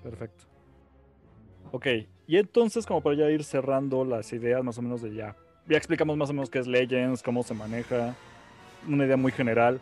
Perfecto. 0.00 0.44
Ok, 1.72 1.86
y 2.28 2.36
entonces 2.36 2.86
como 2.86 3.02
para 3.02 3.16
ya 3.16 3.30
ir 3.30 3.42
cerrando 3.42 4.04
las 4.04 4.32
ideas 4.32 4.62
más 4.62 4.78
o 4.78 4.82
menos 4.82 5.02
de 5.02 5.12
ya. 5.12 5.36
Ya 5.66 5.76
explicamos 5.76 6.16
más 6.16 6.30
o 6.30 6.32
menos 6.32 6.48
qué 6.48 6.60
es 6.60 6.68
Legends, 6.68 7.24
cómo 7.24 7.42
se 7.42 7.52
maneja, 7.52 8.14
una 8.86 9.04
idea 9.04 9.16
muy 9.16 9.32
general. 9.32 9.80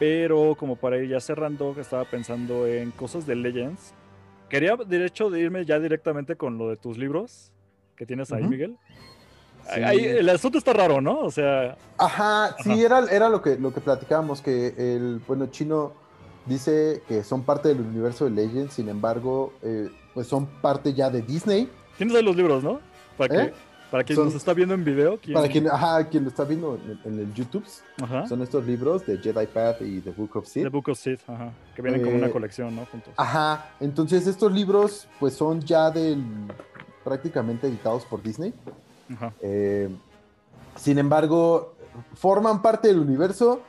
Pero 0.00 0.56
como 0.58 0.74
para 0.74 0.98
ir 0.98 1.08
ya 1.08 1.20
cerrando, 1.20 1.76
estaba 1.78 2.04
pensando 2.04 2.66
en 2.66 2.90
cosas 2.90 3.24
de 3.24 3.36
Legends 3.36 3.94
Quería, 4.48 4.76
derecho 4.76 5.30
de 5.30 5.40
irme 5.40 5.64
ya 5.64 5.78
directamente 5.78 6.36
con 6.36 6.58
lo 6.58 6.68
de 6.68 6.76
tus 6.76 6.98
libros 6.98 7.52
que 7.96 8.06
tienes 8.06 8.30
ahí, 8.32 8.44
Miguel. 8.44 8.76
el 9.74 10.28
asunto 10.28 10.58
está 10.58 10.72
raro, 10.72 11.00
¿no? 11.00 11.20
O 11.20 11.30
sea. 11.30 11.76
Ajá, 11.98 12.54
sí, 12.62 12.84
Era, 12.84 13.00
era 13.10 13.28
lo 13.28 13.42
que, 13.42 13.56
lo 13.56 13.72
que 13.72 13.80
platicábamos, 13.80 14.40
que 14.40 14.74
el 14.76 15.20
bueno 15.26 15.46
chino 15.46 15.94
dice 16.44 17.02
que 17.08 17.24
son 17.24 17.42
parte 17.42 17.68
del 17.68 17.80
universo 17.80 18.26
de 18.26 18.30
Legends, 18.30 18.74
sin 18.74 18.88
embargo, 18.88 19.52
eh, 19.62 19.88
pues 20.14 20.26
son 20.26 20.46
parte 20.46 20.94
ya 20.94 21.10
de 21.10 21.22
Disney. 21.22 21.68
Tienes 21.98 22.14
ahí 22.16 22.22
los 22.22 22.36
libros, 22.36 22.62
¿no? 22.62 22.80
Para 23.16 23.44
¿Eh? 23.46 23.54
Para 23.90 24.04
quien 24.04 24.18
nos 24.18 24.34
está 24.34 24.52
viendo 24.52 24.74
en 24.74 24.84
video. 24.84 25.18
Para 25.32 25.48
quien, 25.48 25.68
ajá, 25.68 26.08
quien 26.08 26.24
lo 26.24 26.30
está 26.30 26.44
viendo 26.44 26.78
en, 27.04 27.18
el 27.18 27.32
YouTube, 27.34 27.64
son 28.28 28.42
estos 28.42 28.66
libros 28.66 29.06
de 29.06 29.18
Jedi 29.18 29.46
Path 29.46 29.80
y 29.82 30.00
The 30.00 30.10
Book 30.10 30.36
of 30.36 30.46
Sith. 30.46 30.64
The 30.64 30.68
Book 30.68 30.88
of 30.88 30.98
Sith, 30.98 31.20
ajá, 31.28 31.52
que 31.74 31.82
vienen 31.82 32.02
como 32.02 32.16
una 32.16 32.26
eh, 32.26 32.30
colección, 32.30 32.74
¿no? 32.74 32.86
Juntos. 32.86 33.12
Ajá, 33.16 33.70
entonces 33.80 34.26
estos 34.26 34.52
libros 34.52 35.08
pues 35.20 35.34
son 35.34 35.60
ya 35.60 35.90
del, 35.90 36.22
prácticamente 37.04 37.68
editados 37.68 38.04
por 38.04 38.22
Disney. 38.22 38.52
Ajá. 39.14 39.32
Eh, 39.40 39.88
sin 40.76 40.98
embargo, 40.98 41.74
forman 42.14 42.62
parte 42.62 42.88
del 42.88 42.98
universo, 42.98 43.62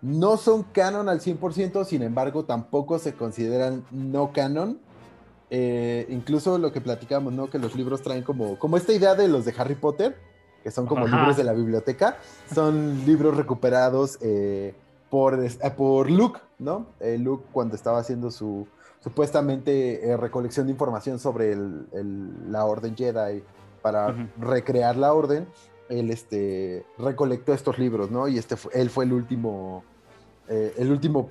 no 0.00 0.36
son 0.36 0.62
canon 0.62 1.08
al 1.08 1.20
100%, 1.20 1.84
sin 1.84 2.02
embargo 2.02 2.44
tampoco 2.44 2.98
se 2.98 3.14
consideran 3.14 3.84
no 3.90 4.32
canon 4.32 4.78
eh, 5.50 6.06
incluso 6.10 6.58
lo 6.58 6.72
que 6.72 6.80
platicamos, 6.80 7.32
¿no? 7.32 7.48
Que 7.48 7.58
los 7.58 7.74
libros 7.74 8.02
traen 8.02 8.22
como, 8.22 8.58
como 8.58 8.76
esta 8.76 8.92
idea 8.92 9.14
de 9.14 9.28
los 9.28 9.44
de 9.44 9.54
Harry 9.56 9.74
Potter, 9.74 10.16
que 10.62 10.70
son 10.70 10.86
como 10.86 11.06
libros 11.06 11.36
de 11.36 11.44
la 11.44 11.52
biblioteca, 11.52 12.18
son 12.52 13.06
libros 13.06 13.36
recuperados 13.36 14.18
eh, 14.20 14.74
por, 15.08 15.42
eh, 15.42 15.50
por 15.76 16.10
Luke, 16.10 16.40
¿no? 16.58 16.86
Luke 17.18 17.46
cuando 17.52 17.76
estaba 17.76 18.00
haciendo 18.00 18.30
su 18.30 18.66
supuestamente 19.02 20.16
recolección 20.18 20.66
de 20.66 20.72
información 20.72 21.20
sobre 21.20 21.56
la 21.56 22.64
Orden 22.64 22.96
Jedi 22.96 23.42
para 23.80 24.28
recrear 24.38 24.96
la 24.96 25.14
Orden, 25.14 25.46
él 25.88 26.10
este, 26.10 26.84
recolectó 26.98 27.54
estos 27.54 27.78
libros, 27.78 28.10
¿no? 28.10 28.26
Y 28.28 28.36
este 28.36 28.56
él 28.74 28.90
fue 28.90 29.04
el 29.04 29.12
último, 29.12 29.84
el 30.48 30.90
último, 30.90 31.30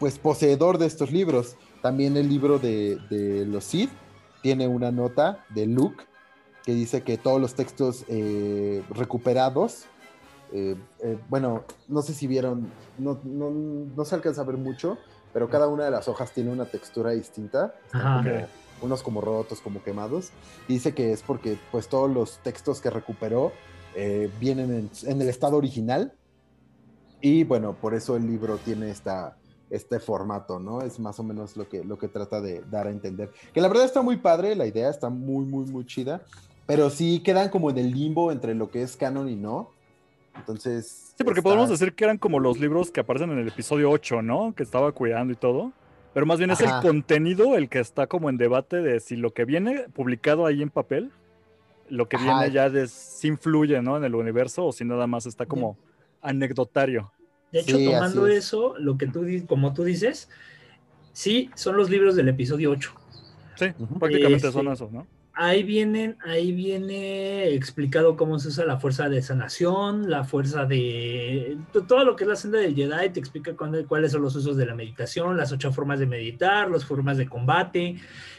pues, 0.00 0.18
poseedor 0.18 0.76
de 0.76 0.86
estos 0.86 1.12
libros. 1.12 1.56
También 1.82 2.16
el 2.16 2.28
libro 2.28 2.58
de, 2.58 3.44
los 3.46 3.64
Sith 3.64 3.90
tiene 4.42 4.66
una 4.66 4.90
nota 4.90 5.44
de 5.50 5.66
Luke 5.66 6.04
que 6.64 6.74
dice 6.74 7.02
que 7.02 7.16
todos 7.16 7.40
los 7.40 7.54
textos 7.54 8.04
eh, 8.08 8.82
recuperados, 8.90 9.84
eh, 10.52 10.76
eh, 11.00 11.18
bueno, 11.28 11.64
no 11.88 12.02
sé 12.02 12.12
si 12.12 12.26
vieron, 12.26 12.70
no, 12.98 14.04
se 14.04 14.14
alcanza 14.14 14.42
a 14.42 14.44
ver 14.44 14.56
mucho, 14.56 14.98
pero 15.32 15.48
cada 15.48 15.68
una 15.68 15.84
de 15.84 15.90
las 15.90 16.08
hojas 16.08 16.32
tiene 16.32 16.50
una 16.50 16.66
textura 16.66 17.12
distinta, 17.12 17.74
unos 18.82 19.02
como 19.02 19.20
rotos, 19.20 19.60
como 19.60 19.82
quemados. 19.82 20.30
dice 20.68 20.94
que 20.94 21.12
es 21.12 21.22
porque 21.22 21.58
pues 21.70 21.88
todos 21.88 22.10
los 22.10 22.38
textos 22.42 22.80
que 22.80 22.90
recuperó 22.90 23.52
vienen 24.40 24.90
en 25.04 25.22
el 25.22 25.28
estado 25.28 25.56
original. 25.56 26.12
Y 27.20 27.44
bueno, 27.44 27.74
por 27.74 27.94
eso 27.94 28.16
el 28.16 28.26
libro 28.26 28.58
tiene 28.58 28.90
esta, 28.90 29.36
este 29.70 30.00
formato, 30.00 30.58
¿no? 30.58 30.82
Es 30.82 30.98
más 30.98 31.18
o 31.18 31.22
menos 31.22 31.56
lo 31.56 31.68
que, 31.68 31.84
lo 31.84 31.98
que 31.98 32.08
trata 32.08 32.40
de 32.40 32.62
dar 32.70 32.86
a 32.86 32.90
entender. 32.90 33.30
Que 33.52 33.60
la 33.60 33.68
verdad 33.68 33.84
está 33.84 34.02
muy 34.02 34.16
padre, 34.16 34.56
la 34.56 34.66
idea 34.66 34.90
está 34.90 35.10
muy, 35.10 35.44
muy, 35.44 35.66
muy 35.66 35.84
chida, 35.86 36.22
pero 36.66 36.90
sí 36.90 37.20
quedan 37.20 37.50
como 37.50 37.70
en 37.70 37.78
el 37.78 37.90
limbo 37.90 38.32
entre 38.32 38.54
lo 38.54 38.70
que 38.70 38.82
es 38.82 38.96
canon 38.96 39.28
y 39.28 39.36
no. 39.36 39.70
Entonces... 40.36 41.14
Sí, 41.16 41.24
porque 41.24 41.42
podemos 41.42 41.68
decir 41.68 41.94
que 41.94 42.04
eran 42.04 42.18
como 42.18 42.38
los 42.38 42.60
libros 42.60 42.90
que 42.90 43.00
aparecen 43.00 43.30
en 43.30 43.38
el 43.38 43.48
episodio 43.48 43.90
8, 43.90 44.22
¿no? 44.22 44.54
Que 44.54 44.62
estaba 44.62 44.92
cuidando 44.92 45.32
y 45.32 45.36
todo. 45.36 45.72
Pero 46.14 46.26
más 46.26 46.38
bien 46.38 46.50
es 46.50 46.60
el 46.60 46.70
contenido 46.80 47.56
el 47.56 47.68
que 47.68 47.80
está 47.80 48.06
como 48.06 48.28
en 48.28 48.38
debate 48.38 48.76
de 48.76 49.00
si 49.00 49.16
lo 49.16 49.32
que 49.32 49.44
viene 49.44 49.86
publicado 49.92 50.46
ahí 50.46 50.62
en 50.62 50.70
papel, 50.70 51.12
lo 51.88 52.08
que 52.08 52.16
viene 52.16 52.50
ya 52.50 52.70
de, 52.70 52.88
si 52.88 53.28
influye, 53.28 53.80
¿no? 53.82 53.96
En 53.96 54.04
el 54.04 54.14
universo 54.14 54.66
o 54.66 54.72
si 54.72 54.84
nada 54.84 55.06
más 55.06 55.26
está 55.26 55.46
como 55.46 55.76
anecdotario. 56.22 57.12
De 57.52 57.60
hecho, 57.60 57.78
tomando 57.78 58.26
eso, 58.26 58.74
lo 58.78 58.98
que 58.98 59.06
tú, 59.06 59.24
como 59.46 59.74
tú 59.74 59.84
dices, 59.84 60.28
sí, 61.12 61.50
son 61.54 61.76
los 61.76 61.90
libros 61.90 62.16
del 62.16 62.28
episodio 62.28 62.70
8. 62.70 62.92
Sí, 63.56 63.66
prácticamente 63.98 64.52
son 64.52 64.68
eso, 64.68 64.88
¿no? 64.92 65.06
ahí 65.38 65.62
vienen, 65.62 66.16
ahí 66.24 66.50
viene 66.50 67.54
explicado 67.54 68.16
cómo 68.16 68.40
se 68.40 68.48
usa 68.48 68.64
la 68.64 68.78
fuerza 68.78 69.08
de 69.08 69.22
sanación, 69.22 70.10
la 70.10 70.24
fuerza 70.24 70.64
de 70.64 71.56
todo 71.72 72.04
lo 72.04 72.16
que 72.16 72.24
es 72.24 72.28
la 72.28 72.34
senda 72.34 72.58
del 72.58 72.74
Jedi, 72.74 73.10
te 73.10 73.20
explica 73.20 73.54
cuáles 73.54 74.12
son 74.12 74.22
los 74.22 74.34
usos 74.34 74.56
de 74.56 74.66
la 74.66 74.74
meditación, 74.74 75.36
las 75.36 75.52
ocho 75.52 75.72
formas 75.72 76.00
de 76.00 76.06
meditar, 76.06 76.68
las 76.68 76.84
formas 76.84 77.18
de 77.18 77.28
combate, 77.28 77.96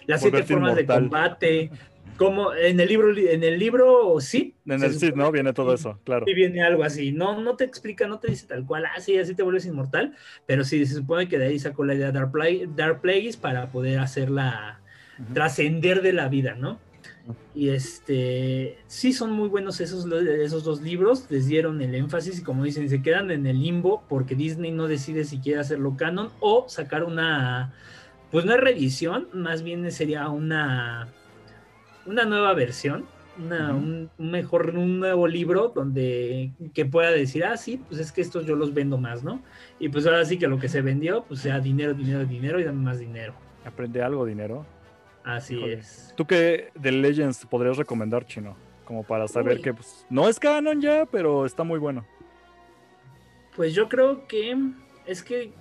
las 0.08 0.22
siete 0.22 0.44
formas 0.44 0.76
de 0.76 0.86
combate. 0.86 1.72
Como 2.20 2.54
en 2.54 2.80
el 2.80 2.88
libro, 2.88 3.18
en 3.18 3.44
el 3.44 3.58
libro, 3.58 4.20
sí. 4.20 4.54
En 4.66 4.84
el 4.84 4.94
sí, 4.94 5.12
¿no? 5.16 5.32
Viene 5.32 5.54
todo 5.54 5.74
eso, 5.74 6.00
claro. 6.04 6.26
Sí, 6.28 6.34
viene 6.34 6.62
algo 6.62 6.84
así. 6.84 7.14
No, 7.14 7.42
no 7.42 7.56
te 7.56 7.64
explica, 7.64 8.08
no 8.08 8.20
te 8.20 8.30
dice 8.30 8.46
tal 8.46 8.66
cual, 8.66 8.86
así, 8.96 9.18
ah, 9.18 9.22
así 9.22 9.36
te 9.36 9.42
vuelves 9.42 9.66
inmortal, 9.66 10.16
pero 10.46 10.66
sí, 10.66 10.86
se 10.86 10.96
supone 10.96 11.30
que 11.30 11.40
de 11.40 11.48
ahí 11.48 11.60
sacó 11.60 11.86
la 11.86 11.96
idea 11.96 12.12
de 12.12 12.20
Dark, 12.20 12.34
Dark 12.76 13.02
Plagueis 13.02 13.38
para 13.38 13.72
poder 13.72 14.00
hacerla 14.00 14.82
trascender 15.34 16.02
de 16.02 16.14
la 16.14 16.28
vida, 16.28 16.56
¿no? 16.56 16.78
Y 17.54 17.70
este, 17.70 18.78
sí 18.88 19.14
son 19.14 19.32
muy 19.32 19.50
buenos 19.50 19.82
esos, 19.82 20.06
esos 20.12 20.64
dos 20.64 20.82
libros, 20.82 21.26
les 21.30 21.48
dieron 21.48 21.82
el 21.82 21.94
énfasis 21.94 22.40
y 22.40 22.44
como 22.44 22.64
dicen, 22.64 22.90
se 22.90 23.02
quedan 23.02 23.32
en 23.32 23.46
el 23.46 23.62
limbo 23.62 24.04
porque 24.10 24.36
Disney 24.36 24.72
no 24.72 24.88
decide 24.88 25.24
si 25.26 25.40
quiere 25.40 25.60
hacerlo 25.60 25.96
canon 25.96 26.30
o 26.40 26.68
sacar 26.68 27.04
una, 27.04 27.74
pues 28.32 28.46
no 28.46 28.54
es 28.54 28.60
reedición, 28.60 29.28
más 29.34 29.62
bien 29.62 29.92
sería 29.92 30.28
una, 30.30 31.10
una 32.10 32.26
nueva 32.26 32.54
versión, 32.56 33.06
un, 33.38 34.10
mejor, 34.18 34.76
un 34.76 35.00
nuevo 35.00 35.28
libro 35.28 35.72
donde 35.74 36.52
que 36.74 36.86
pueda 36.86 37.12
decir, 37.12 37.46
ah, 37.46 37.56
sí, 37.56 37.80
pues 37.88 38.02
es 38.02 38.12
que 38.12 38.22
estos 38.22 38.46
yo 38.48 38.56
los 38.56 38.74
vendo 38.74 38.98
más, 38.98 39.24
¿no? 39.24 39.42
Y 39.80 39.90
pues 39.90 40.08
ahora 40.08 40.26
sí 40.26 40.40
que 40.40 40.48
lo 40.48 40.58
que 40.58 40.68
se 40.68 40.82
vendió, 40.82 41.24
pues 41.24 41.42
sea 41.42 41.60
dinero, 41.60 41.94
dinero, 41.94 42.26
dinero 42.26 42.60
y 42.60 42.64
dame 42.64 42.82
más 42.82 43.00
dinero. 43.00 43.34
Aprende 43.64 44.02
algo, 44.02 44.26
dinero. 44.26 44.66
Así 45.24 45.64
es. 45.64 46.12
¿Tú 46.18 46.26
qué 46.26 46.72
de 46.74 46.92
Legends 46.92 47.46
podrías 47.46 47.78
recomendar, 47.78 48.26
Chino? 48.26 48.58
Como 48.86 49.04
para 49.04 49.28
saber 49.28 49.62
que 49.62 49.74
pues, 49.76 50.08
no 50.10 50.28
es 50.28 50.40
canon 50.40 50.82
ya, 50.82 51.06
pero 51.06 51.46
está 51.46 51.64
muy 51.64 51.78
bueno. 51.78 52.06
Pues 53.56 53.76
yo 53.76 53.88
creo 53.88 54.28
que 54.28 54.58
es 55.06 55.22
que 55.22 55.52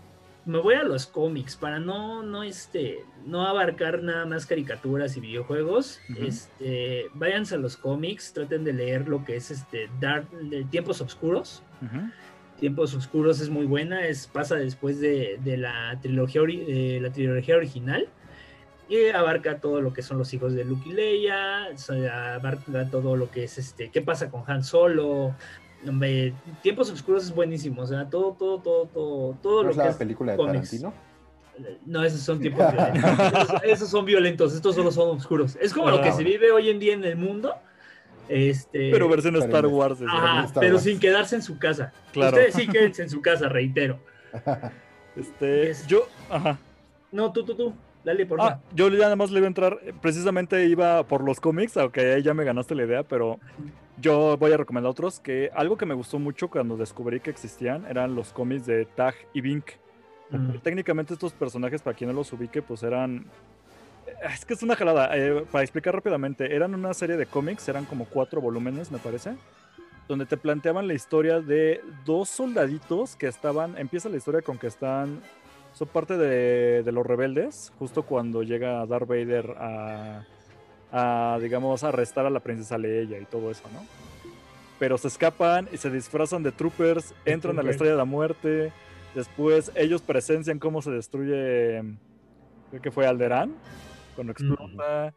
me 0.48 0.60
voy 0.60 0.76
a 0.76 0.82
los 0.82 1.06
cómics 1.06 1.56
para 1.56 1.78
no, 1.78 2.22
no, 2.22 2.42
este, 2.42 3.04
no 3.26 3.46
abarcar 3.46 4.02
nada 4.02 4.24
más 4.24 4.46
caricaturas 4.46 5.14
y 5.18 5.20
videojuegos. 5.20 6.00
Este, 6.18 7.04
váyanse 7.12 7.56
a 7.56 7.58
los 7.58 7.76
cómics, 7.76 8.32
traten 8.32 8.64
de 8.64 8.72
leer 8.72 9.08
lo 9.08 9.26
que 9.26 9.36
es 9.36 9.50
este 9.50 9.90
Dark, 10.00 10.26
de 10.30 10.64
Tiempos 10.64 11.02
Oscuros. 11.02 11.62
Tiempos 12.58 12.94
Oscuros 12.94 13.40
es 13.40 13.50
muy 13.50 13.66
buena, 13.66 14.06
es, 14.06 14.26
pasa 14.26 14.54
después 14.54 14.98
de, 15.00 15.38
la, 15.58 15.98
trilogía, 16.00 16.40
de 16.40 16.98
la 17.02 17.12
trilogía 17.12 17.56
original 17.56 18.08
y 18.88 19.10
abarca 19.10 19.58
todo 19.58 19.82
lo 19.82 19.92
que 19.92 20.00
son 20.00 20.16
los 20.16 20.32
hijos 20.32 20.54
de 20.54 20.64
Luke 20.64 20.88
y 20.88 20.94
Leia, 20.94 21.66
abarca 22.34 22.88
todo 22.90 23.16
lo 23.16 23.30
que 23.30 23.44
es 23.44 23.58
este, 23.58 23.90
qué 23.90 24.00
pasa 24.00 24.30
con 24.30 24.44
Han 24.46 24.64
Solo, 24.64 25.34
Tiempos 26.62 26.90
Oscuros 26.90 27.24
es 27.24 27.34
buenísimo, 27.34 27.82
o 27.82 27.86
sea, 27.86 28.08
todo, 28.08 28.32
todo, 28.32 28.58
todo, 28.60 28.86
todo, 28.86 29.38
todo 29.42 29.62
lo 29.62 29.70
es 29.70 29.76
la 29.76 29.96
película 29.96 30.32
de 30.32 30.44
Tarantino? 30.44 30.92
No, 31.86 32.04
esos 32.04 32.20
son 32.20 32.40
tiempos 32.40 32.72
violentos. 32.72 33.62
esos, 33.64 33.88
son 33.88 34.04
violentos, 34.04 34.54
estos 34.54 34.74
solo 34.74 34.92
son 34.92 35.16
oscuros. 35.16 35.56
Es 35.60 35.72
como 35.72 35.90
lo 35.90 36.00
que 36.00 36.12
se 36.12 36.22
vive 36.22 36.50
hoy 36.52 36.70
en 36.70 36.78
día 36.78 36.94
en 36.94 37.04
el 37.04 37.16
mundo. 37.16 37.54
Este... 38.28 38.90
Pero 38.90 39.08
versión 39.08 39.36
Star 39.36 39.66
Wars. 39.66 39.98
pero 40.54 40.78
sin 40.78 41.00
quedarse 41.00 41.36
en 41.36 41.42
su 41.42 41.58
casa. 41.58 41.92
Claro. 42.12 42.36
Ustedes 42.36 42.54
sí 42.54 42.68
quédense 42.68 43.02
en 43.02 43.10
su 43.10 43.20
casa, 43.20 43.48
reitero. 43.48 43.98
Este, 45.16 45.72
yo, 45.88 46.06
ajá. 46.30 46.58
No, 47.10 47.32
tú, 47.32 47.44
tú, 47.44 47.56
tú. 47.56 47.74
Dale, 48.04 48.24
por 48.24 48.40
ah, 48.40 48.60
yo 48.72 48.88
ya 48.88 48.98
nada 48.98 49.16
más 49.16 49.32
le 49.32 49.38
iba 49.38 49.46
a 49.46 49.48
entrar, 49.48 49.80
precisamente 50.00 50.64
iba 50.66 51.02
por 51.02 51.24
los 51.24 51.40
cómics, 51.40 51.76
aunque 51.76 52.12
ahí 52.12 52.22
ya 52.22 52.34
me 52.34 52.44
ganaste 52.44 52.76
la 52.76 52.84
idea, 52.84 53.02
pero 53.02 53.40
yo 54.00 54.36
voy 54.36 54.52
a 54.52 54.56
recomendar 54.56 54.90
otros, 54.90 55.20
que 55.20 55.50
algo 55.54 55.76
que 55.76 55.86
me 55.86 55.94
gustó 55.94 56.18
mucho 56.18 56.48
cuando 56.48 56.76
descubrí 56.76 57.20
que 57.20 57.30
existían 57.30 57.84
eran 57.86 58.14
los 58.14 58.32
cómics 58.32 58.66
de 58.66 58.84
Tag 58.84 59.14
y 59.32 59.40
Bink. 59.40 59.64
Mm. 60.30 60.58
Técnicamente 60.62 61.14
estos 61.14 61.32
personajes, 61.32 61.82
para 61.82 61.96
quien 61.96 62.08
no 62.10 62.14
los 62.14 62.32
ubique, 62.32 62.62
pues 62.62 62.82
eran... 62.82 63.26
Es 64.32 64.44
que 64.44 64.54
es 64.54 64.62
una 64.62 64.74
jalada. 64.74 65.16
Eh, 65.16 65.44
para 65.50 65.62
explicar 65.62 65.94
rápidamente, 65.94 66.54
eran 66.54 66.74
una 66.74 66.94
serie 66.94 67.16
de 67.16 67.26
cómics, 67.26 67.68
eran 67.68 67.84
como 67.84 68.06
cuatro 68.06 68.40
volúmenes, 68.40 68.90
me 68.90 68.98
parece, 68.98 69.36
donde 70.06 70.26
te 70.26 70.36
planteaban 70.36 70.88
la 70.88 70.94
historia 70.94 71.40
de 71.40 71.80
dos 72.04 72.28
soldaditos 72.28 73.16
que 73.16 73.26
estaban... 73.26 73.76
Empieza 73.78 74.08
la 74.08 74.16
historia 74.16 74.42
con 74.42 74.58
que 74.58 74.66
están 74.66 75.20
son 75.78 75.88
parte 75.88 76.16
de, 76.16 76.90
los 76.90 77.06
rebeldes, 77.06 77.72
justo 77.78 78.02
cuando 78.02 78.42
llega 78.42 78.84
Darth 78.86 79.06
Vader 79.06 79.54
a, 79.58 80.24
digamos, 81.40 81.84
arrestar 81.84 82.26
a 82.26 82.30
la 82.30 82.40
princesa 82.40 82.78
Leia 82.78 83.18
y 83.18 83.24
todo 83.24 83.50
eso, 83.50 83.64
¿no? 83.72 83.84
Pero 84.78 84.96
se 84.96 85.08
escapan 85.08 85.68
y 85.72 85.76
se 85.76 85.90
disfrazan 85.90 86.42
de 86.42 86.52
troopers, 86.52 87.14
entran 87.24 87.58
a 87.58 87.62
la 87.62 87.70
estrella 87.70 87.92
de 87.92 87.98
la 87.98 88.04
muerte, 88.04 88.72
después 89.14 89.72
ellos 89.74 90.02
presencian 90.02 90.58
cómo 90.58 90.82
se 90.82 90.90
destruye, 90.90 91.82
creo 92.70 92.82
que 92.82 92.90
fue 92.90 93.06
Alderaan, 93.06 93.54
cuando 94.14 94.32
explota. 94.32 95.14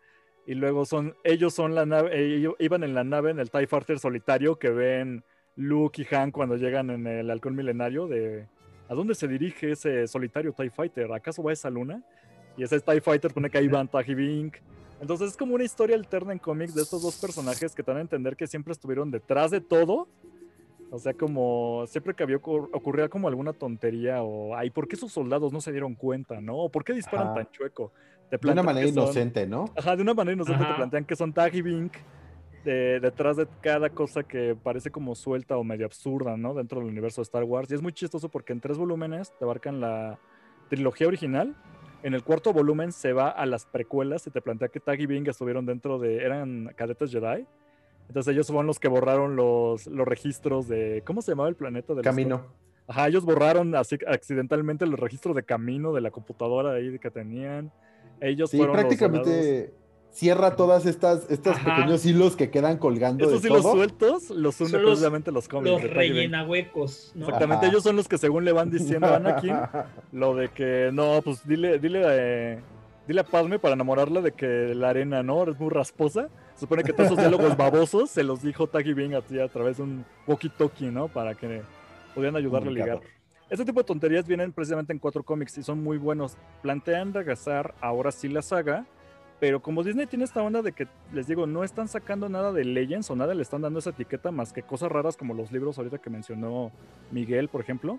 Y 0.48 0.56
luego 0.56 0.86
son, 0.86 1.16
ellos 1.24 1.54
son 1.54 1.76
la 1.76 1.86
nave, 1.86 2.36
ellos 2.36 2.56
iban 2.58 2.84
en 2.84 2.96
la 2.96 3.04
nave 3.04 3.30
en 3.30 3.40
el 3.40 3.52
TIE 3.52 3.68
Fighter 3.68 4.00
solitario 4.00 4.58
que 4.58 4.72
ven 4.72 5.24
Luke 5.56 6.02
y 6.02 6.16
Han 6.16 6.32
cuando 6.32 6.56
llegan 6.58 6.90
en 6.90 7.06
el 7.06 7.30
halcón 7.30 7.56
milenario 7.56 8.08
de, 8.08 8.48
¿A 8.92 8.94
dónde 8.94 9.16
se 9.16 9.26
dirige 9.26 9.72
ese 9.72 10.06
solitario 10.06 10.52
TIE 10.52 10.70
Fighter? 10.70 11.14
¿Acaso 11.14 11.42
va 11.42 11.52
a 11.52 11.54
esa 11.54 11.70
luna? 11.70 12.04
Y 12.58 12.64
ese 12.64 12.78
TIE 12.82 13.00
Fighter 13.00 13.34
pone 13.34 13.50
que 13.50 13.58
ahí 13.58 13.70
van 13.70 13.88
Taji 13.88 14.14
Bink. 14.14 14.58
Entonces 15.02 15.30
es 15.32 15.38
como 15.38 15.56
una 15.56 15.64
historia 15.64 15.96
alterna 15.96 16.32
en 16.32 16.40
cómics 16.40 16.76
de 16.76 16.84
estos 16.84 17.02
dos 17.02 17.20
personajes 17.20 17.74
que 17.74 17.82
te 17.82 17.92
dan 17.92 17.98
a 17.98 18.02
entender 18.02 18.38
que 18.38 18.46
siempre 18.46 18.72
estuvieron 18.72 19.10
detrás 19.10 19.50
de 19.52 19.60
todo. 19.60 20.08
O 20.92 21.00
sea, 21.00 21.14
como 21.14 21.86
siempre 21.88 22.14
que 22.14 22.22
había 22.22 22.38
ocurría 22.38 23.10
como 23.10 23.28
alguna 23.28 23.54
tontería 23.54 24.22
o, 24.22 24.56
ay, 24.56 24.70
¿por 24.70 24.88
qué 24.88 24.96
esos 24.96 25.12
soldados 25.12 25.52
no 25.52 25.60
se 25.60 25.72
dieron 25.72 25.96
cuenta, 25.96 26.40
no? 26.40 26.56
¿O 26.58 26.70
por 26.70 26.84
qué 26.84 26.94
disparan 26.94 27.34
tan 27.34 27.50
chueco? 27.50 27.92
de 28.30 28.50
una 28.50 28.64
manera 28.64 28.88
inocente, 28.88 29.46
¿no? 29.46 29.66
Ajá, 29.76 29.96
de 29.96 30.04
una 30.04 30.14
manera 30.14 30.36
inocente 30.36 30.64
te 30.64 30.74
plantean 30.74 31.06
que 31.06 31.16
son 31.16 31.34
Taji 31.34 31.62
Bink 31.62 31.94
detrás 32.64 33.38
de 33.38 33.48
cada 33.62 33.90
cosa 33.90 34.24
que 34.24 34.56
parece 34.56 34.92
como 34.92 35.16
suelta 35.16 35.58
o 35.58 35.64
medio 35.64 35.86
absurda, 35.86 36.38
¿no? 36.38 36.54
Dentro 36.54 36.80
del 36.80 36.90
universo 36.90 37.22
de 37.22 37.24
Star 37.24 37.44
Wars. 37.44 37.72
Y 37.72 37.76
es 37.76 37.82
muy 37.82 37.92
chistoso 37.92 38.30
porque 38.30 38.54
en 38.54 38.62
tres 38.62 38.78
volúmenes 38.78 39.34
te 39.38 39.46
abarcan 39.46 39.82
la 39.82 40.20
trilogía 40.70 41.08
original. 41.08 41.56
En 42.04 42.14
el 42.14 42.24
cuarto 42.24 42.52
volumen 42.54 42.92
se 42.92 43.14
va 43.14 43.30
a 43.30 43.46
las 43.46 43.66
precuelas 43.66 44.26
y 44.28 44.32
te 44.32 44.42
plantea 44.42 44.70
que 44.70 44.80
Tag 44.80 45.00
y 45.00 45.06
Bing 45.06 45.28
estuvieron 45.28 45.66
dentro 45.66 46.00
de. 46.00 46.18
eran 46.18 46.74
cadetes 46.76 47.12
Jedi. 47.12 47.46
Entonces 48.08 48.34
ellos 48.34 48.48
fueron 48.48 48.68
los 48.68 48.80
que 48.80 48.88
borraron 48.88 49.36
los, 49.36 49.88
los 49.88 50.08
registros 50.08 50.68
de. 50.68 51.04
¿Cómo 51.06 51.22
se 51.22 51.32
llamaba 51.32 51.50
el 51.50 51.56
planeta? 51.56 51.94
Del 51.94 52.04
Camino. 52.04 52.46
Ajá, 52.88 53.08
ellos 53.08 53.24
borraron 53.24 53.76
así 53.76 53.98
accidentalmente 54.08 54.86
los 54.86 55.00
registros 55.00 55.36
de 55.36 55.44
camino 55.44 55.94
de 55.94 56.02
la 56.02 56.12
computadora 56.12 56.74
ahí 56.74 56.98
que 57.00 57.12
tenían. 57.12 57.72
Ellos 58.20 58.50
sí, 58.50 58.60
prácticamente 58.60 59.74
cierra 60.12 60.56
todas 60.56 60.86
estas 60.86 61.30
estos 61.30 61.58
pequeños 61.58 62.06
hilos 62.06 62.36
que 62.36 62.50
quedan 62.50 62.78
colgando. 62.78 63.28
Esos 63.28 63.44
hilos 63.44 63.64
sueltos 63.64 64.30
los 64.30 64.60
une 64.62 64.78
precisamente 64.78 65.32
los 65.32 65.48
cómics. 65.48 65.72
Los 65.72 65.92
rellena 65.92 66.46
huecos. 66.46 67.14
Exactamente, 67.18 67.68
ellos 67.68 67.84
son 67.84 67.96
los 67.96 68.08
que 68.08 68.18
según 68.18 68.46
le 68.46 68.52
van 68.52 68.70
diciendo 68.70 69.08
a 69.08 69.16
Anakin 69.16 69.56
lo 70.12 70.36
de 70.36 70.50
que 70.50 70.90
no, 70.94 71.22
pues 71.24 71.48
dile, 71.48 71.80
dile, 71.80 72.02
eh, 72.06 72.60
dile 73.08 73.22
a 73.22 73.24
Padme 73.24 73.58
para 73.58 73.74
enamorarla 73.74 74.22
de 74.22 74.34
que 74.34 74.76
la 74.76 74.90
arena 74.90 75.24
no 75.24 75.50
es 75.50 75.60
muy 75.60 75.70
rasposa. 75.70 76.30
supone 76.60 76.84
que 76.84 76.94
todos 76.94 77.08
esos 77.08 77.18
diálogos 77.18 77.56
babosos 77.58 78.10
se 78.10 78.24
los 78.24 78.42
dijo 78.42 78.68
Taggy 78.68 78.94
Bing 78.94 79.16
a 79.16 79.22
ti 79.22 79.40
a 79.40 79.48
través 79.48 79.78
de 79.78 79.84
un 79.84 80.06
walkie-talkie, 80.28 80.92
¿no? 80.92 81.08
Para 81.08 81.36
que 81.36 81.62
pudieran 82.14 82.36
ayudarle 82.36 82.70
a 82.70 82.74
ligar. 82.74 83.02
Este 83.50 83.66
tipo 83.66 83.82
de 83.82 83.86
tonterías 83.86 84.26
vienen 84.26 84.54
precisamente 84.54 84.94
en 84.94 85.00
cuatro 85.00 85.24
cómics 85.24 85.58
y 85.58 85.64
son 85.64 85.84
muy 85.84 85.98
buenos. 85.98 86.38
Plantean 86.62 87.14
regresar 87.14 87.76
ahora 87.82 88.12
sí 88.14 88.30
la 88.30 88.42
saga 88.42 88.86
pero 89.42 89.60
como 89.60 89.84
Disney 89.84 90.06
tiene 90.06 90.24
esta 90.24 90.44
onda 90.44 90.62
de 90.62 90.72
que, 90.72 90.88
les 91.12 91.26
digo, 91.26 91.48
no 91.48 91.64
están 91.64 91.88
sacando 91.88 92.30
nada 92.30 92.54
de 92.54 92.64
Legends 92.64 93.10
o 93.10 93.16
nada 93.16 93.34
le 93.34 93.42
están 93.42 93.64
dando 93.64 93.80
esa 93.80 93.90
etiqueta 93.90 94.30
más 94.30 94.54
que 94.54 94.62
cosas 94.62 94.92
raras 94.92 95.18
como 95.18 95.34
los 95.34 95.52
libros 95.52 95.80
ahorita 95.80 95.98
que 95.98 96.12
mencionó 96.12 96.72
Miguel, 97.10 97.48
por 97.48 97.60
ejemplo, 97.60 97.98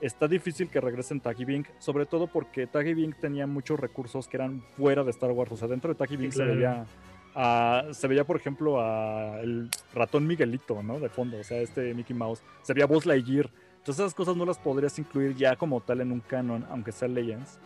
está 0.00 0.26
difícil 0.26 0.70
que 0.70 0.80
regresen 0.80 1.20
Taggy 1.20 1.44
Bing, 1.44 1.66
sobre 1.80 2.06
todo 2.06 2.28
porque 2.28 2.66
Taggy 2.66 2.94
Bing 2.94 3.12
tenía 3.12 3.46
muchos 3.46 3.78
recursos 3.78 4.26
que 4.26 4.38
eran 4.38 4.62
fuera 4.78 5.04
de 5.04 5.10
Star 5.10 5.32
Wars. 5.32 5.52
O 5.52 5.56
sea, 5.58 5.68
dentro 5.68 5.92
de 5.92 5.96
Taggy 5.96 6.16
Bing 6.16 6.32
se 6.32 6.44
veía... 6.44 6.86
se 7.92 8.08
veía, 8.08 8.24
por 8.24 8.36
ejemplo, 8.36 8.80
a 8.80 9.38
el 9.42 9.68
ratón 9.92 10.26
Miguelito, 10.26 10.82
¿no? 10.82 10.98
De 10.98 11.10
fondo, 11.10 11.36
o 11.36 11.44
sea, 11.44 11.58
este 11.58 11.92
Mickey 11.92 12.16
Mouse. 12.16 12.42
Se 12.62 12.72
veía 12.72 12.86
Buzz 12.86 13.04
Lightyear. 13.04 13.50
Entonces 13.76 14.02
esas 14.02 14.14
cosas 14.14 14.34
no 14.34 14.46
las 14.46 14.58
podrías 14.58 14.98
incluir 14.98 15.36
ya 15.36 15.56
como 15.56 15.82
tal 15.82 16.00
en 16.00 16.10
un 16.10 16.20
canon, 16.20 16.64
aunque 16.70 16.90
sea 16.90 17.06
Legends 17.06 17.58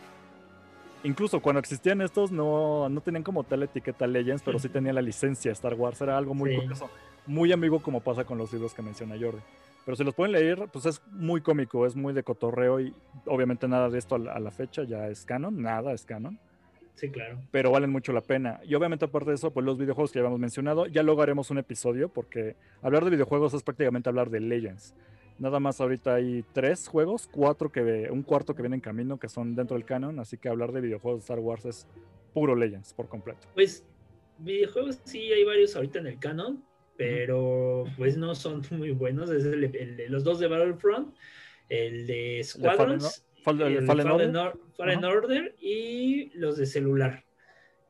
incluso 1.05 1.39
cuando 1.39 1.59
existían 1.59 2.01
estos, 2.01 2.31
no, 2.31 2.89
no 2.89 3.01
tenían 3.01 3.23
como 3.23 3.43
tal 3.43 3.63
etiqueta 3.63 4.07
Legends, 4.07 4.43
pero 4.43 4.59
sí 4.59 4.69
tenían 4.69 4.95
la 4.95 5.01
licencia 5.01 5.51
Star 5.51 5.73
Wars. 5.75 6.01
Era 6.01 6.17
algo 6.17 6.33
muy 6.33 6.55
curioso, 6.55 6.89
muy 7.25 7.51
amigo 7.51 7.79
como 7.79 8.01
pasa 8.01 8.25
con 8.25 8.37
los 8.37 8.51
libros 8.51 8.73
que 8.73 8.81
menciona 8.81 9.15
Jordi. 9.19 9.39
Pero 9.85 9.95
si 9.95 10.03
los 10.03 10.15
pueden 10.15 10.31
leer, 10.31 10.67
pues 10.73 10.85
es 10.87 11.01
muy 11.11 11.41
cómico, 11.41 11.85
es 11.85 11.95
muy 11.95 12.13
de 12.13 12.23
cotorreo 12.23 12.79
y 12.79 12.93
obviamente 13.27 13.67
nada 13.67 13.89
de 13.89 13.99
esto 13.99 14.15
a 14.15 14.19
la, 14.19 14.33
a 14.33 14.39
la 14.39 14.49
fecha 14.51 14.83
ya 14.83 15.07
es 15.07 15.25
canon, 15.25 15.61
nada 15.61 15.93
es 15.93 16.05
canon. 16.05 16.39
Sí, 16.95 17.09
claro. 17.09 17.37
Pero 17.51 17.71
valen 17.71 17.91
mucho 17.91 18.11
la 18.11 18.21
pena. 18.21 18.59
Y 18.63 18.73
obviamente 18.73 19.05
aparte 19.05 19.29
de 19.29 19.35
eso, 19.35 19.51
pues 19.51 19.65
los 19.65 19.77
videojuegos 19.77 20.11
que 20.11 20.17
ya 20.17 20.21
habíamos 20.21 20.39
mencionado, 20.39 20.87
ya 20.87 21.03
luego 21.03 21.21
haremos 21.21 21.51
un 21.51 21.59
episodio 21.59 22.09
porque 22.09 22.55
hablar 22.81 23.03
de 23.03 23.11
videojuegos 23.11 23.53
es 23.53 23.63
prácticamente 23.63 24.09
hablar 24.09 24.29
de 24.29 24.39
Legends. 24.39 24.95
Nada 25.37 25.59
más 25.59 25.81
ahorita 25.81 26.15
hay 26.15 26.45
tres 26.53 26.87
juegos, 26.87 27.27
cuatro 27.29 27.71
que 27.71 28.07
un 28.09 28.23
cuarto 28.23 28.55
que 28.55 28.61
viene 28.61 28.75
en 28.75 28.81
camino 28.81 29.19
que 29.19 29.27
son 29.27 29.53
dentro 29.55 29.75
del 29.75 29.85
canon, 29.85 30.19
así 30.19 30.37
que 30.37 30.47
hablar 30.47 30.71
de 30.71 30.81
videojuegos 30.81 31.19
de 31.19 31.23
Star 31.23 31.39
Wars 31.39 31.65
es 31.65 31.87
puro 32.33 32.55
Legends 32.55 32.93
por 32.93 33.09
completo. 33.09 33.47
Pues 33.53 33.85
videojuegos 34.37 34.99
sí 35.03 35.31
hay 35.33 35.43
varios 35.43 35.75
ahorita 35.75 35.99
en 35.99 36.07
el 36.07 36.19
canon, 36.19 36.63
pero 36.95 37.83
pues 37.97 38.15
no 38.15 38.33
son 38.33 38.61
muy 38.71 38.91
buenos. 38.91 39.29
Es 39.29 39.43
el, 39.45 39.63
el 39.75 39.97
de 39.97 40.09
los 40.09 40.23
dos 40.23 40.39
de 40.39 40.47
Battlefront, 40.47 41.13
el 41.67 42.07
de 42.07 42.41
Squadrons, 42.43 43.25
Fallen. 43.43 45.05
Order 45.05 45.55
y 45.59 46.31
los 46.37 46.57
de 46.57 46.65
celular. 46.65 47.24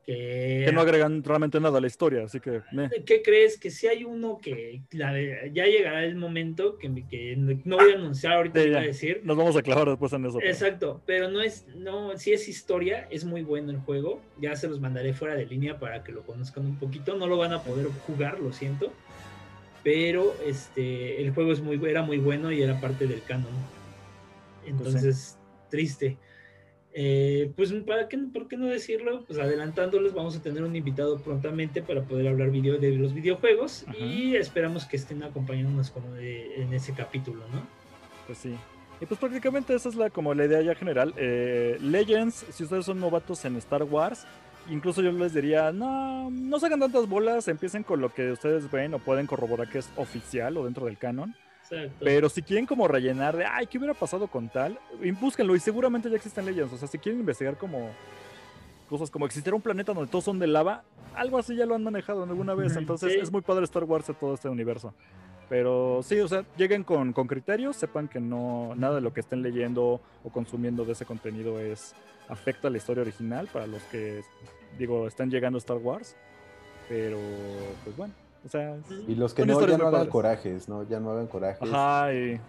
Que, 0.06 0.62
que 0.66 0.72
no 0.72 0.82
agregan 0.82 1.24
realmente 1.24 1.58
nada 1.58 1.78
a 1.78 1.80
la 1.80 1.88
historia, 1.88 2.22
así 2.26 2.38
que. 2.38 2.62
¿Qué 3.04 3.22
crees? 3.22 3.58
Que 3.58 3.72
si 3.72 3.88
hay 3.88 4.04
uno 4.04 4.38
que 4.40 4.82
la 4.92 5.12
de- 5.12 5.50
ya 5.52 5.64
llegará 5.66 6.04
el 6.04 6.14
momento 6.14 6.78
que, 6.78 7.04
que 7.10 7.34
no 7.36 7.76
voy 7.76 7.90
a 7.90 7.96
anunciar 7.96 8.34
ahorita, 8.34 8.62
Sí, 8.62 8.68
iba 8.68 8.78
a 8.78 8.82
decir. 8.84 9.20
nos 9.24 9.36
vamos 9.36 9.56
a 9.56 9.62
clavar 9.62 9.88
después 9.88 10.12
en 10.12 10.24
eso. 10.26 10.38
pero- 10.38 10.48
Exacto, 10.48 11.02
pero 11.06 11.28
no 11.28 11.40
es, 11.42 11.66
no, 11.74 12.16
si 12.16 12.32
es 12.32 12.48
historia, 12.48 13.08
es 13.10 13.24
muy 13.24 13.42
bueno 13.42 13.72
el 13.72 13.78
juego. 13.78 14.22
Ya 14.40 14.54
se 14.54 14.68
los 14.68 14.78
mandaré 14.80 15.12
fuera 15.12 15.34
de 15.34 15.44
línea 15.44 15.80
para 15.80 16.04
que 16.04 16.12
lo 16.12 16.22
conozcan 16.22 16.64
un 16.66 16.78
poquito. 16.78 17.16
No 17.16 17.26
lo 17.26 17.36
van 17.36 17.52
a 17.52 17.62
poder 17.62 17.88
jugar, 18.06 18.38
lo 18.38 18.52
siento. 18.52 18.92
Pero 19.82 20.36
este, 20.46 21.20
el 21.20 21.32
juego 21.32 21.50
es 21.52 21.60
muy, 21.60 21.80
era 21.84 22.02
muy 22.02 22.18
bueno 22.18 22.52
y 22.52 22.62
era 22.62 22.80
parte 22.80 23.08
del 23.08 23.22
canon. 23.24 23.50
Entonces, 24.64 25.36
triste. 25.70 26.16
Eh, 26.98 27.52
pues, 27.56 27.70
¿para 27.86 28.08
qué, 28.08 28.16
¿por 28.16 28.48
qué 28.48 28.56
no 28.56 28.64
decirlo? 28.64 29.22
Pues 29.26 29.38
adelantándoles, 29.38 30.14
vamos 30.14 30.34
a 30.34 30.40
tener 30.40 30.62
un 30.62 30.74
invitado 30.74 31.18
prontamente 31.18 31.82
para 31.82 32.00
poder 32.02 32.26
hablar 32.26 32.50
video 32.50 32.78
de 32.78 32.92
los 32.92 33.12
videojuegos 33.12 33.84
Ajá. 33.86 33.98
y 33.98 34.34
esperamos 34.34 34.86
que 34.86 34.96
estén 34.96 35.22
acompañándonos 35.22 35.90
como 35.90 36.10
de- 36.14 36.62
en 36.62 36.72
ese 36.72 36.94
capítulo, 36.94 37.42
¿no? 37.52 37.60
Pues 38.26 38.38
sí. 38.38 38.54
Y 38.98 39.04
pues 39.04 39.20
prácticamente 39.20 39.74
esa 39.74 39.90
es 39.90 39.94
la 39.94 40.08
como 40.08 40.32
la 40.32 40.46
idea 40.46 40.62
ya 40.62 40.74
general. 40.74 41.12
Eh, 41.18 41.76
Legends, 41.82 42.46
si 42.50 42.64
ustedes 42.64 42.86
son 42.86 42.98
novatos 42.98 43.44
en 43.44 43.56
Star 43.56 43.82
Wars, 43.82 44.26
incluso 44.70 45.02
yo 45.02 45.12
les 45.12 45.34
diría, 45.34 45.72
no, 45.72 46.30
no 46.30 46.58
se 46.58 46.64
hagan 46.64 46.80
tantas 46.80 47.06
bolas, 47.06 47.46
empiecen 47.48 47.82
con 47.82 48.00
lo 48.00 48.14
que 48.14 48.32
ustedes 48.32 48.70
ven 48.70 48.94
o 48.94 49.00
pueden 49.00 49.26
corroborar 49.26 49.68
que 49.68 49.80
es 49.80 49.90
oficial 49.96 50.56
o 50.56 50.64
dentro 50.64 50.86
del 50.86 50.96
canon. 50.96 51.34
Exacto. 51.70 52.04
Pero 52.04 52.28
si 52.28 52.42
quieren 52.42 52.66
como 52.66 52.88
rellenar 52.88 53.36
de, 53.36 53.44
ay, 53.44 53.66
¿qué 53.66 53.78
hubiera 53.78 53.94
pasado 53.94 54.26
con 54.28 54.48
tal? 54.48 54.78
Búsquenlo 55.20 55.54
y 55.54 55.60
seguramente 55.60 56.08
ya 56.10 56.16
existen 56.16 56.46
Legends. 56.46 56.72
O 56.72 56.78
sea, 56.78 56.88
si 56.88 56.98
quieren 56.98 57.20
investigar 57.20 57.56
como 57.56 57.90
cosas 58.88 59.10
como 59.10 59.26
existiera 59.26 59.56
un 59.56 59.62
planeta 59.62 59.92
donde 59.92 60.10
todos 60.10 60.24
son 60.24 60.38
de 60.38 60.46
lava, 60.46 60.84
algo 61.14 61.38
así 61.38 61.56
ya 61.56 61.66
lo 61.66 61.74
han 61.74 61.82
manejado 61.82 62.22
alguna 62.24 62.54
vez. 62.54 62.76
Entonces 62.76 63.12
sí. 63.12 63.18
es 63.20 63.32
muy 63.32 63.42
padre 63.42 63.64
Star 63.64 63.84
Wars 63.84 64.06
de 64.06 64.14
todo 64.14 64.34
este 64.34 64.48
universo. 64.48 64.94
Pero 65.48 66.00
sí, 66.02 66.18
o 66.20 66.26
sea, 66.26 66.44
lleguen 66.56 66.82
con, 66.82 67.12
con 67.12 67.28
criterios, 67.28 67.76
sepan 67.76 68.08
que 68.08 68.20
no 68.20 68.74
nada 68.76 68.96
de 68.96 69.00
lo 69.00 69.12
que 69.12 69.20
estén 69.20 69.42
leyendo 69.42 70.00
o 70.24 70.30
consumiendo 70.30 70.84
de 70.84 70.92
ese 70.92 71.04
contenido 71.04 71.60
es 71.60 71.94
afecta 72.28 72.66
a 72.66 72.70
la 72.70 72.78
historia 72.78 73.02
original 73.02 73.48
para 73.52 73.68
los 73.68 73.80
que 73.84 74.22
digo 74.76 75.06
están 75.06 75.30
llegando 75.30 75.56
a 75.56 75.60
Star 75.60 75.76
Wars. 75.76 76.16
Pero 76.88 77.18
pues 77.84 77.96
bueno, 77.96 78.14
o 78.44 78.48
sea, 78.48 78.76
Y 79.08 79.14
los 79.14 79.34
que 79.34 79.44
no, 79.46 79.60
ya 79.60 79.66
no 79.78 79.86
hagan 79.86 79.92
padres. 79.92 80.08
corajes, 80.12 80.68
¿no? 80.68 80.82
Ya 80.88 81.00
no 81.00 81.10
hagan 81.10 81.26
corajes. 81.26 81.62
Ajá, 81.62 82.12
y 82.12 82.40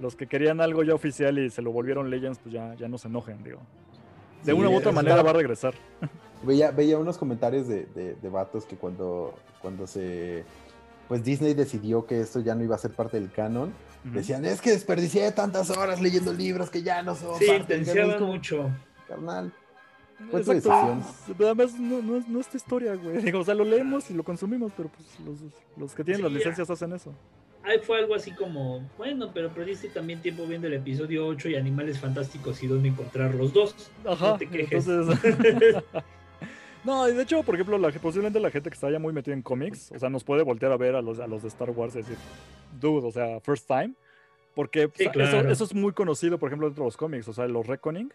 los 0.00 0.16
que 0.16 0.26
querían 0.26 0.60
algo 0.60 0.82
ya 0.82 0.94
oficial 0.94 1.38
y 1.38 1.50
se 1.50 1.62
lo 1.62 1.72
volvieron 1.72 2.10
Legends, 2.10 2.38
pues 2.38 2.52
ya, 2.52 2.74
ya 2.74 2.88
no 2.88 2.98
se 2.98 3.08
enojen, 3.08 3.42
digo. 3.42 3.60
De 4.44 4.52
Sí, 4.52 4.58
una 4.58 4.68
u 4.68 4.76
otra 4.76 4.92
manera 4.92 5.22
va 5.22 5.30
a 5.30 5.34
regresar. 5.34 5.74
Veía, 6.42 6.70
veía 6.70 6.98
unos 6.98 7.16
comentarios 7.16 7.66
de, 7.66 7.86
de, 7.86 8.14
de 8.14 8.28
vatos 8.28 8.66
que 8.66 8.76
cuando, 8.76 9.34
cuando 9.62 9.86
se. 9.86 10.44
Pues 11.08 11.24
Disney 11.24 11.54
decidió 11.54 12.04
que 12.04 12.20
esto 12.20 12.40
ya 12.40 12.54
no 12.54 12.62
iba 12.62 12.74
a 12.74 12.78
ser 12.78 12.90
parte 12.92 13.18
del 13.18 13.30
canon. 13.32 13.72
Decían, 14.04 14.44
es 14.44 14.60
que 14.60 14.70
desperdicié 14.70 15.32
tantas 15.32 15.70
horas 15.70 16.00
leyendo 16.00 16.32
libros 16.34 16.68
que 16.70 16.82
ya 16.82 17.02
no 17.02 17.14
son 17.16 17.38
Sí, 17.38 17.46
parte 17.46 17.52
del 17.52 17.64
canon". 17.66 17.80
Es 17.80 17.88
intensiaban 17.88 18.18
como, 18.18 18.32
mucho. 18.34 18.70
Carnal. 19.08 19.52
Fue 20.30 20.42
tu 20.42 20.52
Exacto. 20.52 20.94
decisión. 20.96 21.36
Además, 21.46 21.78
no, 21.78 22.02
no, 22.02 22.16
es- 22.16 22.28
no 22.28 22.40
es 22.40 22.48
tu 22.48 22.56
historia, 22.56 22.94
güey. 22.94 23.18
Digo, 23.22 23.40
o 23.40 23.44
sea, 23.44 23.54
lo 23.54 23.64
leemos 23.64 24.10
y 24.10 24.14
lo 24.14 24.22
consumimos, 24.22 24.72
pero 24.76 24.88
pues 24.88 25.06
los, 25.20 25.38
los 25.76 25.94
que 25.94 26.04
tienen 26.04 26.22
las 26.22 26.32
Sí, 26.32 26.38
licencias 26.38 26.70
hacen 26.70 26.92
eso. 26.92 27.12
Ahí 27.62 27.80
fue 27.80 27.98
algo 27.98 28.14
así 28.14 28.30
como, 28.30 28.88
bueno, 28.96 29.30
pero 29.34 29.50
perdiste 29.50 29.88
también 29.88 30.22
tiempo 30.22 30.46
viendo 30.46 30.68
el 30.68 30.74
episodio 30.74 31.26
8 31.26 31.48
y 31.50 31.56
Animales 31.56 31.98
Fantásticos 31.98 32.62
y 32.62 32.68
dónde 32.68 32.88
encontrar 32.90 33.34
los 33.34 33.52
dos. 33.52 33.90
Ajá. 34.04 34.30
No 34.32 34.38
te 34.38 34.48
quejes. 34.48 34.86
Entonces. 34.86 35.82
no, 36.84 37.08
y 37.08 37.12
de 37.12 37.22
hecho, 37.24 37.42
por 37.42 37.56
ejemplo, 37.56 37.76
la, 37.76 37.90
posiblemente 37.90 38.38
la 38.38 38.50
gente 38.50 38.70
que 38.70 38.74
está 38.74 38.88
ya 38.90 38.98
muy 39.00 39.12
metida 39.12 39.34
en 39.34 39.42
cómics, 39.42 39.90
o 39.92 39.98
sea, 39.98 40.08
nos 40.08 40.22
puede 40.22 40.44
voltear 40.44 40.70
a 40.72 40.76
ver 40.76 40.94
a 40.94 41.02
los, 41.02 41.18
a 41.18 41.26
los 41.26 41.42
de 41.42 41.48
Star 41.48 41.70
Wars 41.70 41.94
y 41.96 41.98
decir, 41.98 42.16
dude, 42.80 43.06
o 43.06 43.10
sea, 43.10 43.40
first 43.40 43.66
time. 43.66 43.92
Porque 44.54 44.88
Sí, 44.94 45.02
o 45.06 45.12
sea, 45.12 45.12
claro. 45.12 45.38
eso, 45.40 45.48
eso 45.50 45.64
es 45.64 45.74
muy 45.74 45.92
conocido, 45.92 46.38
por 46.38 46.48
ejemplo, 46.48 46.68
dentro 46.68 46.84
de 46.84 46.86
los 46.88 46.96
cómics. 46.96 47.28
O 47.28 47.32
sea, 47.34 47.46
los 47.46 47.66
Reckoning 47.66 48.10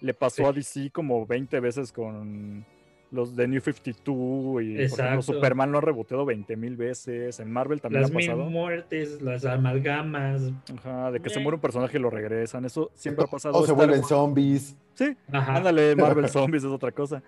le 0.00 0.14
pasó 0.14 0.42
Sí. 0.42 0.44
a 0.44 0.52
DC 0.52 0.90
como 0.90 1.26
20 1.26 1.60
veces 1.60 1.92
con 1.92 2.64
los 3.12 3.34
de 3.34 3.48
New 3.48 3.60
52 3.60 4.62
y 4.62 4.74
por 4.88 5.00
ejemplo, 5.00 5.22
Superman 5.22 5.72
lo 5.72 5.78
ha 5.78 5.80
reboteado 5.80 6.24
20 6.24 6.56
mil 6.56 6.76
veces. 6.76 7.40
En 7.40 7.50
Marvel 7.52 7.80
también 7.80 8.02
Las 8.02 8.10
ha 8.12 8.14
mil 8.14 8.26
pasado. 8.28 8.48
muertes, 8.48 9.20
las 9.20 9.44
amalgamas. 9.44 10.52
Ajá, 10.78 11.10
de 11.10 11.20
que 11.20 11.28
se 11.28 11.40
Eh. 11.40 11.42
muere 11.42 11.56
un 11.56 11.60
personaje 11.60 11.98
y 11.98 12.00
lo 12.00 12.08
regresan. 12.10 12.64
Eso 12.64 12.90
siempre 12.94 13.24
ha 13.24 13.28
pasado. 13.28 13.56
O 13.58 13.66
se 13.66 13.72
vuelven 13.72 14.04
zombies. 14.04 14.76
Sí, 14.94 15.16
Ajá. 15.32 15.56
Ándale, 15.56 15.96
Marvel 16.24 16.28
Zombies 16.28 16.62
es 16.62 16.70
otra 16.70 16.92
cosa. 16.92 17.20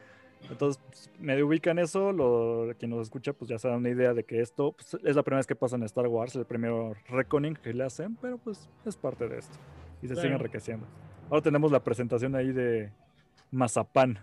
Entonces, 0.50 0.80
pues, 0.88 1.10
medio 1.20 1.46
ubican 1.46 1.78
eso, 1.78 2.12
lo, 2.12 2.72
quien 2.78 2.90
nos 2.90 3.02
escucha 3.02 3.32
pues 3.32 3.48
ya 3.48 3.58
se 3.58 3.68
da 3.68 3.76
una 3.76 3.88
idea 3.90 4.12
de 4.12 4.24
que 4.24 4.40
esto 4.40 4.72
pues, 4.72 4.94
es 5.04 5.14
la 5.16 5.22
primera 5.22 5.38
vez 5.38 5.46
que 5.46 5.54
pasa 5.54 5.76
en 5.76 5.82
Star 5.84 6.06
Wars, 6.08 6.34
el 6.36 6.44
primer 6.44 6.72
reckoning 7.08 7.54
que 7.54 7.72
le 7.72 7.84
hacen, 7.84 8.16
pero 8.20 8.38
pues 8.38 8.68
es 8.84 8.96
parte 8.96 9.28
de 9.28 9.38
esto. 9.38 9.56
Y 10.02 10.06
se 10.08 10.14
sigue 10.14 10.28
Claro. 10.28 10.36
enriqueciendo. 10.44 10.86
Ahora 11.32 11.44
tenemos 11.44 11.72
la 11.72 11.82
presentación 11.82 12.34
ahí 12.36 12.52
de 12.52 12.90
Mazapán. 13.50 14.18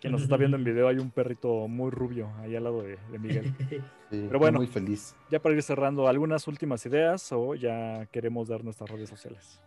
Quien 0.00 0.10
nos 0.10 0.22
está 0.22 0.38
viendo 0.38 0.56
en 0.56 0.64
video 0.64 0.88
hay 0.88 0.96
un 0.96 1.10
perrito 1.10 1.68
muy 1.68 1.90
rubio 1.90 2.32
ahí 2.38 2.56
al 2.56 2.64
lado 2.64 2.82
de, 2.82 2.96
de 3.12 3.18
Miguel. 3.18 3.52
Sí, 4.10 4.24
Pero 4.26 4.38
bueno. 4.40 4.58
Muy 4.58 4.66
feliz. 4.66 5.14
Ya 5.30 5.38
para 5.38 5.54
ir 5.54 5.62
cerrando, 5.62 6.08
¿algunas 6.08 6.48
últimas 6.48 6.84
ideas 6.86 7.30
o 7.30 7.54
ya 7.54 8.06
queremos 8.06 8.48
dar 8.48 8.64
nuestras 8.64 8.90
redes 8.90 9.10
sociales? 9.10 9.60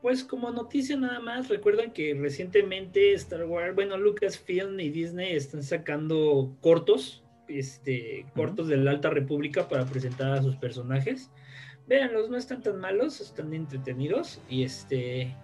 Pues 0.00 0.22
como 0.24 0.50
noticia 0.52 0.96
nada 0.96 1.18
más, 1.18 1.48
recuerdan 1.48 1.92
que 1.92 2.14
recientemente 2.14 3.12
Star 3.14 3.44
Wars, 3.44 3.74
bueno, 3.74 3.98
Lucasfilm 3.98 4.78
y 4.78 4.88
Disney 4.88 5.34
están 5.34 5.64
sacando 5.64 6.56
cortos, 6.60 7.24
este, 7.48 8.24
cortos 8.34 8.68
de 8.68 8.76
la 8.76 8.92
Alta 8.92 9.10
República 9.10 9.68
para 9.68 9.84
presentar 9.84 10.32
a 10.32 10.42
sus 10.42 10.54
personajes. 10.56 11.30
Véanlos, 11.88 12.30
no 12.30 12.36
están 12.36 12.62
tan 12.62 12.78
malos, 12.78 13.20
están 13.20 13.52
entretenidos 13.52 14.40
y 14.48 14.62
este 14.62 15.36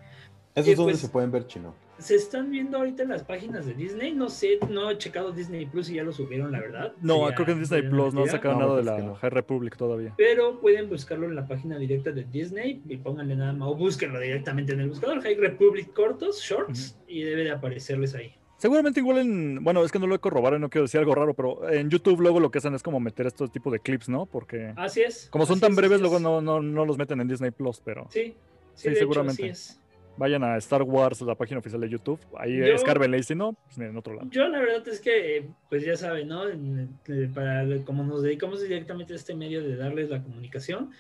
Eso 0.57 0.71
es 0.71 0.77
donde 0.77 0.93
pues- 0.93 1.01
se 1.03 1.09
pueden 1.09 1.31
ver 1.31 1.47
chino. 1.47 1.75
se 1.99 2.15
están 2.15 2.51
viendo 2.51 2.77
ahorita 2.79 3.03
en 3.05 3.09
las 3.11 3.23
páginas 3.25 3.65
de 3.67 3.75
Disney. 3.75 4.13
No 4.13 4.29
sé, 4.29 4.59
no 4.71 4.91
he 4.91 4.99
checado 4.99 5.33
Disney 5.33 5.65
Plus 5.67 5.89
y 5.91 5.95
ya 5.95 6.03
lo 6.03 6.13
subieron, 6.13 6.51
la 6.53 6.61
verdad. 6.61 6.93
No, 7.01 7.27
creo 7.35 7.47
que 7.47 7.53
en 7.53 7.61
Disney 7.61 7.83
Plus 7.89 8.13
no 8.15 8.23
han 8.23 8.29
sacado 8.29 8.55
No, 8.55 8.61
nada 8.61 8.71
de 8.77 8.83
pues 8.83 8.87
la 8.87 8.97
que 8.97 9.03
no. 9.03 9.15
High 9.17 9.31
Republic 9.31 9.77
todavía. 9.77 10.15
Pero 10.17 10.59
pueden 10.61 10.89
buscarlo 10.91 11.27
en 11.27 11.35
la 11.35 11.47
página 11.47 11.79
directa 11.79 12.11
de 12.13 12.25
Disney 12.25 12.83
y 12.89 12.97
pónganle 12.99 13.37
nada 13.37 13.53
más, 13.55 13.69
o 13.69 13.75
búsquenlo 13.77 14.19
directamente 14.21 14.73
en 14.73 14.81
el 14.81 14.89
buscador, 14.91 15.21
High 15.23 15.37
Republic 15.37 15.93
Cortos, 15.95 16.41
Shorts, 16.41 16.99
y 17.07 17.23
debe 17.23 17.45
de 17.45 17.51
aparecerles 17.53 18.15
ahí. 18.15 18.35
Seguramente 18.59 19.01
igual 19.01 19.19
en, 19.19 19.63
bueno, 19.63 19.85
es 19.85 19.93
que 19.93 19.99
no 19.99 20.07
lo 20.07 20.15
he 20.15 20.19
corroborado 20.19 20.57
y 20.57 20.61
no 20.61 20.71
quiero 20.71 20.85
decir 20.85 20.99
algo 21.01 21.15
raro, 21.15 21.35
pero 21.35 21.69
en 21.71 21.91
YouTube 21.91 22.21
luego 22.21 22.41
lo 22.41 22.51
que 22.51 22.57
hacen 22.59 22.75
es 22.75 22.83
como 22.83 22.99
meter 23.01 23.27
estos 23.27 23.53
tipos 23.53 23.71
de 23.73 23.81
clips, 23.81 24.09
¿no? 24.09 24.25
Porque 24.25 24.73
Así 24.77 25.03
es. 25.03 25.29
como 25.31 25.45
son 25.45 25.61
tan 25.61 25.73
es, 25.73 25.77
breves, 25.77 26.01
luego 26.01 26.19
no, 26.21 26.41
no, 26.41 26.63
no 26.63 26.85
los 26.87 26.97
meten 26.97 27.21
en 27.21 27.29
Disney 27.29 27.51
Plus, 27.51 27.81
pero 27.85 28.07
Sí, 28.11 28.35
Sí, 28.75 28.83
sí, 28.83 28.89
de 28.89 28.91
hecho, 28.95 28.99
seguramente. 29.01 29.43
así 29.43 29.51
es. 29.51 29.81
Vayan 30.17 30.43
a 30.45 30.57
Star 30.59 30.83
Wars, 30.83 31.21
la 31.23 31.35
página 31.35 31.59
oficial 31.61 31.81
de 31.81 31.89
YouTube, 31.89 32.21
ahí 32.39 32.57
Yo- 32.59 32.65
escárbenle 32.67 33.19
y 33.19 33.23
si 33.23 33.35
no, 33.35 33.53
pues 33.53 33.79
miren, 33.79 33.93
en 33.93 33.99
otro 33.99 34.15
lado. 34.15 34.29
Yo 34.31 34.49
la 34.49 34.59
verdad 34.61 34.87
es 34.89 35.01
que, 35.01 35.49
pues 35.69 35.85
ya 35.85 35.97
saben, 35.97 36.29
¿no? 36.29 36.49
Eh, 36.49 37.31
Para 37.35 37.65
como 37.85 38.03
nos 38.05 38.23
dedicamos 38.23 38.63
directamente 38.63 39.13
a 39.13 39.17
este 39.17 39.35
medio 39.35 39.63
de 39.63 39.77
darles 39.77 40.11
la 40.11 40.23
comunicación, 40.23 40.91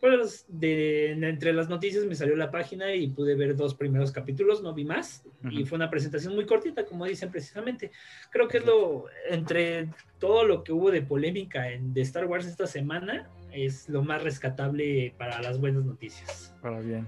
pues 0.00 0.44
de, 0.48 1.12
entre 1.12 1.54
las 1.54 1.70
noticias 1.70 2.04
me 2.04 2.14
salió 2.14 2.36
la 2.36 2.50
página 2.50 2.94
y 2.94 3.08
pude 3.08 3.34
ver 3.36 3.56
dos 3.56 3.74
primeros 3.74 4.12
capítulos, 4.12 4.62
no 4.62 4.74
vi 4.74 4.84
más, 4.84 5.24
y 5.44 5.58
Ujú. 5.60 5.66
fue 5.66 5.76
una 5.76 5.88
presentación 5.88 6.34
muy 6.34 6.44
cortita, 6.44 6.84
como 6.84 7.06
dicen 7.06 7.30
precisamente. 7.30 7.90
Creo 8.30 8.46
que 8.46 8.58
es 8.58 8.66
lo, 8.66 9.06
entre 9.30 9.88
todo 10.18 10.44
lo 10.44 10.62
que 10.62 10.72
hubo 10.72 10.90
de 10.90 11.00
polémica 11.00 11.70
en, 11.70 11.94
de 11.94 12.02
Star 12.02 12.26
Wars 12.26 12.44
esta 12.44 12.66
semana, 12.66 13.30
es 13.50 13.88
lo 13.88 14.02
más 14.02 14.22
rescatable 14.22 15.14
para 15.16 15.40
las 15.40 15.58
buenas 15.58 15.84
noticias. 15.84 16.54
Para 16.60 16.80
bien. 16.80 17.06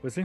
Pues 0.00 0.14
sí, 0.14 0.24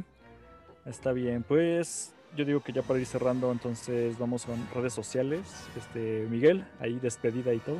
está 0.86 1.12
bien. 1.12 1.44
Pues 1.44 2.14
yo 2.36 2.46
digo 2.46 2.62
que 2.62 2.72
ya 2.72 2.82
para 2.82 3.00
ir 3.00 3.06
cerrando, 3.06 3.52
entonces 3.52 4.18
vamos 4.18 4.46
con 4.46 4.68
redes 4.74 4.94
sociales. 4.94 5.42
Este, 5.78 6.28
Miguel, 6.30 6.66
ahí 6.80 7.00
despedida 7.00 7.54
y 7.54 7.60
todo. 7.60 7.78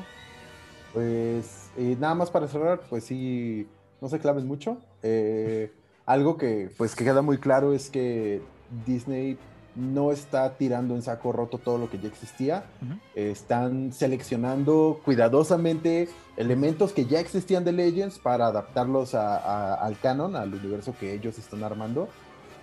Pues 0.94 1.70
eh, 1.78 1.96
nada 2.00 2.16
más 2.16 2.32
para 2.32 2.48
cerrar, 2.48 2.82
pues 2.90 3.04
sí, 3.04 3.68
no 4.02 4.10
se 4.10 4.20
claven 4.20 4.48
mucho. 4.48 4.78
Eh, 5.04 5.72
algo 6.06 6.38
que 6.38 6.72
pues 6.78 6.96
que 6.96 7.04
queda 7.04 7.22
muy 7.22 7.38
claro 7.38 7.74
es 7.74 7.90
que 7.90 8.42
Disney 8.86 9.38
no 9.76 10.12
está 10.12 10.58
tirando 10.58 10.96
en 10.96 11.04
saco 11.04 11.32
roto 11.32 11.60
todo 11.60 11.78
lo 11.78 11.90
que 11.90 12.00
ya 12.00 12.08
existía. 12.08 12.66
están 13.14 13.94
seleccionando 13.94 15.00
cuidadosamente 15.06 16.10
elementos 16.36 16.92
que 16.92 17.06
ya 17.06 17.20
existían 17.20 17.64
de 17.64 17.72
Legends 17.72 18.18
para 18.18 18.48
adaptarlos 18.48 19.14
al 19.14 19.98
canon, 20.00 20.36
al 20.36 20.54
universo 20.54 20.96
que 21.00 21.14
ellos 21.14 21.38
están 21.38 21.64
armando. 21.64 22.10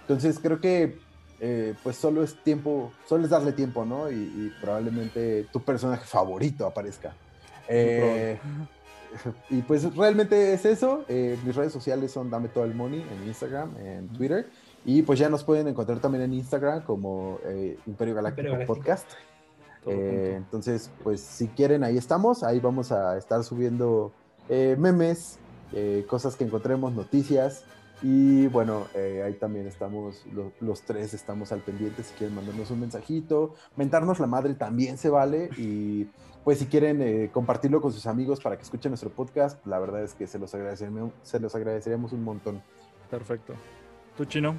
Entonces 0.08 0.38
creo 0.40 0.60
que 0.60 0.98
eh, 1.40 1.74
pues 1.82 1.96
solo 1.96 2.22
es 2.22 2.34
tiempo, 2.42 2.92
solo 3.06 3.24
es 3.24 3.30
darle 3.30 3.52
tiempo, 3.52 3.84
¿no? 3.84 4.10
Y, 4.10 4.52
probablemente 4.60 5.46
tu 5.52 5.60
personaje 5.60 6.04
favorito 6.06 6.64
aparezca. 6.64 7.12
Eh, 7.68 8.38
y 9.50 9.62
pues 9.62 9.94
realmente 9.96 10.54
es 10.54 10.64
eso. 10.64 11.04
Eh, 11.08 11.36
mis 11.44 11.54
redes 11.56 11.72
sociales 11.72 12.12
son 12.12 12.30
Dame 12.30 12.48
todo 12.48 12.64
el 12.64 12.74
money 12.74 13.00
en 13.00 13.26
Instagram, 13.26 13.76
en 13.78 14.08
Twitter. 14.08 14.48
Y 14.84 15.02
pues 15.02 15.18
ya 15.18 15.28
nos 15.28 15.42
pueden 15.42 15.66
encontrar 15.66 15.98
también 15.98 16.22
en 16.22 16.34
Instagram 16.34 16.84
como 16.84 17.40
Imperio 17.86 18.14
Galáctico 18.14 18.56
Podcast. 18.64 19.10
entonces, 19.84 20.90
pues 21.02 21.20
si 21.20 21.48
quieren, 21.48 21.82
ahí 21.82 21.98
estamos. 21.98 22.44
Ahí 22.44 22.60
vamos 22.60 22.92
a 22.92 23.18
estar 23.18 23.42
subiendo 23.42 24.12
memes, 24.48 25.40
cosas 26.06 26.36
que 26.36 26.44
encontremos, 26.44 26.92
noticias. 26.92 27.64
Y 28.02 28.46
bueno, 28.48 28.86
eh, 28.94 29.22
ahí 29.24 29.34
también 29.34 29.66
estamos, 29.66 30.24
los 30.60 30.82
tres 30.82 31.14
estamos 31.14 31.50
al 31.52 31.60
pendiente. 31.60 32.02
Si 32.02 32.14
quieren 32.14 32.36
mandarnos 32.36 32.70
un 32.70 32.80
mensajito, 32.80 33.54
mentarnos 33.76 34.20
la 34.20 34.26
madre 34.26 34.54
también 34.54 34.98
se 34.98 35.08
vale. 35.08 35.48
Y 35.56 36.06
pues 36.44 36.58
si 36.58 36.66
quieren 36.66 37.00
eh, 37.00 37.30
compartirlo 37.32 37.80
con 37.80 37.92
sus 37.92 38.06
amigos 38.06 38.40
para 38.40 38.56
que 38.56 38.62
escuchen 38.62 38.90
nuestro 38.90 39.10
podcast, 39.10 39.64
la 39.66 39.78
verdad 39.78 40.04
es 40.04 40.14
que 40.14 40.26
se 40.26 40.38
los, 40.38 40.54
agradeceríamos, 40.54 41.12
se 41.22 41.40
los 41.40 41.54
agradeceríamos 41.54 42.12
un 42.12 42.22
montón. 42.22 42.62
Perfecto. 43.10 43.54
¿Tú, 44.16 44.26
Chino? 44.26 44.56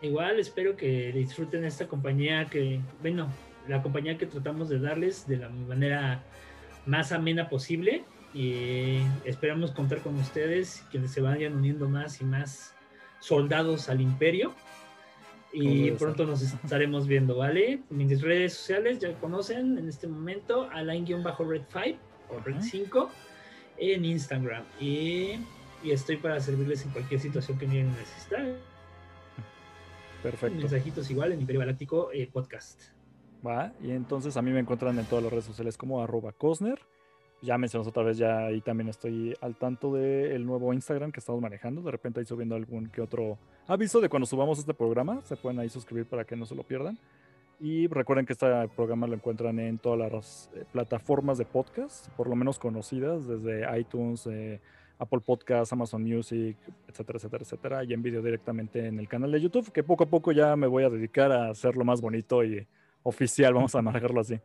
Igual, 0.00 0.38
espero 0.38 0.76
que 0.76 1.10
disfruten 1.12 1.64
esta 1.64 1.88
compañía 1.88 2.46
que, 2.46 2.80
bueno, 3.00 3.28
la 3.66 3.82
compañía 3.82 4.16
que 4.16 4.26
tratamos 4.26 4.68
de 4.68 4.78
darles 4.78 5.26
de 5.26 5.38
la 5.38 5.48
manera 5.48 6.22
más 6.86 7.10
amena 7.10 7.48
posible. 7.48 8.04
Y 8.32 8.98
esperamos 9.24 9.72
contar 9.72 10.00
con 10.00 10.14
ustedes, 10.16 10.84
que 10.92 11.08
se 11.08 11.20
vayan 11.20 11.54
uniendo 11.54 11.88
más 11.88 12.20
y 12.20 12.24
más 12.24 12.75
soldados 13.20 13.88
al 13.88 14.00
imperio. 14.00 14.54
Y 15.52 15.90
pronto 15.92 16.26
nos 16.26 16.42
estaremos 16.64 17.06
viendo, 17.06 17.36
¿vale? 17.36 17.80
Mis 17.88 18.20
redes 18.20 18.54
sociales 18.54 18.98
ya 18.98 19.12
conocen 19.14 19.78
en 19.78 19.88
este 19.88 20.06
momento, 20.06 20.68
Alain-Red5 20.70 21.96
o 22.28 22.40
Red 22.40 22.60
5 22.60 23.10
en 23.78 24.04
Instagram. 24.04 24.64
Y, 24.80 25.38
estoy 25.84 26.16
para 26.16 26.40
servirles 26.40 26.84
en 26.84 26.90
cualquier 26.90 27.20
situación 27.20 27.58
que 27.58 27.66
me 27.66 27.84
necesitar. 27.84 28.56
Perfecto. 30.22 30.58
Mensajitos 30.58 31.10
igual 31.10 31.32
en 31.32 31.40
Imperio 31.40 31.60
Galáctico 31.60 32.10
eh, 32.12 32.28
Podcast. 32.30 32.82
Va, 33.46 33.72
y 33.80 33.92
entonces 33.92 34.36
a 34.36 34.42
mí 34.42 34.50
me 34.50 34.58
encuentran 34.60 34.98
en 34.98 35.04
todas 35.04 35.22
las 35.22 35.32
redes 35.32 35.44
sociales 35.44 35.76
como 35.76 36.02
arroba 36.02 36.32
Cosner 36.32 36.80
ya 37.42 37.58
mencionamos 37.58 37.88
otra 37.88 38.02
vez, 38.02 38.18
ya 38.18 38.46
ahí 38.46 38.60
también 38.60 38.88
estoy 38.88 39.34
al 39.40 39.56
tanto 39.56 39.92
del 39.94 40.44
nuevo 40.44 40.72
Instagram 40.72 41.12
que 41.12 41.20
estamos 41.20 41.40
manejando. 41.40 41.82
De 41.82 41.90
repente 41.90 42.20
ahí 42.20 42.26
subiendo 42.26 42.54
algún 42.54 42.88
que 42.88 43.00
otro 43.00 43.38
aviso 43.66 44.00
de 44.00 44.08
cuando 44.08 44.26
subamos 44.26 44.58
este 44.58 44.74
programa. 44.74 45.20
Se 45.24 45.36
pueden 45.36 45.60
ahí 45.60 45.68
suscribir 45.68 46.06
para 46.06 46.24
que 46.24 46.36
no 46.36 46.46
se 46.46 46.54
lo 46.54 46.62
pierdan. 46.62 46.98
Y 47.58 47.86
recuerden 47.86 48.26
que 48.26 48.34
este 48.34 48.46
programa 48.74 49.06
lo 49.06 49.14
encuentran 49.14 49.58
en 49.58 49.78
todas 49.78 50.12
las 50.12 50.50
eh, 50.54 50.64
plataformas 50.72 51.38
de 51.38 51.46
podcast, 51.46 52.08
por 52.10 52.28
lo 52.28 52.36
menos 52.36 52.58
conocidas, 52.58 53.26
desde 53.26 53.64
iTunes, 53.78 54.26
eh, 54.26 54.60
Apple 54.98 55.20
Podcasts, 55.20 55.72
Amazon 55.72 56.02
Music, 56.02 56.56
etcétera, 56.86 57.16
etcétera, 57.16 57.42
etcétera. 57.42 57.84
Y 57.84 57.94
en 57.94 58.02
video 58.02 58.20
directamente 58.22 58.86
en 58.86 58.98
el 58.98 59.08
canal 59.08 59.32
de 59.32 59.40
YouTube, 59.40 59.72
que 59.72 59.82
poco 59.82 60.04
a 60.04 60.06
poco 60.06 60.32
ya 60.32 60.54
me 60.56 60.66
voy 60.66 60.84
a 60.84 60.90
dedicar 60.90 61.32
a 61.32 61.48
hacerlo 61.48 61.84
más 61.84 62.00
bonito 62.02 62.44
y 62.44 62.66
oficial, 63.02 63.54
vamos 63.54 63.74
a 63.74 63.80
manejarlo 63.80 64.20
así. 64.20 64.38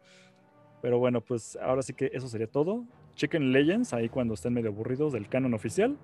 Pero 0.82 1.00
bueno, 1.00 1.22
pues 1.22 1.58
ahora 1.62 1.82
sí 1.82 1.94
que 1.94 2.10
eso 2.14 2.28
sería 2.28 2.48
todo. 2.48 2.86
Chequen 3.16 3.52
Legends 3.52 3.94
ahí 3.94 4.10
cuando 4.10 4.34
estén 4.34 4.54
medio 4.54 4.70
aburridos 4.70 5.14
del 5.14 5.28
canon 5.30 5.54
oficial. 5.54 5.98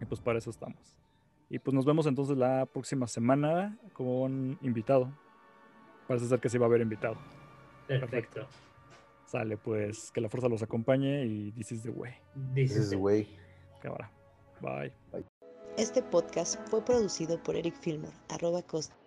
Y 0.00 0.04
pues 0.04 0.20
para 0.20 0.38
eso 0.38 0.50
estamos. 0.50 0.98
Y 1.50 1.58
pues 1.58 1.74
nos 1.74 1.84
vemos 1.84 2.06
entonces 2.06 2.36
la 2.36 2.66
próxima 2.66 3.06
semana 3.06 3.78
con 3.94 4.58
invitado. 4.62 5.10
Parece 6.06 6.26
ser 6.26 6.40
que 6.40 6.48
sí 6.48 6.58
va 6.58 6.66
a 6.66 6.68
haber 6.68 6.80
invitado. 6.80 7.16
Perfecto. 7.86 8.46
Sale, 9.26 9.56
pues 9.56 10.10
que 10.10 10.20
la 10.20 10.28
fuerza 10.28 10.48
los 10.48 10.62
acompañe 10.62 11.24
y 11.24 11.52
this 11.52 11.72
is 11.72 11.82
the 11.82 11.90
way. 11.90 12.12
This, 12.54 12.76
is 12.76 12.90
the 12.90 12.96
way. 12.96 13.28
Cámara. 13.82 14.10
Bye. 14.60 14.92
Este 15.76 16.02
podcast 16.02 16.58
fue 16.68 16.84
producido 16.84 17.40
por 17.42 17.54
Eric 17.54 17.74
Filmer, 17.76 18.10
arroba 18.28 18.62
Costa. 18.62 18.97